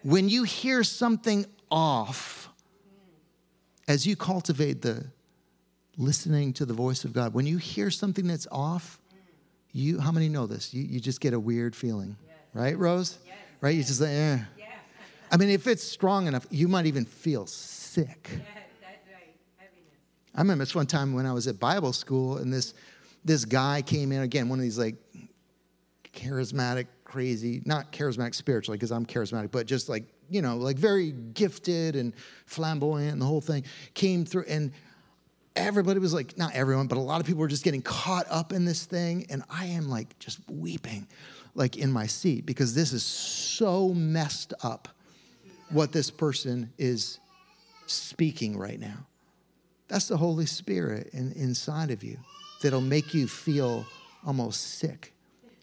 When 0.07 0.29
you 0.29 0.45
hear 0.45 0.85
something 0.85 1.45
off, 1.69 2.49
as 3.89 4.07
you 4.07 4.15
cultivate 4.15 4.81
the 4.83 5.05
listening 5.99 6.53
to 6.53 6.65
the 6.65 6.73
voice 6.73 7.05
of 7.05 7.13
God, 7.13 7.35
when 7.35 7.45
you 7.45 7.57
hear 7.57 7.91
something 7.91 8.25
that's 8.25 8.47
off, 8.53 9.01
you 9.73 9.99
how 9.99 10.13
many 10.13 10.29
know 10.29 10.47
this? 10.47 10.73
You, 10.73 10.85
you 10.85 11.01
just 11.01 11.21
get 11.21 11.35
a 11.35 11.41
weird 11.41 11.75
feeling, 11.75 12.17
yes. 12.25 12.37
right, 12.55 12.79
Rose? 12.79 13.19
Yes. 13.27 13.35
Right? 13.61 13.75
You 13.75 13.83
just 13.83 14.01
like, 14.01 14.11
eh. 14.11 14.39
Yeah. 14.57 14.67
I 15.33 15.37
mean, 15.39 15.51
if 15.51 15.67
it's 15.67 15.83
strong 15.83 16.29
enough, 16.29 16.47
you 16.51 16.69
might 16.69 16.87
even 16.87 17.05
feel 17.05 17.47
sick. 17.47 18.31
I 20.37 20.41
remember 20.41 20.63
this 20.63 20.75
one 20.75 20.87
time 20.87 21.15
when 21.15 21.27
I 21.27 21.33
was 21.33 21.49
at 21.49 21.59
Bible 21.59 21.93
school 21.93 22.37
and 22.37 22.53
this 22.53 22.75
this 23.25 23.45
guy 23.45 23.83
came 23.83 24.13
in 24.13 24.23
again, 24.23 24.49
one 24.49 24.61
of 24.61 24.63
these 24.63 24.79
like 24.79 24.95
charismatic, 26.15 26.87
crazy, 27.17 27.63
not 27.65 27.93
charismatic 27.93 28.35
spiritually, 28.35 28.77
because 28.77 28.93
I'm 28.93 29.07
charismatic, 29.07 29.51
but 29.51 29.67
just 29.67 29.89
like, 29.89 30.05
you 30.29 30.43
know, 30.43 30.59
like 30.59 30.77
very 30.77 31.13
gifted 31.13 31.97
and 31.97 32.13
flamboyant 32.45 33.13
and 33.13 33.23
the 33.23 33.25
whole 33.25 33.41
thing 33.41 33.65
came 33.95 34.27
through. 34.27 34.45
And 34.51 34.71
everybody 35.55 35.99
was 35.99 36.13
like, 36.13 36.37
not 36.37 36.55
everyone, 36.55 36.89
but 36.89 36.99
a 36.99 37.01
lot 37.01 37.23
of 37.23 37.27
people 37.27 37.41
were 37.41 37.49
just 37.49 37.65
getting 37.65 37.81
caught 37.81 38.27
up 38.29 38.53
in 38.53 38.67
this 38.67 38.85
thing. 38.85 39.25
And 39.31 39.45
I 39.49 39.65
am 39.65 39.89
like 39.89 40.19
just 40.19 40.41
weeping, 40.51 41.09
like 41.55 41.79
in 41.79 41.91
my 41.91 42.07
seat, 42.07 42.45
because 42.45 42.75
this 42.75 42.93
is 42.93 43.03
so 43.03 43.95
messed 43.95 44.53
up 44.63 44.87
what 45.71 45.93
this 45.93 46.11
person 46.11 46.71
is 46.77 47.19
speaking 47.87 48.59
right 48.59 48.79
now. 48.79 49.07
That's 49.89 50.09
the 50.09 50.19
Holy 50.19 50.45
Spirit 50.45 51.09
in, 51.15 51.33
inside 51.33 51.91
of 51.91 52.05
you 52.05 52.19
that'll 52.61 52.83
make 52.83 53.15
you 53.15 53.27
feel 53.27 53.87
almost 54.27 54.75
sick. 54.79 55.15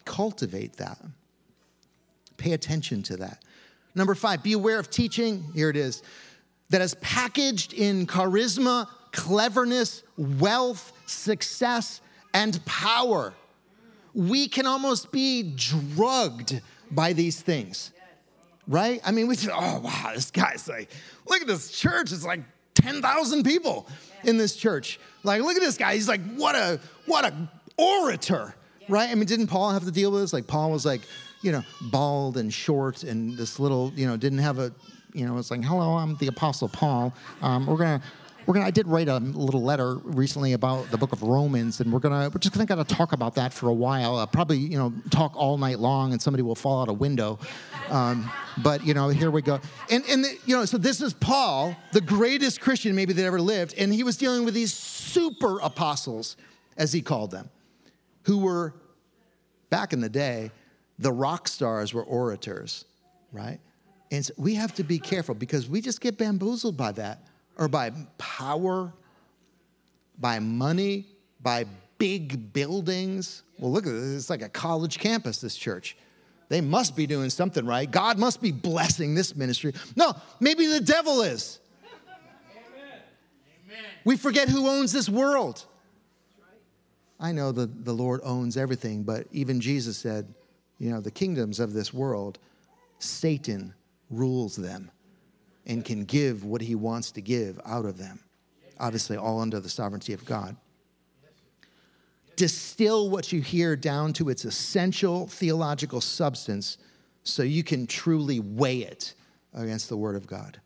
Cultivate 0.04 0.78
that. 0.78 0.98
Pay 2.36 2.52
attention 2.52 3.02
to 3.04 3.16
that. 3.18 3.42
Number 3.94 4.14
five, 4.14 4.42
be 4.42 4.52
aware 4.52 4.78
of 4.78 4.90
teaching. 4.90 5.44
Here 5.54 5.70
it 5.70 5.76
is 5.76 6.02
that 6.70 6.80
is 6.80 6.94
packaged 6.96 7.72
in 7.72 8.06
charisma, 8.06 8.88
cleverness, 9.12 10.02
wealth, 10.16 10.92
success, 11.06 12.00
and 12.32 12.64
power. 12.64 13.32
We 14.12 14.48
can 14.48 14.66
almost 14.66 15.12
be 15.12 15.54
drugged 15.54 16.60
by 16.90 17.12
these 17.12 17.40
things, 17.40 17.92
right? 18.66 19.00
I 19.04 19.12
mean, 19.12 19.26
we 19.26 19.36
say, 19.36 19.50
oh, 19.52 19.80
wow, 19.80 20.12
this 20.14 20.30
guy's 20.30 20.68
like, 20.68 20.90
look 21.28 21.40
at 21.40 21.46
this 21.46 21.70
church. 21.70 22.12
It's 22.12 22.24
like 22.24 22.40
10,000 22.74 23.44
people 23.44 23.86
in 24.24 24.36
this 24.36 24.56
church. 24.56 24.98
Like, 25.22 25.42
look 25.42 25.56
at 25.56 25.62
this 25.62 25.76
guy. 25.76 25.94
He's 25.94 26.08
like, 26.08 26.22
what 26.34 26.54
a, 26.54 26.80
what 27.06 27.24
a 27.24 27.34
orator, 27.76 28.54
right? 28.88 29.10
I 29.10 29.14
mean, 29.14 29.26
didn't 29.26 29.48
Paul 29.48 29.70
have 29.70 29.84
to 29.84 29.90
deal 29.90 30.10
with 30.10 30.22
this? 30.22 30.32
Like, 30.32 30.46
Paul 30.46 30.70
was 30.70 30.84
like, 30.84 31.02
you 31.44 31.52
know, 31.52 31.62
bald 31.82 32.38
and 32.38 32.52
short 32.52 33.04
and 33.04 33.36
this 33.36 33.60
little, 33.60 33.92
you 33.94 34.06
know, 34.06 34.16
didn't 34.16 34.38
have 34.38 34.58
a, 34.58 34.72
you 35.12 35.26
know, 35.26 35.36
it's 35.36 35.50
like, 35.50 35.62
hello, 35.62 35.96
I'm 35.96 36.16
the 36.16 36.28
Apostle 36.28 36.68
Paul. 36.68 37.14
Um, 37.42 37.66
we're 37.66 37.76
gonna, 37.76 38.02
we're 38.46 38.54
gonna. 38.54 38.66
I 38.66 38.70
did 38.70 38.88
write 38.88 39.08
a 39.08 39.18
little 39.18 39.62
letter 39.62 39.96
recently 39.96 40.54
about 40.54 40.90
the 40.90 40.96
Book 40.98 41.12
of 41.12 41.22
Romans, 41.22 41.80
and 41.80 41.92
we're 41.92 42.00
gonna, 42.00 42.30
we're 42.30 42.38
just 42.38 42.54
gonna 42.54 42.66
gotta 42.66 42.84
talk 42.84 43.12
about 43.12 43.34
that 43.36 43.52
for 43.52 43.68
a 43.68 43.72
while. 43.72 44.16
Uh, 44.16 44.26
probably, 44.26 44.58
you 44.58 44.76
know, 44.76 44.92
talk 45.10 45.36
all 45.36 45.56
night 45.56 45.78
long, 45.78 46.12
and 46.12 46.20
somebody 46.20 46.42
will 46.42 46.54
fall 46.54 46.82
out 46.82 46.88
a 46.88 46.92
window. 46.92 47.38
Um, 47.90 48.30
but 48.62 48.84
you 48.84 48.92
know, 48.92 49.08
here 49.08 49.30
we 49.30 49.40
go. 49.40 49.60
And 49.90 50.04
and 50.08 50.24
the, 50.24 50.38
you 50.46 50.56
know, 50.56 50.64
so 50.64 50.78
this 50.78 51.00
is 51.00 51.14
Paul, 51.14 51.76
the 51.92 52.00
greatest 52.00 52.60
Christian 52.60 52.94
maybe 52.94 53.12
that 53.12 53.24
ever 53.24 53.40
lived, 53.40 53.74
and 53.78 53.92
he 53.92 54.02
was 54.02 54.16
dealing 54.16 54.44
with 54.44 54.54
these 54.54 54.72
super 54.72 55.60
apostles, 55.60 56.36
as 56.76 56.92
he 56.92 57.02
called 57.02 57.30
them, 57.30 57.48
who 58.24 58.38
were 58.38 58.74
back 59.70 59.92
in 59.92 60.00
the 60.00 60.08
day, 60.08 60.50
the 60.98 61.12
rock 61.12 61.48
stars 61.48 61.92
were 61.92 62.04
orators, 62.04 62.84
right? 63.32 63.58
And 64.10 64.24
so 64.24 64.32
we 64.36 64.54
have 64.54 64.74
to 64.74 64.84
be 64.84 64.98
careful 64.98 65.34
because 65.34 65.68
we 65.68 65.80
just 65.80 66.00
get 66.00 66.18
bamboozled 66.18 66.76
by 66.76 66.92
that 66.92 67.26
or 67.56 67.68
by 67.68 67.90
power, 68.18 68.92
by 70.18 70.38
money, 70.38 71.06
by 71.40 71.66
big 71.98 72.52
buildings. 72.52 73.42
Well, 73.58 73.72
look 73.72 73.86
at 73.86 73.92
this. 73.92 74.16
It's 74.16 74.30
like 74.30 74.42
a 74.42 74.48
college 74.48 74.98
campus, 74.98 75.40
this 75.40 75.56
church. 75.56 75.96
They 76.48 76.60
must 76.60 76.94
be 76.94 77.06
doing 77.06 77.30
something 77.30 77.64
right. 77.64 77.90
God 77.90 78.18
must 78.18 78.40
be 78.40 78.52
blessing 78.52 79.14
this 79.14 79.34
ministry. 79.34 79.72
No, 79.96 80.14
maybe 80.40 80.66
the 80.66 80.80
devil 80.80 81.22
is. 81.22 81.58
We 84.04 84.16
forget 84.16 84.48
who 84.48 84.68
owns 84.68 84.92
this 84.92 85.08
world. 85.08 85.64
I 87.18 87.32
know 87.32 87.52
the, 87.52 87.66
the 87.66 87.94
Lord 87.94 88.20
owns 88.22 88.56
everything, 88.56 89.02
but 89.02 89.26
even 89.32 89.60
Jesus 89.60 89.96
said, 89.96 90.32
you 90.78 90.90
know, 90.90 91.00
the 91.00 91.10
kingdoms 91.10 91.60
of 91.60 91.72
this 91.72 91.92
world, 91.92 92.38
Satan 92.98 93.74
rules 94.10 94.56
them 94.56 94.90
and 95.66 95.84
can 95.84 96.04
give 96.04 96.44
what 96.44 96.60
he 96.60 96.74
wants 96.74 97.10
to 97.12 97.20
give 97.20 97.60
out 97.64 97.84
of 97.84 97.98
them. 97.98 98.20
Obviously, 98.78 99.16
all 99.16 99.40
under 99.40 99.60
the 99.60 99.68
sovereignty 99.68 100.12
of 100.12 100.24
God. 100.24 100.56
Distill 102.36 103.08
what 103.08 103.32
you 103.32 103.40
hear 103.40 103.76
down 103.76 104.12
to 104.14 104.28
its 104.28 104.44
essential 104.44 105.28
theological 105.28 106.00
substance 106.00 106.78
so 107.22 107.42
you 107.42 107.62
can 107.62 107.86
truly 107.86 108.40
weigh 108.40 108.80
it 108.80 109.14
against 109.54 109.88
the 109.88 109.96
Word 109.96 110.16
of 110.16 110.26
God. 110.26 110.60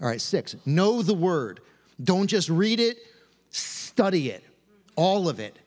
All 0.00 0.08
right, 0.08 0.20
six, 0.20 0.56
know 0.64 1.02
the 1.02 1.14
Word. 1.14 1.60
Don't 2.02 2.26
just 2.26 2.48
read 2.48 2.80
it, 2.80 2.98
study 3.50 4.30
it, 4.30 4.44
all 4.96 5.28
of 5.28 5.40
it. 5.40 5.58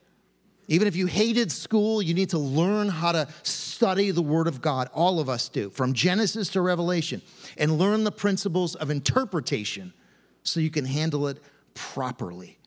Even 0.71 0.87
if 0.87 0.95
you 0.95 1.05
hated 1.05 1.51
school, 1.51 2.01
you 2.01 2.13
need 2.13 2.29
to 2.29 2.37
learn 2.37 2.87
how 2.87 3.11
to 3.11 3.27
study 3.43 4.09
the 4.09 4.21
Word 4.21 4.47
of 4.47 4.61
God. 4.61 4.89
All 4.93 5.19
of 5.19 5.27
us 5.27 5.49
do, 5.49 5.69
from 5.69 5.91
Genesis 5.91 6.47
to 6.51 6.61
Revelation, 6.61 7.21
and 7.57 7.77
learn 7.77 8.05
the 8.05 8.11
principles 8.11 8.75
of 8.75 8.89
interpretation 8.89 9.91
so 10.43 10.61
you 10.61 10.69
can 10.69 10.85
handle 10.85 11.27
it 11.27 11.39
properly. 11.73 12.57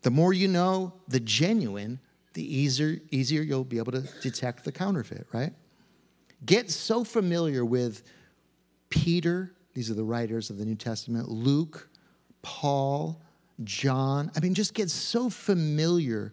The 0.00 0.10
more 0.10 0.32
you 0.32 0.48
know 0.48 0.94
the 1.08 1.20
genuine, 1.20 2.00
the 2.32 2.56
easier, 2.56 3.02
easier 3.10 3.42
you'll 3.42 3.64
be 3.64 3.76
able 3.76 3.92
to 3.92 4.08
detect 4.22 4.64
the 4.64 4.72
counterfeit, 4.72 5.26
right? 5.30 5.52
Get 6.46 6.70
so 6.70 7.04
familiar 7.04 7.66
with 7.66 8.02
Peter, 8.88 9.52
these 9.74 9.90
are 9.90 9.94
the 9.94 10.04
writers 10.04 10.48
of 10.48 10.56
the 10.56 10.64
New 10.64 10.74
Testament, 10.74 11.28
Luke, 11.28 11.90
Paul, 12.40 13.20
John. 13.62 14.32
I 14.34 14.40
mean, 14.40 14.54
just 14.54 14.72
get 14.72 14.90
so 14.90 15.28
familiar 15.28 16.32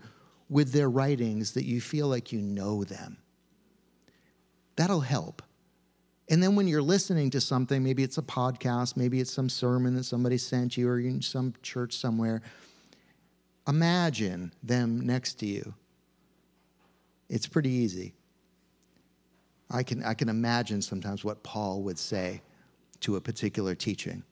with 0.49 0.71
their 0.71 0.89
writings 0.89 1.53
that 1.53 1.65
you 1.65 1.81
feel 1.81 2.07
like 2.07 2.31
you 2.31 2.41
know 2.41 2.83
them. 2.83 3.17
That'll 4.75 5.01
help. 5.01 5.41
And 6.29 6.43
then 6.43 6.55
when 6.55 6.67
you're 6.67 6.81
listening 6.81 7.29
to 7.31 7.41
something, 7.41 7.83
maybe 7.83 8.03
it's 8.03 8.17
a 8.17 8.21
podcast, 8.21 8.97
maybe 8.97 9.19
it's 9.19 9.31
some 9.31 9.49
sermon 9.49 9.95
that 9.95 10.03
somebody 10.03 10.37
sent 10.37 10.77
you 10.77 10.89
or 10.89 10.99
in 10.99 11.21
some 11.21 11.53
church 11.61 11.95
somewhere, 11.95 12.41
imagine 13.67 14.53
them 14.61 15.05
next 15.05 15.35
to 15.35 15.45
you. 15.45 15.73
It's 17.29 17.47
pretty 17.47 17.69
easy. 17.69 18.13
I 19.69 19.83
can, 19.83 20.03
I 20.03 20.13
can 20.13 20.29
imagine 20.29 20.81
sometimes 20.81 21.23
what 21.25 21.43
Paul 21.43 21.81
would 21.83 21.99
say 21.99 22.41
to 23.01 23.15
a 23.15 23.21
particular 23.21 23.75
teaching. 23.75 24.23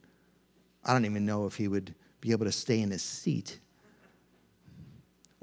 I 0.84 0.94
don't 0.94 1.06
even 1.06 1.26
know 1.26 1.46
if 1.46 1.56
he 1.56 1.68
would 1.68 1.94
be 2.22 2.32
able 2.32 2.46
to 2.46 2.52
stay 2.52 2.82
in 2.82 2.92
his 2.92 3.04
seat 3.04 3.60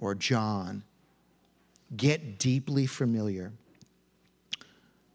or 0.03 0.15
John. 0.15 0.83
Get 1.97 2.39
deeply 2.39 2.85
familiar. 2.87 3.53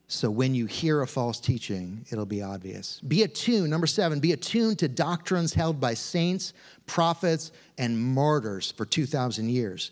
So 0.08 0.32
when 0.32 0.56
you 0.56 0.66
hear 0.68 1.02
a 1.02 1.08
false 1.08 1.42
teaching, 1.42 2.06
it'll 2.10 2.26
be 2.26 2.42
obvious. 2.42 3.02
Be 3.02 3.24
attuned, 3.24 3.70
number 3.70 3.88
seven, 3.88 4.22
be 4.22 4.32
attuned 4.32 4.80
to 4.80 4.88
doctrines 4.88 5.54
held 5.54 5.82
by 5.82 5.96
saints, 5.96 6.54
prophets, 6.86 7.52
and 7.78 8.00
martyrs 8.00 8.72
for 8.72 8.86
2,000 8.86 9.50
years. 9.50 9.92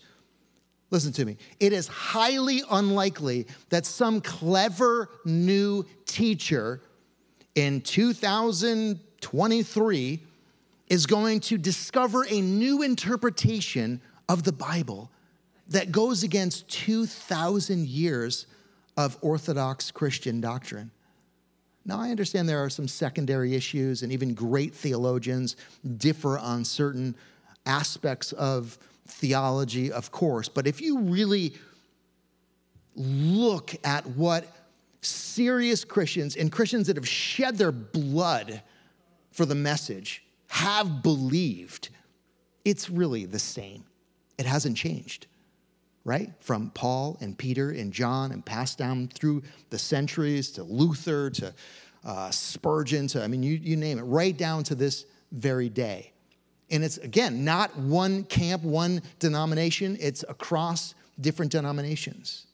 Listen 0.90 1.12
to 1.12 1.26
me. 1.26 1.36
It 1.60 1.74
is 1.74 1.90
highly 1.90 2.62
unlikely 2.72 3.48
that 3.70 3.86
some 3.86 4.22
clever 4.22 5.10
new 5.26 5.86
teacher 6.06 6.80
in 7.56 7.82
2023 7.82 10.24
is 10.88 11.06
going 11.06 11.42
to 11.42 11.58
discover 11.58 12.26
a 12.30 12.40
new 12.40 12.84
interpretation 12.84 14.00
of 14.28 14.44
the 14.44 14.52
Bible 14.52 15.12
that 15.68 15.92
goes 15.92 16.24
against 16.24 16.68
2,000 16.70 17.88
years 17.88 18.48
of 18.98 19.18
Orthodox 19.22 19.92
Christian 19.92 20.42
doctrine. 20.42 20.92
Now, 21.86 22.00
I 22.00 22.10
understand 22.10 22.50
there 22.50 22.64
are 22.64 22.70
some 22.70 22.88
secondary 22.88 23.54
issues, 23.56 24.02
and 24.02 24.12
even 24.12 24.34
great 24.34 24.74
theologians 24.74 25.56
differ 25.98 26.38
on 26.40 26.66
certain 26.66 27.16
aspects 27.66 28.32
of 28.32 28.78
theology, 29.08 29.92
of 29.92 30.12
course. 30.12 30.50
But 30.50 30.66
if 30.66 30.82
you 30.82 31.00
really 31.00 31.54
look 32.96 33.76
at 33.84 34.06
what 34.08 34.52
serious 35.02 35.84
Christians 35.84 36.36
and 36.36 36.52
Christians 36.52 36.88
that 36.88 36.96
have 36.96 37.08
shed 37.08 37.58
their 37.58 37.72
blood 37.72 38.64
for 39.32 39.46
the 39.46 39.56
message 39.56 40.24
have 40.48 41.04
believed, 41.04 41.90
it's 42.64 42.90
really 42.90 43.26
the 43.26 43.40
same. 43.40 43.84
It 44.38 44.46
hasn't 44.46 44.78
changed, 44.78 45.28
right? 46.04 46.32
From 46.40 46.70
Paul 46.72 47.18
and 47.22 47.38
Peter 47.38 47.72
and 47.72 47.92
John 47.94 48.32
and 48.32 48.46
passed 48.46 48.78
down 48.78 49.08
through 49.08 49.44
the 49.70 49.80
centuries 49.80 50.52
to 50.52 50.64
Luther 50.64 51.30
to 51.32 51.54
uh, 52.04 52.30
Spurgeon 52.32 53.08
to, 53.08 53.24
I 53.24 53.28
mean, 53.28 53.44
you, 53.44 53.56
you 53.56 53.76
name 53.76 53.98
it, 53.98 54.04
right 54.04 54.38
down 54.38 54.64
to 54.66 54.76
this 54.76 55.06
very 55.32 55.70
day. 55.70 56.12
And 56.70 56.84
it's, 56.84 56.98
again, 56.98 57.46
not 57.46 57.76
one 57.78 58.24
camp, 58.24 58.64
one 58.64 59.02
denomination, 59.20 59.98
it's 60.00 60.24
across 60.28 60.96
different 61.20 61.52
denominations, 61.52 62.48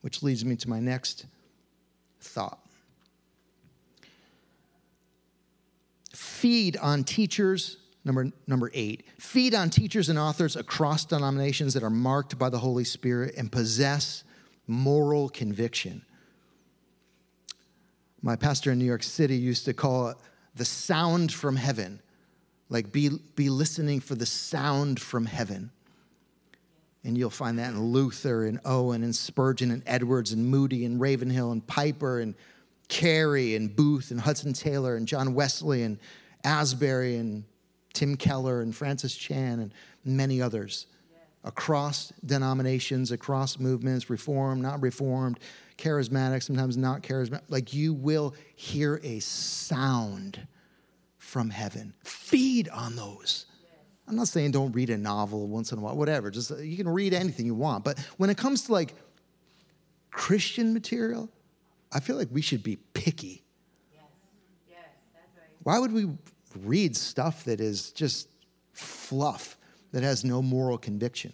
which 0.00 0.22
leads 0.22 0.44
me 0.44 0.56
to 0.56 0.68
my 0.68 0.80
next 0.80 1.26
thought. 2.20 2.60
Feed 6.12 6.76
on 6.78 7.04
teachers 7.04 7.76
Number, 8.06 8.30
number 8.46 8.70
eight, 8.72 9.04
feed 9.18 9.52
on 9.52 9.68
teachers 9.68 10.08
and 10.08 10.16
authors 10.16 10.54
across 10.54 11.04
denominations 11.04 11.74
that 11.74 11.82
are 11.82 11.90
marked 11.90 12.38
by 12.38 12.48
the 12.48 12.60
Holy 12.60 12.84
Spirit 12.84 13.34
and 13.36 13.50
possess 13.50 14.22
moral 14.68 15.28
conviction. 15.28 16.02
My 18.22 18.36
pastor 18.36 18.70
in 18.70 18.78
New 18.78 18.84
York 18.84 19.02
City 19.02 19.36
used 19.36 19.64
to 19.64 19.74
call 19.74 20.10
it 20.10 20.18
the 20.54 20.64
sound 20.64 21.32
from 21.32 21.56
heaven. 21.56 22.00
Like, 22.68 22.92
be, 22.92 23.10
be 23.34 23.50
listening 23.50 23.98
for 23.98 24.14
the 24.14 24.24
sound 24.24 25.00
from 25.00 25.26
heaven. 25.26 25.72
And 27.02 27.18
you'll 27.18 27.28
find 27.28 27.58
that 27.58 27.72
in 27.72 27.82
Luther 27.86 28.46
and 28.46 28.60
Owen 28.64 29.02
and 29.02 29.16
Spurgeon 29.16 29.72
and 29.72 29.82
Edwards 29.84 30.30
and 30.30 30.46
Moody 30.46 30.84
and 30.84 31.00
Ravenhill 31.00 31.50
and 31.50 31.66
Piper 31.66 32.20
and 32.20 32.36
Carey 32.86 33.56
and 33.56 33.74
Booth 33.74 34.12
and 34.12 34.20
Hudson 34.20 34.52
Taylor 34.52 34.94
and 34.94 35.08
John 35.08 35.34
Wesley 35.34 35.82
and 35.82 35.98
Asbury 36.44 37.16
and 37.16 37.42
Tim 37.96 38.16
Keller 38.16 38.60
and 38.60 38.76
Francis 38.76 39.16
Chan 39.16 39.58
and 39.58 39.72
many 40.04 40.42
others 40.42 40.86
across 41.42 42.12
denominations, 42.26 43.10
across 43.10 43.58
movements, 43.58 44.10
reformed, 44.10 44.60
not 44.60 44.82
reformed, 44.82 45.40
charismatic, 45.78 46.42
sometimes 46.42 46.76
not 46.76 47.02
charismatic. 47.02 47.44
Like 47.48 47.72
you 47.72 47.94
will 47.94 48.34
hear 48.54 49.00
a 49.02 49.20
sound 49.20 50.46
from 51.16 51.48
heaven. 51.48 51.94
Feed 52.04 52.68
on 52.68 52.96
those. 52.96 53.46
I'm 54.06 54.14
not 54.14 54.28
saying 54.28 54.50
don't 54.50 54.72
read 54.72 54.90
a 54.90 54.98
novel 54.98 55.48
once 55.48 55.72
in 55.72 55.78
a 55.78 55.80
while, 55.80 55.96
whatever. 55.96 56.30
Just 56.30 56.52
uh, 56.52 56.58
you 56.58 56.76
can 56.76 56.88
read 56.88 57.14
anything 57.14 57.46
you 57.46 57.54
want. 57.54 57.82
But 57.82 57.98
when 58.18 58.28
it 58.28 58.36
comes 58.36 58.66
to 58.66 58.72
like 58.72 58.94
Christian 60.10 60.74
material, 60.74 61.30
I 61.90 62.00
feel 62.00 62.16
like 62.16 62.28
we 62.30 62.42
should 62.42 62.62
be 62.62 62.76
picky. 62.76 63.42
Yes. 63.90 64.02
Yes, 64.68 64.78
right. 65.34 65.48
Why 65.62 65.78
would 65.78 65.92
we 65.92 66.08
read 66.56 66.96
stuff 66.96 67.44
that 67.44 67.60
is 67.60 67.90
just 67.92 68.28
fluff, 68.72 69.56
that 69.92 70.02
has 70.02 70.24
no 70.24 70.42
moral 70.42 70.78
conviction, 70.78 71.32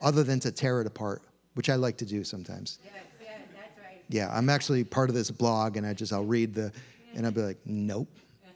other 0.00 0.22
than 0.22 0.40
to 0.40 0.52
tear 0.52 0.80
it 0.80 0.86
apart, 0.86 1.22
which 1.54 1.68
I 1.70 1.76
like 1.76 1.96
to 1.98 2.04
do 2.04 2.24
sometimes. 2.24 2.78
Yes, 2.84 2.92
yeah, 3.22 3.62
right. 3.62 4.02
Yeah, 4.08 4.36
I'm 4.36 4.48
actually 4.48 4.84
part 4.84 5.08
of 5.08 5.14
this 5.14 5.30
blog, 5.30 5.76
and 5.76 5.86
I 5.86 5.94
just 5.94 6.12
I'll 6.12 6.24
read 6.24 6.54
the, 6.54 6.72
and 7.14 7.26
I'll 7.26 7.32
be 7.32 7.42
like, 7.42 7.58
nope, 7.64 8.08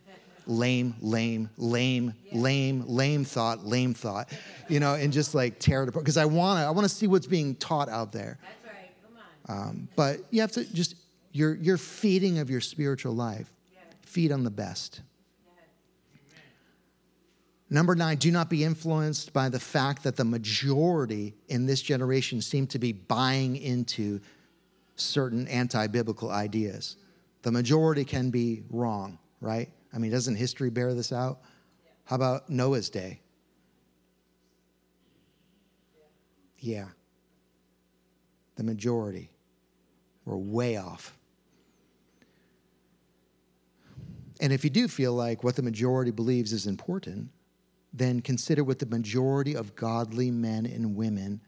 lame, 0.47 0.95
lame, 1.01 1.49
lame, 1.57 2.15
lame, 2.33 2.85
lame 2.87 3.25
thought, 3.25 3.65
lame 3.65 3.95
thought, 3.95 4.33
you 4.69 4.81
know, 4.81 4.95
and 4.95 5.13
just 5.13 5.35
like 5.35 5.59
tear 5.59 5.83
it 5.83 5.89
apart 5.89 6.05
because 6.05 6.17
I 6.17 6.25
want 6.25 6.61
to 6.61 6.67
I 6.67 6.71
want 6.71 6.85
to 6.89 6.95
see 6.95 7.07
what's 7.07 7.27
being 7.27 7.55
taught 7.57 7.89
out 7.89 8.13
there. 8.13 8.39
That's 8.43 8.75
right. 8.75 8.91
Come 9.47 9.57
on. 9.57 9.69
Um, 9.69 9.89
but 9.97 10.21
you 10.31 10.41
have 10.41 10.53
to 10.53 10.65
just 10.75 10.97
your 11.33 11.55
your 11.55 11.77
feeding 11.77 12.39
of 12.39 12.51
your 12.51 12.61
spiritual 12.61 13.15
life, 13.15 13.53
feed 14.03 14.33
on 14.33 14.45
the 14.45 14.51
best. 14.51 15.01
Number 17.71 17.95
nine, 17.95 18.19
do 18.19 18.31
not 18.31 18.51
be 18.51 18.63
influenced 18.63 19.33
by 19.33 19.49
the 19.49 19.59
fact 19.59 20.03
that 20.05 20.17
the 20.17 20.25
majority 20.25 21.35
in 21.49 21.67
this 21.67 21.81
generation 21.81 22.41
seem 22.41 22.67
to 22.69 22.79
be 22.79 22.93
buying 22.93 23.57
into 23.57 24.21
certain 24.97 25.49
anti 25.49 25.87
biblical 25.87 26.31
ideas. 26.31 26.97
The 27.43 27.53
majority 27.53 28.05
can 28.05 28.31
be 28.31 28.63
wrong, 28.71 29.19
right? 29.41 29.71
I 29.93 29.99
mean, 29.99 30.11
doesn't 30.11 30.37
history 30.37 30.71
bear 30.71 30.95
this 30.95 31.13
out? 31.13 31.41
How 32.05 32.17
about 32.17 32.51
Noah's 32.51 32.91
day? 32.91 33.21
Yeah. 36.59 36.89
The 38.57 38.63
majority 38.63 39.31
were 40.25 40.39
way 40.39 40.77
off. 40.77 41.17
And 44.41 44.53
if 44.53 44.65
you 44.65 44.71
do 44.71 44.89
feel 44.89 45.13
like 45.13 45.45
what 45.45 45.57
the 45.57 45.63
majority 45.63 46.11
believes 46.11 46.53
is 46.53 46.67
important, 46.67 47.31
then 47.95 48.21
consider 48.21 48.65
what 48.65 48.81
the 48.81 48.87
majority 48.87 49.55
of 49.55 49.77
godly 49.77 50.31
men 50.31 50.67
and 50.67 50.97
women, 50.97 51.41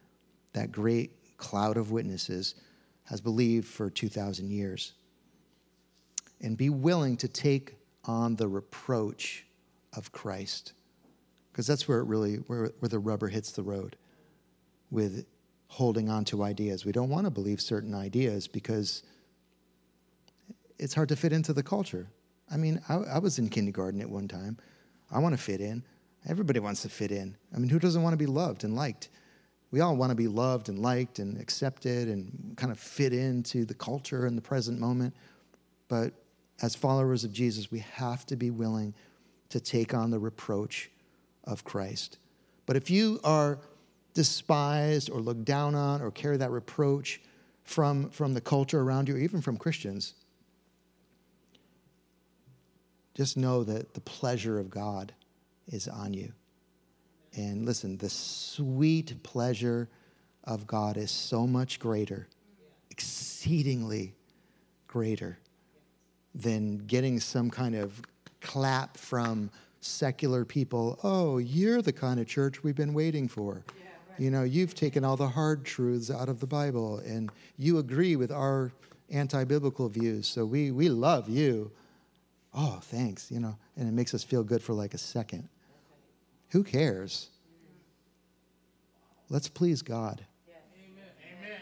that 0.52 0.70
great 0.70 1.10
cloud 1.36 1.76
of 1.76 1.90
witnesses, 1.90 2.54
has 3.04 3.20
believed 3.20 3.66
for 3.66 3.90
2,000 3.90 4.48
years. 4.48 4.92
And 6.40 6.56
be 6.56 6.70
willing 6.70 7.16
to 7.18 7.28
take 7.28 7.74
on 8.04 8.36
the 8.36 8.46
reproach 8.46 9.44
of 9.92 10.12
Christ. 10.12 10.72
Because 11.50 11.66
that's 11.66 11.88
where 11.88 11.98
it 11.98 12.04
really, 12.04 12.36
where, 12.36 12.70
where 12.78 12.88
the 12.88 13.00
rubber 13.00 13.26
hits 13.26 13.50
the 13.50 13.62
road 13.64 13.96
with 14.90 15.26
holding 15.66 16.08
on 16.08 16.24
to 16.26 16.44
ideas. 16.44 16.84
We 16.84 16.92
don't 16.92 17.08
want 17.08 17.24
to 17.24 17.30
believe 17.30 17.60
certain 17.60 17.94
ideas 17.94 18.46
because 18.46 19.02
it's 20.78 20.94
hard 20.94 21.08
to 21.08 21.16
fit 21.16 21.32
into 21.32 21.52
the 21.52 21.62
culture. 21.62 22.06
I 22.52 22.56
mean, 22.56 22.80
I, 22.88 22.94
I 22.94 23.18
was 23.18 23.40
in 23.40 23.48
kindergarten 23.48 24.00
at 24.00 24.08
one 24.08 24.28
time. 24.28 24.58
I 25.10 25.18
want 25.18 25.32
to 25.32 25.42
fit 25.42 25.60
in. 25.60 25.82
Everybody 26.28 26.58
wants 26.58 26.82
to 26.82 26.88
fit 26.88 27.12
in. 27.12 27.36
I 27.54 27.58
mean, 27.58 27.68
who 27.68 27.78
doesn't 27.78 28.02
want 28.02 28.12
to 28.12 28.18
be 28.18 28.26
loved 28.26 28.64
and 28.64 28.74
liked? 28.74 29.08
We 29.70 29.80
all 29.80 29.96
want 29.96 30.10
to 30.10 30.16
be 30.16 30.28
loved 30.28 30.68
and 30.68 30.78
liked 30.78 31.18
and 31.18 31.40
accepted 31.40 32.08
and 32.08 32.54
kind 32.56 32.72
of 32.72 32.78
fit 32.78 33.12
into 33.12 33.64
the 33.64 33.74
culture 33.74 34.26
in 34.26 34.34
the 34.34 34.42
present 34.42 34.80
moment. 34.80 35.14
But 35.88 36.14
as 36.62 36.74
followers 36.74 37.24
of 37.24 37.32
Jesus, 37.32 37.70
we 37.70 37.80
have 37.80 38.26
to 38.26 38.36
be 38.36 38.50
willing 38.50 38.94
to 39.50 39.60
take 39.60 39.94
on 39.94 40.10
the 40.10 40.18
reproach 40.18 40.90
of 41.44 41.64
Christ. 41.64 42.18
But 42.64 42.76
if 42.76 42.90
you 42.90 43.20
are 43.22 43.60
despised 44.14 45.10
or 45.10 45.20
looked 45.20 45.44
down 45.44 45.74
on 45.74 46.02
or 46.02 46.10
carry 46.10 46.36
that 46.38 46.50
reproach 46.50 47.20
from, 47.62 48.10
from 48.10 48.34
the 48.34 48.40
culture 48.40 48.80
around 48.80 49.08
you, 49.08 49.16
or 49.16 49.18
even 49.18 49.40
from 49.40 49.56
Christians, 49.56 50.14
just 53.14 53.36
know 53.36 53.62
that 53.64 53.94
the 53.94 54.00
pleasure 54.00 54.58
of 54.58 54.70
God 54.70 55.12
is 55.68 55.88
on 55.88 56.14
you. 56.14 56.32
And 57.34 57.66
listen, 57.66 57.98
the 57.98 58.08
sweet 58.08 59.22
pleasure 59.22 59.88
of 60.44 60.66
God 60.66 60.96
is 60.96 61.10
so 61.10 61.46
much 61.46 61.78
greater, 61.78 62.28
exceedingly 62.90 64.14
greater, 64.86 65.38
than 66.34 66.78
getting 66.78 67.20
some 67.20 67.50
kind 67.50 67.74
of 67.74 68.00
clap 68.40 68.96
from 68.96 69.50
secular 69.80 70.44
people. 70.44 70.98
Oh, 71.02 71.38
you're 71.38 71.82
the 71.82 71.92
kind 71.92 72.20
of 72.20 72.26
church 72.26 72.62
we've 72.62 72.76
been 72.76 72.94
waiting 72.94 73.28
for. 73.28 73.64
You 74.18 74.30
know, 74.30 74.44
you've 74.44 74.74
taken 74.74 75.04
all 75.04 75.16
the 75.16 75.28
hard 75.28 75.64
truths 75.64 76.10
out 76.10 76.30
of 76.30 76.40
the 76.40 76.46
Bible 76.46 76.98
and 77.04 77.30
you 77.58 77.78
agree 77.78 78.16
with 78.16 78.32
our 78.32 78.72
anti 79.10 79.44
biblical 79.44 79.90
views. 79.90 80.26
So 80.26 80.46
we, 80.46 80.70
we 80.70 80.88
love 80.88 81.28
you 81.28 81.70
oh, 82.56 82.78
thanks, 82.82 83.30
you 83.30 83.38
know, 83.38 83.56
and 83.76 83.88
it 83.88 83.92
makes 83.92 84.14
us 84.14 84.24
feel 84.24 84.42
good 84.42 84.62
for 84.62 84.72
like 84.72 84.94
a 84.94 84.98
second. 84.98 85.48
Who 86.50 86.62
cares? 86.62 87.28
Let's 89.28 89.48
please 89.48 89.82
God. 89.82 90.24
Amen. 90.48 91.60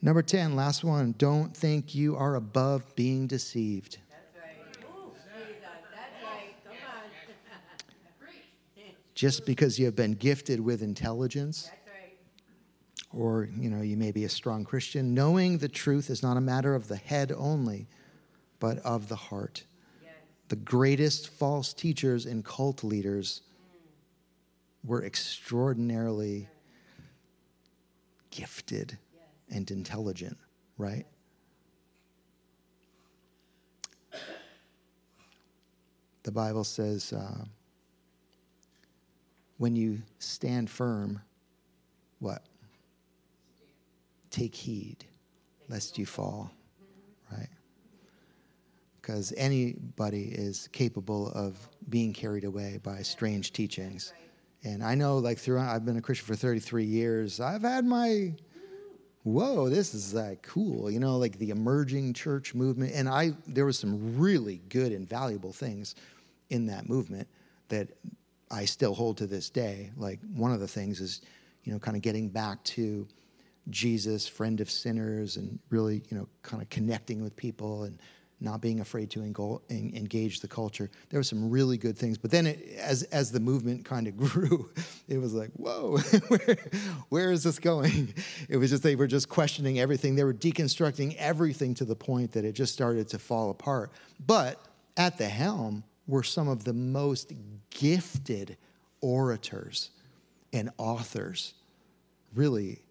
Number 0.00 0.22
10, 0.22 0.54
last 0.54 0.84
one. 0.84 1.14
Don't 1.18 1.56
think 1.56 1.94
you 1.94 2.16
are 2.16 2.36
above 2.36 2.94
being 2.94 3.26
deceived. 3.26 3.98
Just 9.14 9.46
because 9.46 9.78
you 9.78 9.86
have 9.86 9.96
been 9.96 10.12
gifted 10.12 10.60
with 10.60 10.82
intelligence, 10.82 11.70
or 13.14 13.48
you 13.58 13.70
know, 13.70 13.80
you 13.80 13.96
may 13.96 14.12
be 14.12 14.24
a 14.24 14.28
strong 14.28 14.62
Christian, 14.62 15.14
knowing 15.14 15.56
the 15.56 15.70
truth 15.70 16.10
is 16.10 16.22
not 16.22 16.36
a 16.36 16.40
matter 16.40 16.74
of 16.74 16.88
the 16.88 16.96
head 16.96 17.32
only, 17.34 17.88
but 18.60 18.76
of 18.80 19.08
the 19.08 19.16
heart. 19.16 19.64
Yes. 20.02 20.12
The 20.48 20.56
greatest 20.56 21.28
false 21.28 21.72
teachers 21.72 22.26
and 22.26 22.44
cult 22.44 22.84
leaders 22.84 23.40
were 24.86 25.04
extraordinarily 25.04 26.48
gifted 28.30 28.96
and 29.50 29.70
intelligent, 29.70 30.38
right? 30.78 31.06
The 36.22 36.32
Bible 36.32 36.64
says 36.64 37.12
uh, 37.12 37.44
when 39.58 39.76
you 39.76 40.02
stand 40.18 40.70
firm, 40.70 41.20
what? 42.18 42.42
Take 44.30 44.54
heed 44.54 45.04
lest 45.68 45.98
you 45.98 46.06
fall, 46.06 46.50
right? 47.32 47.48
Because 49.00 49.32
anybody 49.36 50.24
is 50.24 50.68
capable 50.72 51.28
of 51.28 51.68
being 51.88 52.12
carried 52.12 52.44
away 52.44 52.80
by 52.82 53.02
strange 53.02 53.52
teachings. 53.52 54.12
And 54.66 54.82
I 54.82 54.96
know, 54.96 55.18
like, 55.18 55.38
throughout, 55.38 55.72
I've 55.72 55.84
been 55.84 55.96
a 55.96 56.02
Christian 56.02 56.26
for 56.26 56.34
33 56.34 56.84
years. 56.84 57.38
I've 57.38 57.62
had 57.62 57.84
my, 57.84 58.34
whoa, 59.22 59.68
this 59.68 59.94
is 59.94 60.12
like 60.12 60.42
cool, 60.42 60.90
you 60.90 60.98
know, 60.98 61.18
like 61.18 61.38
the 61.38 61.50
emerging 61.50 62.14
church 62.14 62.52
movement. 62.52 62.92
And 62.92 63.08
I, 63.08 63.34
there 63.46 63.64
was 63.64 63.78
some 63.78 64.18
really 64.18 64.60
good 64.68 64.90
and 64.90 65.08
valuable 65.08 65.52
things 65.52 65.94
in 66.50 66.66
that 66.66 66.88
movement 66.88 67.28
that 67.68 67.90
I 68.50 68.64
still 68.64 68.92
hold 68.92 69.18
to 69.18 69.28
this 69.28 69.50
day. 69.50 69.92
Like, 69.96 70.18
one 70.34 70.50
of 70.50 70.58
the 70.58 70.66
things 70.66 71.00
is, 71.00 71.20
you 71.62 71.72
know, 71.72 71.78
kind 71.78 71.96
of 71.96 72.02
getting 72.02 72.28
back 72.28 72.64
to 72.64 73.06
Jesus, 73.70 74.26
friend 74.26 74.60
of 74.60 74.68
sinners, 74.68 75.36
and 75.36 75.60
really, 75.70 76.02
you 76.10 76.18
know, 76.18 76.26
kind 76.42 76.60
of 76.60 76.68
connecting 76.70 77.22
with 77.22 77.36
people 77.36 77.84
and 77.84 78.00
not 78.40 78.60
being 78.60 78.80
afraid 78.80 79.10
to 79.10 79.20
engol- 79.20 79.62
en- 79.70 79.92
engage 79.94 80.40
the 80.40 80.48
culture. 80.48 80.90
There 81.08 81.18
were 81.18 81.24
some 81.24 81.48
really 81.50 81.78
good 81.78 81.96
things, 81.96 82.18
but 82.18 82.30
then 82.30 82.46
it, 82.46 82.76
as 82.78 83.02
as 83.04 83.32
the 83.32 83.40
movement 83.40 83.84
kind 83.84 84.06
of 84.06 84.16
grew, 84.16 84.70
it 85.08 85.18
was 85.18 85.32
like, 85.32 85.50
whoa, 85.54 85.98
where, 86.28 86.56
where 87.08 87.32
is 87.32 87.42
this 87.44 87.58
going? 87.58 88.12
It 88.48 88.58
was 88.58 88.70
just 88.70 88.82
they 88.82 88.96
were 88.96 89.06
just 89.06 89.28
questioning 89.28 89.78
everything. 89.78 90.16
They 90.16 90.24
were 90.24 90.34
deconstructing 90.34 91.16
everything 91.16 91.74
to 91.74 91.84
the 91.84 91.96
point 91.96 92.32
that 92.32 92.44
it 92.44 92.52
just 92.52 92.72
started 92.72 93.08
to 93.08 93.18
fall 93.18 93.50
apart. 93.50 93.90
But 94.24 94.60
at 94.96 95.16
the 95.18 95.28
helm 95.28 95.84
were 96.06 96.22
some 96.22 96.48
of 96.48 96.64
the 96.64 96.72
most 96.74 97.32
gifted 97.70 98.56
orators 99.00 99.90
and 100.52 100.70
authors, 100.78 101.54
really, 102.34 102.82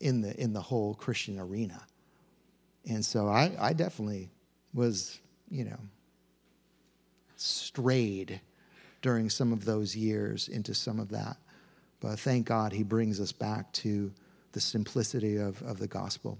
in 0.00 0.20
the 0.20 0.38
in 0.40 0.52
the 0.52 0.62
whole 0.62 0.94
Christian 0.94 1.38
arena. 1.38 1.80
And 2.88 3.04
so 3.04 3.28
I, 3.28 3.52
I 3.60 3.72
definitely 3.72 4.30
was, 4.74 5.20
you 5.50 5.64
know, 5.64 5.78
strayed 7.36 8.40
during 9.02 9.30
some 9.30 9.52
of 9.52 9.64
those 9.64 9.96
years 9.96 10.48
into 10.48 10.74
some 10.74 10.98
of 10.98 11.08
that. 11.10 11.36
But 12.00 12.18
thank 12.18 12.46
God 12.46 12.72
he 12.72 12.82
brings 12.82 13.20
us 13.20 13.32
back 13.32 13.72
to 13.74 14.12
the 14.52 14.60
simplicity 14.60 15.36
of, 15.36 15.60
of 15.62 15.78
the 15.78 15.88
gospel. 15.88 16.38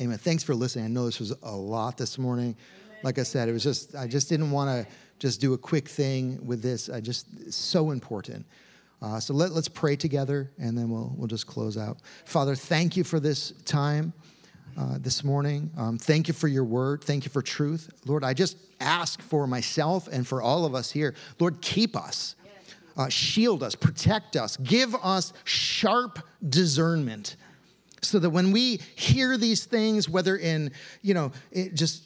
Amen. 0.00 0.18
Thanks 0.18 0.42
for 0.42 0.54
listening. 0.54 0.86
I 0.86 0.88
know 0.88 1.06
this 1.06 1.20
was 1.20 1.34
a 1.42 1.54
lot 1.54 1.96
this 1.96 2.18
morning. 2.18 2.56
Like 3.02 3.18
I 3.18 3.22
said, 3.22 3.48
it 3.48 3.52
was 3.52 3.62
just, 3.62 3.94
I 3.94 4.06
just 4.06 4.28
didn't 4.28 4.50
want 4.50 4.70
to 4.70 4.92
just 5.18 5.40
do 5.40 5.52
a 5.52 5.58
quick 5.58 5.88
thing 5.88 6.44
with 6.46 6.62
this. 6.62 6.88
I 6.88 7.00
just, 7.00 7.52
so 7.52 7.90
important. 7.90 8.46
Uh, 9.02 9.18
so 9.20 9.34
let, 9.34 9.52
let's 9.52 9.68
pray 9.68 9.96
together 9.96 10.50
and 10.58 10.76
then 10.76 10.90
we'll, 10.90 11.12
we'll 11.16 11.28
just 11.28 11.46
close 11.46 11.76
out. 11.76 11.98
Father, 12.24 12.54
thank 12.54 12.96
you 12.96 13.04
for 13.04 13.20
this 13.20 13.52
time. 13.64 14.12
Uh, 14.78 14.98
this 14.98 15.24
morning. 15.24 15.70
Um, 15.76 15.98
thank 15.98 16.28
you 16.28 16.34
for 16.34 16.48
your 16.48 16.64
word. 16.64 17.02
Thank 17.02 17.24
you 17.24 17.30
for 17.30 17.42
truth. 17.42 17.90
Lord, 18.06 18.24
I 18.24 18.34
just 18.34 18.56
ask 18.80 19.20
for 19.20 19.46
myself 19.46 20.08
and 20.10 20.26
for 20.26 20.42
all 20.42 20.64
of 20.64 20.74
us 20.74 20.90
here. 20.90 21.14
Lord, 21.38 21.60
keep 21.60 21.96
us, 21.96 22.36
uh, 22.96 23.08
shield 23.08 23.62
us, 23.62 23.74
protect 23.74 24.36
us, 24.36 24.56
give 24.58 24.94
us 24.96 25.32
sharp 25.44 26.20
discernment 26.46 27.36
so 28.02 28.18
that 28.18 28.30
when 28.30 28.52
we 28.52 28.80
hear 28.96 29.36
these 29.36 29.64
things, 29.64 30.08
whether 30.08 30.36
in, 30.36 30.72
you 31.02 31.14
know, 31.14 31.32
just 31.74 32.04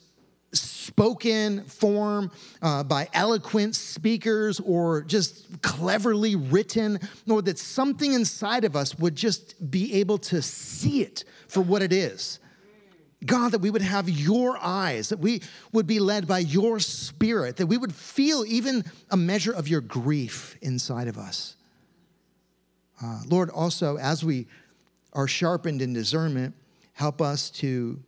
spoken 0.53 1.63
form 1.63 2.31
uh, 2.61 2.83
by 2.83 3.07
eloquent 3.13 3.75
speakers 3.75 4.59
or 4.59 5.01
just 5.01 5.61
cleverly 5.61 6.35
written, 6.35 6.99
Lord, 7.25 7.45
that 7.45 7.59
something 7.59 8.13
inside 8.13 8.63
of 8.63 8.75
us 8.75 8.97
would 8.97 9.15
just 9.15 9.69
be 9.71 9.93
able 9.95 10.17
to 10.19 10.41
see 10.41 11.01
it 11.01 11.23
for 11.47 11.61
what 11.61 11.81
it 11.81 11.93
is. 11.93 12.39
God, 13.25 13.51
that 13.51 13.59
we 13.59 13.69
would 13.69 13.81
have 13.81 14.09
your 14.09 14.57
eyes, 14.61 15.09
that 15.09 15.19
we 15.19 15.41
would 15.71 15.87
be 15.87 15.99
led 15.99 16.27
by 16.27 16.39
your 16.39 16.79
spirit, 16.79 17.57
that 17.57 17.67
we 17.67 17.77
would 17.77 17.93
feel 17.93 18.45
even 18.45 18.83
a 19.09 19.17
measure 19.17 19.51
of 19.51 19.67
your 19.67 19.81
grief 19.81 20.57
inside 20.61 21.07
of 21.07 21.17
us. 21.17 21.55
Uh, 23.03 23.21
Lord, 23.27 23.49
also, 23.49 23.97
as 23.97 24.23
we 24.23 24.47
are 25.13 25.27
sharpened 25.27 25.81
in 25.81 25.93
discernment, 25.93 26.53
help 26.93 27.21
us 27.21 27.49
to 27.49 27.99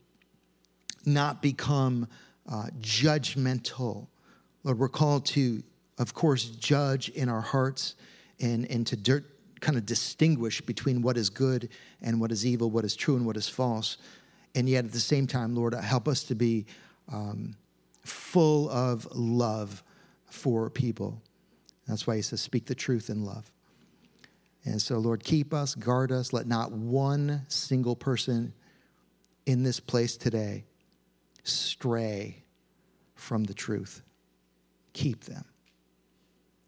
not 1.05 1.41
become 1.41 2.07
uh, 2.49 2.67
judgmental. 2.81 4.07
Lord, 4.63 4.79
we're 4.79 4.89
called 4.89 5.25
to, 5.27 5.63
of 5.97 6.13
course, 6.13 6.45
judge 6.45 7.09
in 7.09 7.29
our 7.29 7.41
hearts 7.41 7.95
and, 8.39 8.69
and 8.69 8.85
to 8.87 8.95
dirt, 8.95 9.25
kind 9.59 9.77
of 9.77 9.85
distinguish 9.85 10.61
between 10.61 11.01
what 11.01 11.17
is 11.17 11.29
good 11.29 11.69
and 12.01 12.21
what 12.21 12.31
is 12.31 12.45
evil, 12.45 12.69
what 12.69 12.85
is 12.85 12.95
true 12.95 13.15
and 13.15 13.25
what 13.25 13.37
is 13.37 13.49
false. 13.49 13.97
And 14.57 14.67
yet 14.67 14.85
at 14.85 14.91
the 14.91 14.99
same 14.99 15.27
time, 15.27 15.53
Lord, 15.53 15.75
help 15.75 16.07
us 16.07 16.23
to 16.23 16.35
be 16.35 16.65
um, 17.13 17.55
full 18.03 18.67
of 18.71 19.07
love 19.13 19.83
for 20.25 20.71
people. 20.71 21.21
That's 21.87 22.07
why 22.07 22.15
he 22.15 22.23
says, 22.23 22.41
speak 22.41 22.65
the 22.65 22.73
truth 22.73 23.11
in 23.11 23.23
love. 23.23 23.51
And 24.65 24.81
so, 24.81 24.97
Lord, 24.97 25.23
keep 25.23 25.53
us, 25.53 25.75
guard 25.75 26.11
us. 26.11 26.33
Let 26.33 26.47
not 26.47 26.71
one 26.71 27.43
single 27.49 27.95
person 27.95 28.51
in 29.45 29.61
this 29.61 29.79
place 29.79 30.17
today 30.17 30.65
stray 31.43 32.43
from 33.13 33.43
the 33.43 33.53
truth. 33.53 34.01
Keep 34.93 35.25
them. 35.25 35.45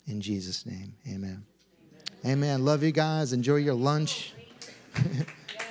In 0.05 0.21
Jesus' 0.21 0.63
name, 0.63 0.93
amen. 1.07 1.43
Amen. 2.23 2.37
amen. 2.37 2.65
Love 2.65 2.83
you 2.83 2.91
guys. 2.91 3.33
Enjoy 3.33 3.55
your 3.55 3.73
lunch. 3.73 4.35